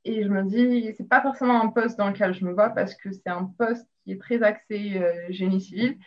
Et 0.03 0.23
je 0.23 0.29
me 0.29 0.43
dis, 0.43 0.93
c'est 0.97 1.07
pas 1.07 1.21
forcément 1.21 1.61
un 1.61 1.67
poste 1.67 1.97
dans 1.97 2.09
lequel 2.09 2.33
je 2.33 2.43
me 2.43 2.53
vois 2.53 2.69
parce 2.69 2.95
que 2.95 3.11
c'est 3.11 3.29
un 3.29 3.45
poste 3.57 3.87
qui 4.03 4.13
est 4.13 4.19
très 4.19 4.41
axé 4.41 4.99
génie 5.29 5.61
civil. 5.61 5.97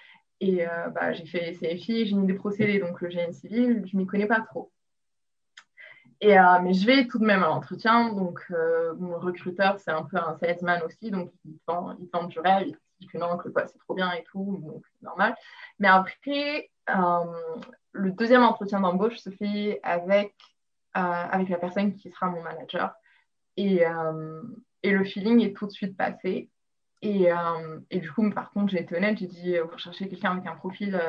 Et 0.41 0.67
bah, 0.95 1.13
j'ai 1.13 1.27
fait 1.27 1.53
CFI, 1.53 2.07
génie 2.07 2.27
des 2.27 2.35
procédés, 2.35 2.81
donc 2.81 3.01
le 3.01 3.11
génie 3.11 3.33
civil, 3.33 3.85
je 3.87 3.97
m'y 3.97 4.05
connais 4.05 4.27
pas 4.27 4.41
trop. 4.41 4.73
Euh, 6.33 6.61
mais 6.63 6.73
je 6.75 6.87
vais 6.87 7.07
tout 7.07 7.19
de 7.19 7.25
même 7.25 7.43
à 7.43 7.49
l'entretien. 7.49 8.13
Donc, 8.13 8.41
euh, 8.51 8.95
mon 8.95 9.19
recruteur, 9.19 9.79
c'est 9.79 9.91
un 9.91 10.03
peu 10.03 10.17
un 10.17 10.37
salesman 10.39 10.83
aussi. 10.83 11.11
Donc, 11.11 11.31
il 11.45 11.59
tend, 11.67 11.97
il 11.99 12.29
du 12.29 12.41
rêve. 12.41 12.69
Il 12.69 12.77
dit 13.01 13.07
que 13.09 13.19
non, 13.19 13.37
que 13.37 13.49
c'est 13.67 13.79
trop 13.79 13.95
bien 13.95 14.13
et 14.13 14.25
tout. 14.25 14.63
Donc, 14.65 14.85
c'est 14.93 15.05
normal. 15.05 15.35
Mais 15.79 15.89
après, 15.89 16.71
euh, 16.91 17.25
le 17.93 18.13
deuxième 18.13 18.43
entretien 18.43 18.81
d'embauche 18.81 19.17
se 19.17 19.31
fait 19.31 19.81
avec, 19.83 20.35
avec 20.95 21.49
la 21.49 21.59
personne 21.59 21.95
qui 21.95 22.11
sera 22.11 22.27
mon 22.27 22.43
manager. 22.43 22.95
Et, 23.57 23.83
et, 24.83 24.91
le 24.91 25.05
feeling 25.05 25.41
est 25.41 25.57
tout 25.57 25.67
de 25.67 25.73
suite 25.73 25.97
passé. 25.97 26.51
Et, 27.03 27.29
et 27.91 27.99
du 27.99 28.13
coup, 28.13 28.29
par 28.31 28.51
contre, 28.51 28.71
j'ai 28.71 28.81
été 28.81 28.97
honnête. 28.97 29.19
J'ai 29.19 29.27
dit, 29.27 29.57
vous 29.59 29.79
cherchez 29.79 30.09
quelqu'un 30.09 30.33
avec 30.33 30.47
un 30.47 30.55
profil 30.55 31.01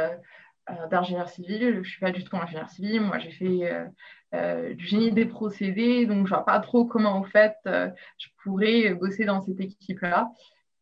d'ingénieur 0.89 1.29
civil. 1.29 1.81
Je 1.83 1.89
suis 1.89 1.99
pas 1.99 2.11
du 2.11 2.23
tout 2.23 2.35
ingénieur 2.35 2.69
civil. 2.69 3.01
Moi, 3.01 3.19
j'ai 3.19 3.31
fait 3.31 3.71
euh, 3.71 3.85
euh, 4.33 4.73
du 4.73 4.85
génie 4.85 5.11
des 5.11 5.25
procédés, 5.25 6.05
donc 6.05 6.27
je 6.27 6.33
ne 6.33 6.37
vois 6.37 6.45
pas 6.45 6.59
trop 6.59 6.85
comment, 6.85 7.13
en 7.13 7.23
fait, 7.23 7.55
je 7.65 8.27
pourrais 8.43 8.93
bosser 8.93 9.25
dans 9.25 9.41
cette 9.41 9.59
équipe-là. 9.59 10.31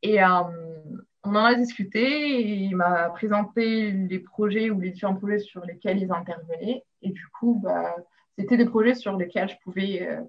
Et 0.02 0.24
on 0.24 1.36
en 1.36 1.46
a 1.46 1.56
discuté 1.56 2.02
et 2.02 2.54
il 2.56 2.76
m'a 2.76 3.10
présenté 3.10 3.92
les 3.92 4.20
projets 4.20 4.70
ou 4.70 4.80
les 4.80 4.92
différents 4.92 5.16
projets 5.16 5.40
sur 5.40 5.64
lesquels 5.66 6.00
ils 6.00 6.12
intervenaient. 6.12 6.84
Et 7.02 7.12
du 7.12 7.28
coup, 7.28 7.60
bah, 7.64 7.96
c'était 8.38 8.58
des 8.58 8.66
projets 8.66 8.96
sur 8.96 9.16
lesquels 9.18 9.50
je 9.50 9.56
pouvais, 9.64 10.20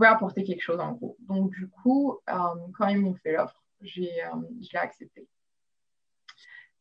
apporter 0.00 0.44
quelque 0.44 0.62
chose 0.62 0.80
en 0.80 0.92
gros. 0.92 1.16
Donc, 1.20 1.50
du 1.50 1.68
coup, 1.68 2.18
quand 2.26 2.88
ils 2.88 2.98
m'ont 2.98 3.14
fait 3.14 3.32
l'offre, 3.32 3.62
je 3.82 4.00
l'ai 4.00 4.78
accepté. 4.78 5.28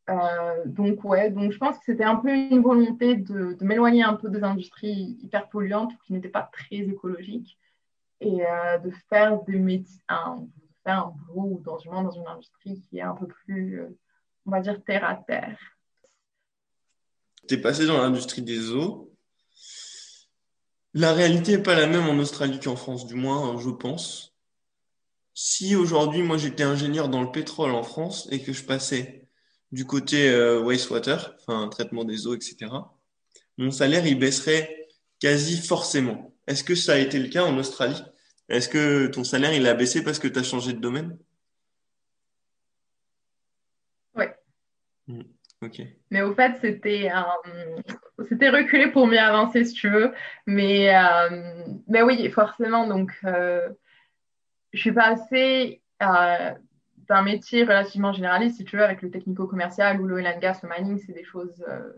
Euh, 0.09 0.63
donc 0.65 1.03
ouais, 1.03 1.31
donc 1.31 1.51
je 1.51 1.57
pense 1.57 1.79
que 1.79 1.85
c'était 1.85 2.03
un 2.03 2.17
peu 2.17 2.29
une 2.29 2.61
volonté 2.61 3.15
de, 3.15 3.57
m'éloigner 3.61 4.03
un 4.03 4.13
peu 4.13 4.29
des 4.29 4.43
industries 4.43 5.17
hyper 5.23 5.49
polluantes 5.49 5.93
qui 6.05 6.13
n'étaient 6.13 6.29
pas 6.29 6.47
très 6.51 6.77
écologiques 6.77 7.57
et 8.21 8.45
euh, 8.45 8.77
de 8.77 8.91
faire 9.09 9.41
des 9.43 9.57
métiers, 9.57 9.99
un, 10.07 10.47
faire 10.83 11.07
un 11.07 11.13
boulot 11.33 11.59
dans 11.63 11.79
une, 11.79 11.91
dans 11.91 12.11
une 12.11 12.27
industrie 12.27 12.79
qui 12.81 12.99
est 12.99 13.01
un 13.01 13.15
peu 13.15 13.25
plus, 13.25 13.81
euh, 13.81 13.97
on 14.45 14.51
va 14.51 14.61
dire, 14.61 14.83
terre 14.83 15.05
à 15.05 15.15
terre. 15.15 15.57
Tu 17.47 17.55
es 17.55 17.57
passé 17.57 17.87
dans 17.87 17.97
l'industrie 17.97 18.43
des 18.43 18.71
eaux. 18.71 19.11
La 20.93 21.13
réalité 21.13 21.57
n'est 21.57 21.63
pas 21.63 21.75
la 21.75 21.87
même 21.87 22.07
en 22.07 22.19
Australie 22.19 22.59
qu'en 22.59 22.75
France, 22.75 23.07
du 23.07 23.15
moins, 23.15 23.49
hein, 23.49 23.57
je 23.59 23.69
pense. 23.69 24.35
Si 25.33 25.75
aujourd'hui, 25.75 26.21
moi, 26.21 26.37
j'étais 26.37 26.63
ingénieur 26.63 27.09
dans 27.09 27.21
le 27.21 27.31
pétrole 27.31 27.71
en 27.71 27.83
France 27.83 28.27
et 28.31 28.41
que 28.41 28.53
je 28.53 28.63
passais 28.63 29.24
du 29.75 29.85
côté 29.85 30.29
euh, 30.29 30.61
wastewater, 30.61 31.35
enfin 31.41 31.67
traitement 31.67 32.05
des 32.05 32.27
eaux, 32.27 32.33
etc., 32.33 32.71
mon 33.57 33.71
salaire 33.71 34.07
il 34.07 34.17
baisserait 34.17 34.87
quasi 35.19 35.57
forcément. 35.57 36.33
Est-ce 36.47 36.63
que 36.63 36.75
ça 36.75 36.93
a 36.93 36.97
été 36.97 37.19
le 37.19 37.27
cas 37.27 37.43
en 37.43 37.57
Australie? 37.57 38.01
Est-ce 38.47 38.69
que 38.69 39.07
ton 39.07 39.25
salaire 39.25 39.53
il 39.53 39.67
a 39.67 39.73
baissé 39.73 40.01
parce 40.01 40.17
que 40.17 40.29
tu 40.29 40.39
as 40.39 40.43
changé 40.43 40.71
de 40.71 40.79
domaine? 40.79 41.17
Oui. 44.15 44.25
Hmm, 45.07 45.23
ok. 45.61 45.81
Mais 46.09 46.21
au 46.21 46.33
fait, 46.33 46.55
c'était 46.61 47.11
c'était 48.29 48.51
reculé 48.51 48.91
pour 48.91 49.07
mieux 49.07 49.19
avancer, 49.19 49.65
si 49.65 49.73
tu 49.73 49.89
veux. 49.89 50.13
Mais, 50.45 50.95
euh, 50.95 51.65
mais 51.89 52.01
oui, 52.01 52.29
forcément. 52.29 52.87
Donc, 52.87 53.11
euh, 53.25 53.67
je 54.71 54.79
suis 54.79 54.93
passée 54.93 55.81
à 55.99 56.55
d'un 57.07 57.21
métier 57.21 57.63
relativement 57.63 58.13
généraliste, 58.13 58.57
si 58.57 58.65
tu 58.65 58.77
veux, 58.77 58.83
avec 58.83 59.01
le 59.01 59.11
technico-commercial 59.11 60.01
ou 60.01 60.07
l'oil 60.07 60.27
and 60.27 60.39
gas, 60.39 60.59
le 60.63 60.69
mining, 60.69 60.97
c'est 60.97 61.13
des 61.13 61.23
choses 61.23 61.63
euh, 61.67 61.93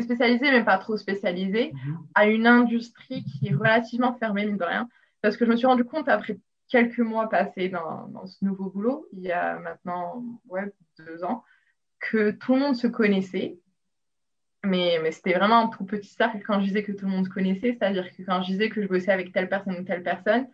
spécialisées, 0.00 0.50
mais 0.50 0.64
pas 0.64 0.78
trop 0.78 0.96
spécialisées, 0.96 1.72
mhm. 1.72 1.98
à 2.14 2.26
une 2.26 2.46
industrie 2.46 3.24
qui 3.24 3.48
est 3.48 3.54
relativement 3.54 4.14
fermée, 4.14 4.46
mine 4.46 4.56
de 4.56 4.64
rien. 4.64 4.88
Parce 5.22 5.36
que 5.36 5.44
je 5.44 5.50
me 5.50 5.56
suis 5.56 5.66
rendu 5.66 5.84
compte, 5.84 6.08
après 6.08 6.38
quelques 6.68 6.98
mois 6.98 7.28
passés 7.28 7.68
dans, 7.68 8.26
ce 8.26 8.44
nouveau 8.44 8.70
boulot, 8.70 9.08
il 9.12 9.22
y 9.22 9.32
a 9.32 9.58
maintenant 9.58 10.22
ouais, 10.48 10.72
deux 10.98 11.24
ans, 11.24 11.42
que 11.98 12.30
tout 12.30 12.54
le 12.54 12.60
monde 12.60 12.76
se 12.76 12.86
connaissait. 12.86 13.58
Mais, 14.64 14.98
mais 15.02 15.12
c'était 15.12 15.34
vraiment 15.34 15.60
un 15.60 15.68
tout 15.68 15.84
petit 15.84 16.08
cercle 16.08 16.42
quand 16.44 16.60
je 16.60 16.66
disais 16.66 16.82
que 16.82 16.92
tout 16.92 17.06
le 17.06 17.12
monde 17.12 17.24
se 17.24 17.30
connaissait, 17.30 17.76
c'est-à-dire 17.78 18.08
que 18.08 18.22
quand 18.22 18.42
je 18.42 18.48
disais 18.48 18.68
que 18.68 18.82
je 18.82 18.88
bossais 18.88 19.12
avec 19.12 19.32
telle 19.32 19.48
personne 19.48 19.76
ou 19.78 19.84
telle 19.84 20.02
personne, 20.02 20.48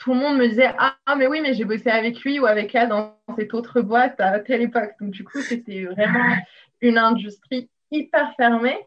tout 0.00 0.12
le 0.12 0.18
monde 0.18 0.38
me 0.38 0.48
disait 0.48 0.74
ah, 0.78 0.96
mais 1.16 1.28
oui 1.28 1.40
mais 1.40 1.54
j'ai 1.54 1.64
bossé 1.64 1.88
avec 1.90 2.20
lui 2.22 2.40
ou 2.40 2.46
avec 2.46 2.74
elle 2.74 2.88
dans 2.88 3.16
cette 3.36 3.54
autre 3.54 3.80
boîte 3.80 4.18
à 4.18 4.40
telle 4.40 4.62
époque 4.62 4.92
donc 5.00 5.10
du 5.10 5.24
coup 5.24 5.40
c'était 5.40 5.84
vraiment 5.84 6.36
une 6.80 6.98
industrie 6.98 7.70
hyper 7.92 8.34
fermée 8.36 8.78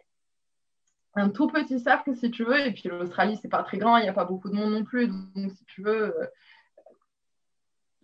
un 1.16 1.30
tout 1.30 1.48
petit 1.48 1.80
cercle 1.80 2.16
si 2.16 2.32
tu 2.32 2.44
veux 2.44 2.60
et 2.60 2.72
puis 2.72 2.90
l'Australie 2.90 3.38
c'est 3.42 3.48
pas 3.48 3.64
très 3.64 3.78
grand 3.78 3.98
il 3.98 4.04
n'y 4.04 4.10
a 4.10 4.14
pas 4.14 4.26
beaucoup 4.26 4.50
de 4.50 4.56
monde 4.56 4.74
non 4.74 4.84
plus 4.84 5.08
donc 5.08 5.52
si 5.52 5.64
tu 5.66 5.84
veux 5.84 6.16
euh, 6.20 6.26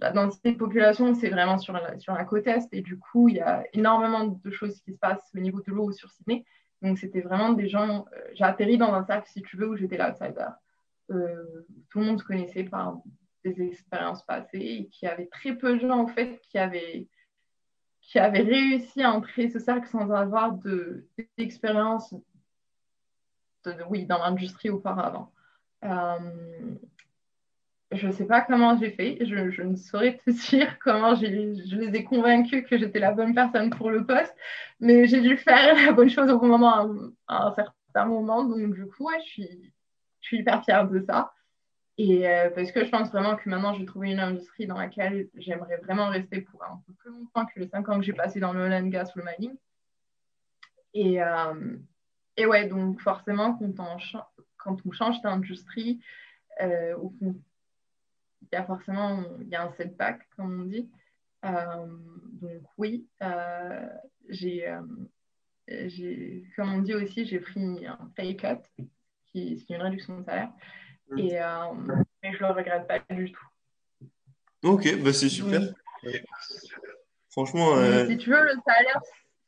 la 0.02 0.12
densité 0.12 0.54
de 0.54 0.58
population, 0.58 1.14
c'est 1.14 1.30
vraiment 1.30 1.58
sur 1.58 1.74
la, 1.74 1.98
sur 2.00 2.14
la 2.14 2.24
côte 2.24 2.48
est. 2.48 2.68
Et 2.72 2.82
du 2.82 2.98
coup, 2.98 3.28
il 3.28 3.36
y 3.36 3.42
a 3.42 3.64
énormément 3.74 4.26
de 4.26 4.52
choses 4.52 4.80
qui 4.82 4.94
se 4.94 4.98
passent 4.98 5.30
au 5.36 5.40
niveau 5.40 5.62
de 5.62 5.72
l'eau 5.72 5.92
sur 5.92 6.10
Sydney. 6.12 6.46
Donc, 6.82 6.98
c'était 6.98 7.22
vraiment 7.22 7.52
des 7.52 7.68
gens. 7.68 8.06
Euh, 8.14 8.22
j'ai 8.34 8.46
atterri 8.46 8.78
dans 8.78 8.94
un 8.94 9.04
cercle, 9.04 9.30
si 9.30 9.42
tu 9.42 9.58
veux, 9.58 9.68
où 9.68 9.76
j'étais 9.76 9.98
l'outsider. 9.98 10.48
Tout 11.10 12.00
le 12.00 12.06
monde 12.06 12.20
se 12.20 12.24
connaissait 12.24 12.64
par 12.64 13.02
des 13.44 13.62
expériences 13.62 14.24
passées 14.24 14.60
et 14.60 14.90
qui 14.90 15.08
avait 15.08 15.28
très 15.28 15.56
peu 15.56 15.76
de 15.76 15.80
gens, 15.80 16.00
en 16.00 16.08
fait, 16.08 16.40
qui 16.50 16.58
avaient, 16.58 17.08
qui 18.02 18.20
avaient 18.20 18.42
réussi 18.42 19.02
à 19.02 19.12
entrer 19.12 19.50
ce 19.50 19.60
cercle 19.60 19.88
sans 19.88 20.12
avoir 20.12 20.58
d'expérience 21.38 22.14
de, 23.66 23.76
oui, 23.90 24.06
dans 24.06 24.20
l'industrie 24.20 24.70
auparavant. 24.70 25.32
Euh, 25.84 26.76
je 27.92 28.08
ne 28.08 28.12
sais 28.12 28.26
pas 28.26 28.42
comment 28.42 28.78
j'ai 28.78 28.92
fait, 28.92 29.18
je, 29.22 29.62
ne 29.64 29.76
saurais 29.76 30.18
te 30.18 30.30
dire 30.50 30.78
comment 30.80 31.16
je 31.16 31.26
les 31.26 31.96
ai 31.96 32.04
convaincus 32.04 32.66
que 32.68 32.78
j'étais 32.78 33.00
la 33.00 33.12
bonne 33.12 33.34
personne 33.34 33.70
pour 33.70 33.90
le 33.90 34.06
poste, 34.06 34.36
mais 34.80 35.08
j'ai 35.08 35.22
dû 35.22 35.38
faire 35.38 35.76
la 35.86 35.92
bonne 35.92 36.10
chose 36.10 36.30
au 36.30 36.40
bon 36.40 36.48
moment 36.48 36.88
à, 37.28 37.48
un 37.48 37.56
certain 37.56 38.06
moment. 38.06 38.44
Donc, 38.44 38.76
du 38.76 38.86
coup, 38.86 39.10
je, 39.20 39.26
suis, 39.26 39.74
suis 40.30 40.40
hyper 40.40 40.64
fière 40.64 40.88
de 40.88 41.00
ça. 41.02 41.34
Et 41.98 42.28
euh, 42.30 42.50
parce 42.52 42.72
que 42.72 42.86
je 42.86 42.90
pense 42.90 43.12
vraiment 43.12 43.36
que 43.36 43.50
maintenant, 43.50 43.74
j'ai 43.74 43.86
trouvé 43.86 44.12
une 44.12 44.20
industrie 44.20 44.68
dans 44.68 44.78
laquelle 44.78 45.28
j'aimerais 45.36 45.78
vraiment 45.78 46.08
rester 46.08 46.42
pour 46.42 46.64
un 46.64 46.82
peu 46.88 46.94
plus 46.94 47.12
longtemps 47.12 47.46
que 47.46 47.60
les 47.60 47.68
cinq 47.68 47.90
ans 47.90 47.98
que 48.00 48.06
j'ai 48.06 48.14
passé 48.14 48.40
dans 48.40 48.54
le 48.54 48.62
oil 48.62 48.74
and 48.74 48.88
gas 48.88 49.12
ou 49.16 49.20
le 49.20 49.26
mining. 49.26 49.58
Et, 50.94 51.22
euh, 51.22 51.78
et 52.38 52.46
ouais, 52.46 52.68
donc 52.68 53.02
forcément, 53.02 53.56
quand 53.56 53.80
on, 53.80 53.98
quand 54.58 54.78
on 54.86 54.92
change 54.92 55.22
d'industrie, 55.22 56.00
euh, 56.62 56.96
il 57.22 57.36
y 58.54 58.56
a 58.56 58.64
forcément 58.64 59.24
il 59.42 59.50
y 59.50 59.56
a 59.56 59.64
un 59.64 59.72
setback, 59.74 60.28
comme 60.38 60.62
on 60.62 60.66
dit. 60.66 60.90
Euh, 61.46 61.86
donc 62.42 62.64
oui, 62.78 63.08
euh, 63.22 63.88
j'ai, 64.30 64.74
comme 66.56 66.74
on 66.74 66.82
dit 66.82 66.94
aussi, 66.94 67.26
j'ai 67.26 67.40
pris 67.40 67.86
un 67.86 68.12
pay 68.16 68.36
cut, 68.36 68.62
qui, 69.32 69.64
est 69.70 69.74
une 69.74 69.82
réduction 69.82 70.20
de 70.20 70.26
salaire, 70.26 70.52
mm. 71.12 71.20
et, 71.20 71.40
mais 72.24 72.34
je 72.34 72.44
ne 72.44 72.48
le 72.48 72.54
regrette 72.54 72.88
pas 72.88 73.00
du 73.14 73.32
tout. 73.32 73.46
Ok, 74.64 75.02
bah 75.02 75.14
c'est 75.14 75.30
super. 75.30 75.62
Franchement. 77.30 77.76
Si 78.08 78.18
tu 78.18 78.30
veux, 78.30 78.44
le 78.44 78.56
salaire, 78.66 79.02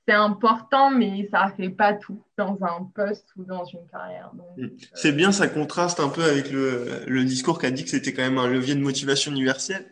c'est 0.07 0.13
important, 0.13 0.89
mais 0.89 1.27
ça 1.31 1.47
ne 1.47 1.63
fait 1.63 1.69
pas 1.69 1.93
tout 1.93 2.23
dans 2.37 2.57
un 2.61 2.89
poste 2.95 3.27
ou 3.35 3.43
dans 3.43 3.65
une 3.65 3.87
carrière. 3.87 4.31
Mm. 4.57 4.67
C'est 4.93 5.11
bien, 5.11 5.31
ça 5.31 5.47
contraste 5.47 5.99
un 5.99 6.09
peu 6.09 6.23
avec 6.23 6.51
le, 6.51 7.03
le 7.07 7.23
discours 7.23 7.59
qui 7.59 7.65
a 7.65 7.71
dit 7.71 7.83
que 7.83 7.89
c'était 7.89 8.13
quand 8.13 8.23
même 8.23 8.37
un 8.37 8.47
levier 8.47 8.75
de 8.75 8.81
motivation 8.81 9.31
universel. 9.31 9.85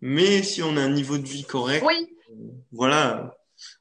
Mais 0.00 0.42
si 0.42 0.62
on 0.62 0.76
a 0.76 0.80
un 0.80 0.90
niveau 0.90 1.18
de 1.18 1.26
vie 1.26 1.44
correct, 1.44 1.84
oui. 1.86 2.16
voilà, 2.72 3.36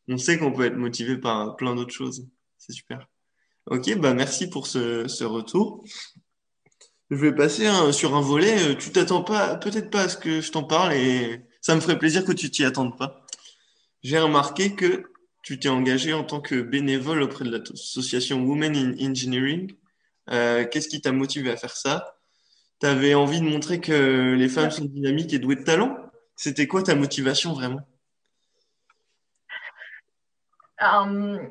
on 0.08 0.18
sait 0.18 0.38
qu'on 0.38 0.52
peut 0.52 0.66
être 0.66 0.76
motivé 0.76 1.18
par 1.18 1.56
plein 1.56 1.76
d'autres 1.76 1.94
choses. 1.94 2.28
C'est 2.58 2.74
super. 2.74 3.08
Ok, 3.70 3.96
bah 4.00 4.16
merci 4.16 4.50
pour 4.50 4.66
ce, 4.66 5.24
retour. 5.24 5.84
Je 7.12 7.16
vais 7.16 7.36
passer 7.36 7.68
sur 7.92 8.16
un 8.16 8.22
volet. 8.22 8.76
Tu 8.78 8.92
t'attends 8.92 9.24
pas, 9.24 9.58
peut-être 9.58 9.92
pas 9.92 10.02
à 10.02 10.10
ce 10.10 10.18
que 10.18 10.42
je 10.42 10.52
t'en 10.52 10.64
parle 10.64 10.94
et 10.94 11.46
ça 11.62 11.76
me 11.76 11.80
ferait 11.80 12.00
plaisir 12.00 12.26
que 12.26 12.32
tu 12.32 12.50
t'y 12.50 12.66
attendes 12.66 12.98
pas. 12.98 13.28
J'ai 14.02 14.18
remarqué 14.18 14.74
que 14.76 15.12
tu 15.44 15.60
t'es 15.60 15.70
engagé 15.70 16.14
en 16.14 16.24
tant 16.24 16.42
que 16.42 16.62
bénévole 16.62 17.22
auprès 17.22 17.46
de 17.46 17.52
l'association 17.52 18.44
Women 18.44 18.76
in 18.76 19.08
Engineering. 19.08 19.76
Euh, 20.32 20.66
qu'est-ce 20.66 20.88
qui 20.88 21.02
t'a 21.02 21.12
motivé 21.12 21.52
à 21.52 21.58
faire 21.58 21.76
ça? 21.76 22.18
Tu 22.82 22.88
avais 22.88 23.14
envie 23.14 23.40
de 23.40 23.46
montrer 23.46 23.80
que 23.80 24.34
les 24.34 24.50
femmes 24.50 24.72
sont 24.72 24.86
dynamiques 24.86 25.34
et 25.34 25.40
douées 25.40 25.58
de 25.58 25.64
talent? 25.64 25.96
C'était 26.36 26.66
quoi 26.66 26.82
ta 26.82 26.96
motivation 26.96 27.54
vraiment? 27.54 27.88
Euh, 30.82 31.50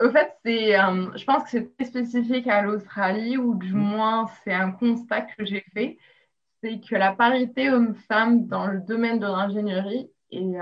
Au 0.00 0.10
fait, 0.10 0.36
c'est, 0.44 0.78
euh, 0.78 1.16
je 1.16 1.24
pense 1.24 1.44
que 1.44 1.50
c'est 1.50 1.76
très 1.76 1.86
spécifique 1.86 2.46
à 2.46 2.62
l'Australie, 2.62 3.36
ou 3.36 3.54
du 3.54 3.72
mm. 3.72 3.78
moins 3.78 4.30
c'est 4.44 4.54
un 4.54 4.70
constat 4.70 5.22
que 5.22 5.44
j'ai 5.44 5.64
fait, 5.74 5.98
c'est 6.62 6.80
que 6.80 6.94
la 6.96 7.12
parité 7.12 7.70
homme-femme 7.70 8.46
dans 8.46 8.66
le 8.66 8.80
domaine 8.80 9.18
de 9.18 9.26
l'ingénierie 9.26 10.10
est 10.30 10.58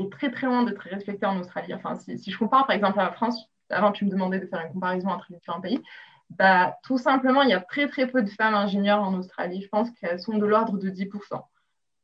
est 0.00 0.10
très 0.10 0.30
très 0.30 0.46
loin 0.46 0.64
d'être 0.64 0.80
respectée 0.80 1.26
en 1.26 1.38
Australie. 1.38 1.74
Enfin, 1.74 1.96
si, 1.96 2.30
je 2.30 2.38
compare 2.38 2.66
par 2.66 2.74
exemple 2.74 2.98
à 3.00 3.04
la 3.04 3.12
France, 3.12 3.48
avant 3.68 3.92
tu 3.92 4.04
me 4.04 4.10
demandais 4.10 4.40
de 4.40 4.46
faire 4.46 4.60
une 4.66 4.72
comparaison 4.72 5.08
entre 5.08 5.26
les 5.30 5.36
différents 5.36 5.60
pays, 5.60 5.80
bah, 6.30 6.76
tout 6.84 6.98
simplement, 6.98 7.42
il 7.42 7.50
y 7.50 7.54
a 7.54 7.60
très 7.60 7.88
très 7.88 8.06
peu 8.06 8.22
de 8.22 8.30
femmes 8.30 8.54
ingénieures 8.54 9.02
en 9.02 9.14
Australie. 9.14 9.62
Je 9.62 9.68
pense 9.68 9.90
qu'elles 9.92 10.20
sont 10.20 10.38
de 10.38 10.46
l'ordre 10.46 10.78
de 10.78 10.88
10%. 10.88 11.08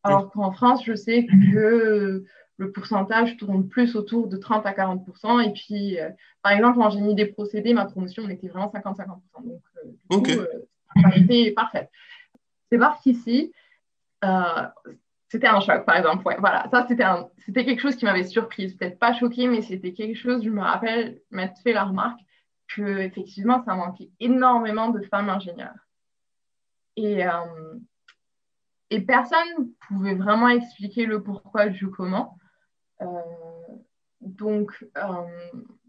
Alors 0.03 0.31
qu'en 0.31 0.53
France, 0.53 0.85
je 0.85 0.95
sais 0.95 1.27
que 1.27 2.25
le 2.59 2.73
pourcentage 2.73 3.37
tourne 3.37 3.69
plus 3.69 3.97
autour 3.97 4.29
de 4.29 4.37
30 4.37 4.65
à 4.67 4.73
40%. 4.73 5.41
Et 5.47 5.53
puis, 5.53 6.01
euh, 6.01 6.11
par 6.43 6.53
exemple, 6.53 6.81
en 6.81 6.91
génie 6.91 7.15
des 7.15 7.27
procédés, 7.27 7.75
ma 7.75 7.85
promotion, 7.85 8.23
on 8.25 8.29
était 8.29 8.49
vraiment 8.49 8.73
50-50%. 8.73 9.43
Donc, 9.45 9.63
euh, 9.77 9.91
du 10.11 10.23
coup, 10.23 10.41
euh, 10.41 10.47
la 10.95 11.03
parité 11.03 11.47
est 11.49 11.53
parfaite. 11.53 11.91
C'est 12.71 12.79
parce 12.79 13.01
qu'ici, 13.03 13.53
c'était 15.29 15.47
un 15.47 15.61
choc, 15.61 15.85
par 15.85 15.97
exemple. 15.97 16.27
Ouais, 16.27 16.37
voilà, 16.39 16.69
ça, 16.71 16.87
c'était, 16.89 17.05
c'était 17.45 17.65
quelque 17.65 17.83
chose 17.83 17.97
qui 17.97 18.05
m'avait 18.05 18.25
surprise. 18.25 18.75
Peut-être 18.75 18.99
pas 18.99 19.13
choqué, 19.13 19.47
mais 19.49 19.63
c'était 19.63 19.93
quelque 19.93 20.17
chose, 20.17 20.43
je 20.43 20.51
me 20.51 20.63
rappelle 20.63 21.21
m'être 21.31 21.61
fait 21.63 21.73
la 21.73 21.85
remarque 21.85 22.21
que 22.69 22.99
effectivement, 22.99 23.63
ça 23.65 23.75
manquait 23.75 24.11
énormément 24.21 24.91
de 24.91 25.01
femmes 25.03 25.29
ingénieures. 25.29 25.87
Et, 26.97 27.27
euh, 27.27 27.75
et 28.91 29.01
personne 29.01 29.47
ne 29.59 29.65
pouvait 29.87 30.15
vraiment 30.15 30.49
expliquer 30.49 31.07
le 31.07 31.23
pourquoi 31.23 31.69
du 31.69 31.91
comment. 31.91 32.39
Euh, 33.03 33.07
donc, 34.21 34.73
euh, 34.97 35.03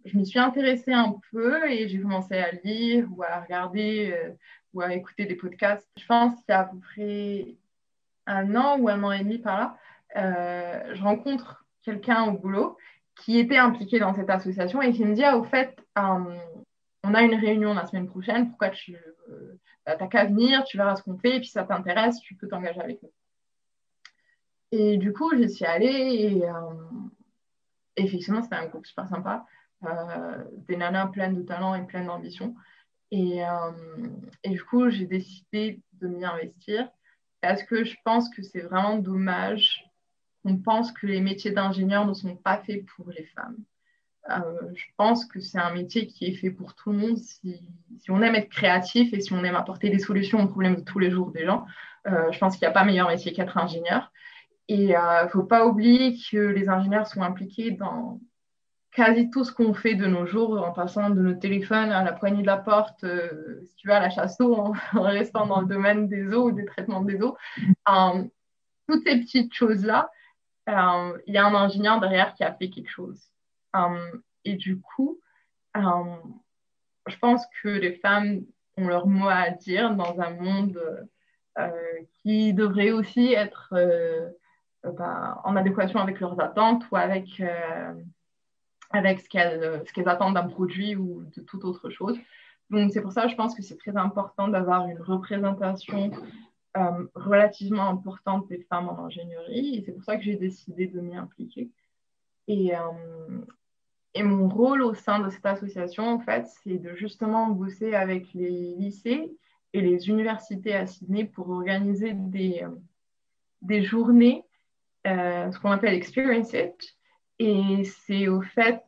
je 0.06 0.18
me 0.18 0.24
suis 0.24 0.40
intéressée 0.40 0.94
un 0.94 1.16
peu 1.32 1.70
et 1.70 1.88
j'ai 1.88 2.00
commencé 2.00 2.36
à 2.36 2.52
lire 2.52 3.08
ou 3.16 3.24
à 3.24 3.42
regarder 3.42 4.34
ou 4.74 4.82
à 4.82 4.94
écouter 4.94 5.26
des 5.26 5.36
podcasts. 5.36 5.90
Je 5.98 6.06
pense 6.06 6.36
qu'il 6.42 6.50
y 6.50 6.52
a 6.52 6.62
à 6.62 6.66
peu 6.66 6.78
près 6.80 7.56
un 8.28 8.56
an 8.56 8.78
ou 8.80 8.90
un 8.90 9.04
an 9.04 9.12
et 9.12 9.24
demi 9.24 9.40
par 9.40 9.58
là, 9.58 9.78
euh, 10.18 10.96
je 10.96 11.02
rencontre 11.02 11.66
quelqu'un 11.82 12.26
au 12.26 12.38
boulot 12.38 12.78
qui 13.16 13.40
était 13.40 13.58
impliqué 13.58 14.00
dans 14.00 14.14
cette 14.14 14.30
association 14.30 14.82
et 14.82 14.92
qui 14.92 15.04
me 15.06 15.16
dit 15.16 15.24
ah, 15.24 15.38
au 15.38 15.44
fait, 15.44 15.78
euh, 15.98 16.38
on 17.04 17.14
a 17.14 17.22
une 17.24 17.36
réunion 17.36 17.74
la 17.74 17.86
semaine 17.86 18.08
prochaine, 18.08 18.50
pourquoi 18.50 18.70
tu 18.70 18.96
euh, 19.30 20.08
qu'à 20.12 20.26
venir, 20.26 20.64
tu 20.66 20.78
verras 20.78 20.98
ce 20.98 21.04
qu'on 21.04 21.18
fait, 21.18 21.38
et 21.38 21.40
puis 21.40 21.48
ça 21.48 21.64
t'intéresse, 21.64 22.20
tu 22.20 22.36
peux 22.36 22.48
t'engager 22.48 22.82
avec 22.82 23.02
nous. 23.02 23.12
Et 24.72 24.98
du 24.98 25.14
coup, 25.14 25.32
j'y 25.36 25.50
suis 25.50 25.66
allée 25.66 25.86
et 25.88 26.44
effectivement, 27.98 28.42
c'était 28.42 28.56
un 28.56 28.68
groupe 28.68 28.86
super 28.86 29.08
sympa, 29.08 29.46
des 30.68 30.76
nanas 30.76 31.08
pleines 31.08 31.36
de 31.36 31.44
talent 31.44 31.76
et 31.76 31.86
pleines 31.86 32.08
d'ambition. 32.08 32.56
Et, 33.12 33.42
et, 34.44 34.50
du 34.50 34.64
coup, 34.64 34.90
j'ai 34.90 35.06
décidé 35.06 35.82
de 35.94 36.08
m'y 36.08 36.26
investir 36.26 36.90
parce 37.42 37.64
que 37.64 37.84
je 37.84 37.96
pense 38.04 38.30
que 38.30 38.42
c'est 38.42 38.62
vraiment 38.62 38.98
dommage 38.98 39.88
qu'on 40.44 40.58
pense 40.58 40.92
que 40.92 41.08
les 41.08 41.22
métiers 41.22 41.52
d'ingénieur 41.52 42.06
ne 42.06 42.14
sont 42.14 42.36
pas 42.36 42.58
faits 42.58 42.86
pour 42.86 43.10
les 43.10 43.26
femmes. 43.26 43.58
Euh, 44.30 44.42
je 44.76 44.86
pense 44.98 45.26
que 45.26 45.40
c'est 45.40 45.58
un 45.58 45.74
métier 45.74 46.08
qui 46.08 46.26
est 46.26 46.34
fait 46.34 46.52
pour 46.52 46.76
tout 46.76 46.92
le 46.92 46.98
monde 46.98 47.18
si, 47.18 47.62
on 48.10 48.22
aime 48.22 48.36
être 48.36 48.50
créatif 48.50 49.14
et 49.14 49.22
si 49.22 49.32
on 49.32 49.44
aime 49.44 49.56
apporter 49.56 49.90
des 49.90 50.00
solutions 50.00 50.42
aux 50.44 50.48
problèmes 50.48 50.76
de 50.76 50.82
tous 50.82 51.00
les 51.00 51.10
jours 51.10 51.32
des 51.32 51.46
gens. 51.46 51.66
Euh, 52.08 52.32
je 52.32 52.40
pense 52.40 52.58
qu'il 52.58 52.66
n'y 52.66 52.72
a 52.72 52.74
pas 52.74 52.84
meilleur 52.84 53.08
métier 53.08 53.32
qu'être 53.34 53.58
ingénieur. 53.58 54.12
Et 54.68 54.84
il 54.84 54.96
euh, 54.96 55.24
ne 55.24 55.30
faut 55.30 55.44
pas 55.44 55.66
oublier 55.66 56.18
que 56.30 56.38
les 56.38 56.68
ingénieurs 56.68 57.08
sont 57.08 57.22
impliqués 57.22 57.72
dans 57.72 58.20
quasi 58.92 59.30
tout 59.30 59.44
ce 59.44 59.54
qu'on 59.54 59.74
fait 59.74 59.96
de 59.96 60.08
nos 60.08 60.26
jours, 60.26 60.62
en 60.62 60.74
passant 60.74 61.10
de 61.10 61.22
notre 61.22 61.40
téléphone 61.40 61.92
à 61.92 62.04
la 62.04 62.14
poignée 62.14 62.42
de 62.42 62.48
la 62.48 62.58
porte, 62.58 63.04
euh, 63.04 63.62
si 63.64 63.76
tu 63.76 63.88
veux, 63.88 63.94
à 63.94 64.00
la 64.00 64.10
chasse 64.10 64.38
d'eau, 64.38 64.56
en, 64.94 65.02
restant 65.02 65.46
dans 65.46 65.62
le 65.62 65.68
domaine 65.68 66.08
des 66.10 66.34
eaux 66.34 66.50
ou 66.50 66.52
des 66.52 66.66
traitements 66.66 67.02
des 67.02 67.22
eaux. 67.22 67.38
Euh, 67.90 68.24
toutes 68.88 69.04
ces 69.08 69.20
petites 69.20 69.54
choses-là, 69.54 70.10
il 70.68 71.34
y 71.34 71.38
a 71.38 71.46
un 71.46 71.56
ingénieur 71.56 72.02
derrière 72.02 72.34
qui 72.34 72.44
a 72.44 72.54
fait 72.54 72.70
quelque 72.70 72.90
chose. 72.90 73.32
et 74.44 74.56
du 74.56 74.82
coup, 74.82 75.20
je 75.76 77.18
pense 77.22 77.46
que 77.62 77.70
les 77.70 77.94
femmes 77.94 78.42
ont 78.76 78.88
leur 78.88 79.08
mot 79.08 79.30
à 79.30 79.50
dire 79.50 79.96
dans 79.96 80.20
un 80.20 80.32
monde 80.32 81.08
qui 82.22 82.54
devrait 82.54 82.92
aussi 82.92 83.34
être 83.34 83.74
bah, 84.84 85.42
en 85.44 85.56
adéquation 85.56 86.00
avec 86.00 86.20
leurs 86.20 86.40
attentes 86.40 86.84
ou 86.92 86.96
avec 86.96 87.42
avec 88.92 89.20
ce 89.20 89.30
qu'elles 89.30 89.84
ce 89.86 90.10
attendent 90.10 90.36
d'un 90.36 90.48
produit 90.48 90.96
ou 90.96 91.24
de 91.36 91.42
toute 91.42 91.66
autre 91.66 91.90
chose. 91.90 92.18
Donc, 92.70 92.92
c'est 92.92 93.02
pour 93.02 93.14
ça 93.14 93.24
que 93.24 93.30
je 93.30 93.36
pense 93.36 93.56
que 93.56 93.62
c'est 93.62 93.78
très 93.78 93.96
important 93.96 94.48
d'avoir 94.48 94.88
une 94.88 95.02
représentation 95.02 96.12
euh, 96.76 97.08
relativement 97.16 97.90
importante 97.90 98.48
des 98.50 98.62
femmes 98.64 98.90
en 98.90 99.06
ingénierie. 99.06 99.76
Et 99.76 99.84
c'est 99.84 99.94
pour 99.94 100.04
ça 100.04 100.18
que 100.18 100.24
j'ai 100.24 100.36
décidé 100.36 100.88
de 100.88 101.00
m'y 101.00 101.16
impliquer. 101.16 101.72
Et, 102.48 102.76
euh, 102.76 103.42
et, 104.14 104.24
mon 104.24 104.50
rôle 104.50 104.82
au 104.82 104.94
sein 104.94 105.20
de 105.20 105.30
cette 105.30 105.46
association, 105.46 106.08
en 106.08 106.20
fait, 106.20 106.46
c'est 106.64 106.78
de 106.78 106.94
justement 106.96 107.50
bosser 107.50 107.94
avec 107.94 108.34
les 108.34 108.76
lycées 108.76 109.32
et 109.74 109.82
les 109.82 110.10
universités 110.10 110.76
à 110.76 110.88
Sydney 110.88 111.26
pour 111.26 111.50
organiser 111.50 112.14
des, 112.14 112.64
euh, 112.64 112.70
des 113.62 113.84
journées, 113.84 114.44
ce 115.06 115.60
qu'on 115.60 115.72
appelle 115.72 115.94
Experience 115.94 116.54
It, 116.54 116.98
et 117.40 117.84
c'est 117.84 118.28
au 118.28 118.42
fait 118.42 118.82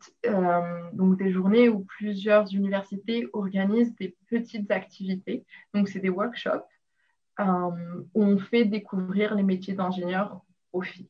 donc 0.93 1.18
des 1.18 1.32
journées 1.32 1.70
où 1.70 1.86
plusieurs 1.86 2.53
universités 2.53 3.28
organisent 3.34 3.95
des 3.95 4.16
petites 4.28 4.72
activités. 4.72 5.45
Donc, 5.74 5.88
c'est 5.88 5.99
des 5.99 6.10
workshops 6.10 6.68
où 7.39 8.24
on 8.24 8.38
fait 8.38 8.66
découvrir 8.66 9.36
les 9.36 9.43
métiers 9.43 9.76
d'ingénieur 9.76 10.41
aux 10.74 10.82
filles. 10.82 11.10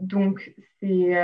donc, 0.00 0.52
c'est 0.80 1.14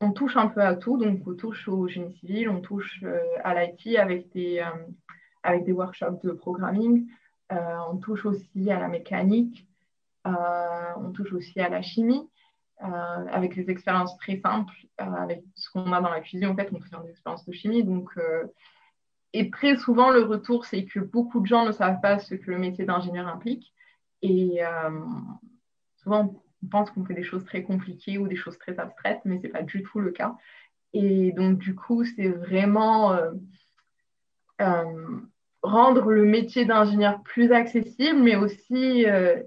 on 0.00 0.12
touche 0.12 0.36
un 0.36 0.48
peu 0.48 0.60
à 0.60 0.74
tout. 0.74 0.98
Donc, 0.98 1.26
on 1.26 1.34
touche 1.34 1.68
au 1.68 1.88
génie 1.88 2.12
civil, 2.14 2.48
on 2.48 2.60
touche 2.60 3.00
euh, 3.02 3.20
à 3.44 3.54
l'IT 3.54 3.96
avec 3.96 4.30
des, 4.32 4.60
euh, 4.60 4.84
avec 5.42 5.64
des 5.64 5.72
workshops 5.72 6.22
de 6.22 6.32
programming. 6.32 7.08
Euh, 7.52 7.76
on 7.90 7.96
touche 7.96 8.26
aussi 8.26 8.70
à 8.70 8.78
la 8.78 8.88
mécanique. 8.88 9.66
On 10.96 11.12
touche 11.12 11.32
aussi 11.32 11.60
à 11.60 11.68
la 11.68 11.82
chimie. 11.82 12.28
avec 12.80 13.54
des 13.54 13.70
expériences 13.70 14.16
très 14.18 14.36
simples, 14.36 14.74
avec 14.98 15.42
ce 15.54 15.70
qu'on 15.70 15.92
a 15.92 16.00
dans 16.00 16.10
la 16.10 16.20
cuisine, 16.20 16.48
en 16.48 16.56
fait, 16.56 16.70
on 16.72 16.80
fait 16.80 16.96
des 17.04 17.10
expériences 17.10 17.46
de 17.46 17.52
chimie. 17.52 17.84
Donc, 17.84 18.10
et 19.32 19.50
très 19.50 19.76
souvent, 19.76 20.10
le 20.10 20.22
retour, 20.22 20.64
c'est 20.64 20.84
que 20.84 21.00
beaucoup 21.00 21.40
de 21.40 21.46
gens 21.46 21.64
ne 21.64 21.72
savent 21.72 22.00
pas 22.00 22.18
ce 22.18 22.34
que 22.34 22.50
le 22.50 22.58
métier 22.58 22.84
d'ingénieur 22.84 23.28
implique. 23.28 23.72
Et 24.22 24.60
souvent, 25.96 26.34
on 26.62 26.66
pense 26.68 26.90
qu'on 26.90 27.04
fait 27.04 27.14
des 27.14 27.22
choses 27.22 27.44
très 27.44 27.62
compliquées 27.62 28.18
ou 28.18 28.28
des 28.28 28.36
choses 28.36 28.58
très 28.58 28.78
abstraites, 28.78 29.20
mais 29.24 29.38
ce 29.38 29.44
n'est 29.44 29.48
pas 29.50 29.62
du 29.62 29.82
tout 29.82 30.00
le 30.00 30.10
cas. 30.10 30.36
Et 30.92 31.32
donc, 31.32 31.58
du 31.58 31.74
coup, 31.74 32.04
c'est 32.04 32.28
vraiment 32.28 33.12
euh, 33.12 33.32
euh, 34.60 35.20
rendre 35.62 36.10
le 36.10 36.24
métier 36.24 36.64
d'ingénieur 36.64 37.22
plus 37.22 37.52
accessible, 37.52 38.18
mais 38.18 38.36
aussi 38.36 39.04
euh, 39.06 39.42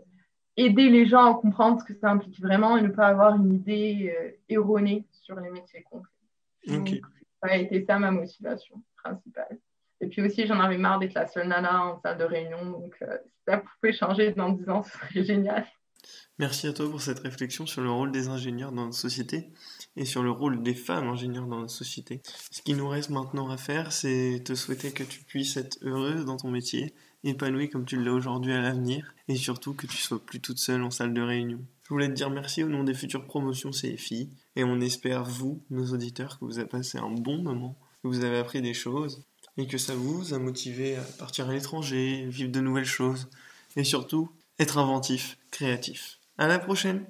aider 0.59 0.89
les 0.89 1.05
gens 1.07 1.31
à 1.31 1.39
comprendre 1.39 1.79
ce 1.79 1.85
que 1.85 1.97
ça 1.99 2.09
implique 2.11 2.39
vraiment 2.39 2.77
et 2.77 2.81
ne 2.81 2.89
pas 2.89 3.07
avoir 3.07 3.35
une 3.35 3.53
idée 3.53 4.13
erronée 4.49 5.05
sur 5.23 5.39
les 5.39 5.49
métiers 5.49 5.83
qu'on 5.83 6.01
fait. 6.01 6.71
Donc, 6.71 6.89
ça 7.41 7.49
a 7.49 7.57
été 7.57 7.85
ça 7.85 7.97
ma 7.97 8.11
motivation 8.11 8.81
principale. 8.97 9.57
Et 10.01 10.07
puis 10.07 10.21
aussi, 10.21 10.47
j'en 10.47 10.59
avais 10.59 10.77
marre 10.77 10.99
d'être 10.99 11.13
la 11.13 11.27
seule 11.27 11.47
nana 11.47 11.85
en 11.85 11.99
salle 12.01 12.17
de 12.17 12.23
réunion. 12.23 12.65
Donc, 12.71 12.95
si 12.99 13.31
ça 13.47 13.57
pouvait 13.57 13.93
changer 13.93 14.31
dans 14.31 14.49
10 14.49 14.69
ans, 14.69 14.83
ce 14.83 14.91
serait 14.91 15.23
génial. 15.23 15.65
Merci 16.37 16.67
à 16.67 16.73
toi 16.73 16.89
pour 16.89 17.01
cette 17.01 17.19
réflexion 17.19 17.65
sur 17.65 17.81
le 17.81 17.91
rôle 17.91 18.11
des 18.11 18.29
ingénieurs 18.29 18.71
dans 18.71 18.85
notre 18.85 18.97
société 18.97 19.49
et 19.97 20.05
sur 20.05 20.23
le 20.23 20.31
rôle 20.31 20.63
des 20.63 20.73
femmes 20.73 21.09
ingénieurs 21.09 21.47
dans 21.47 21.59
notre 21.59 21.73
société. 21.73 22.21
Ce 22.51 22.61
qui 22.61 22.73
nous 22.73 22.87
reste 22.87 23.09
maintenant 23.09 23.49
à 23.49 23.57
faire, 23.57 23.91
c'est 23.91 24.41
te 24.45 24.55
souhaiter 24.55 24.93
que 24.93 25.03
tu 25.03 25.21
puisses 25.23 25.57
être 25.57 25.77
heureuse 25.81 26.23
dans 26.23 26.37
ton 26.37 26.49
métier, 26.49 26.93
épanouie 27.23 27.69
comme 27.69 27.85
tu 27.85 28.01
l'as 28.01 28.13
aujourd'hui 28.13 28.53
à 28.53 28.61
l'avenir, 28.61 29.13
et 29.27 29.35
surtout 29.35 29.73
que 29.73 29.87
tu 29.87 29.97
sois 29.97 30.19
plus 30.19 30.39
toute 30.39 30.59
seule 30.59 30.83
en 30.83 30.91
salle 30.91 31.13
de 31.13 31.21
réunion. 31.21 31.59
Je 31.83 31.89
voulais 31.89 32.07
te 32.07 32.13
dire 32.13 32.29
merci 32.29 32.63
au 32.63 32.69
nom 32.69 32.83
des 32.83 32.93
futures 32.93 33.25
promotions 33.25 33.71
CFI, 33.71 34.29
et 34.55 34.63
on 34.63 34.79
espère, 34.79 35.23
vous, 35.23 35.61
nos 35.69 35.93
auditeurs, 35.93 36.39
que 36.39 36.45
vous 36.45 36.59
avez 36.59 36.67
passé 36.67 36.97
un 36.97 37.09
bon 37.09 37.41
moment, 37.41 37.77
que 38.01 38.07
vous 38.07 38.23
avez 38.23 38.37
appris 38.37 38.61
des 38.61 38.73
choses, 38.73 39.23
et 39.57 39.67
que 39.67 39.77
ça 39.77 39.95
vous 39.95 40.33
a 40.33 40.39
motivé 40.39 40.95
à 40.95 41.01
partir 41.01 41.49
à 41.49 41.53
l'étranger, 41.53 42.25
vivre 42.27 42.51
de 42.51 42.61
nouvelles 42.61 42.85
choses, 42.85 43.29
et 43.75 43.83
surtout, 43.83 44.29
être 44.59 44.77
inventif, 44.77 45.37
créatif. 45.51 46.19
À 46.37 46.47
la 46.47 46.59
prochaine 46.59 47.05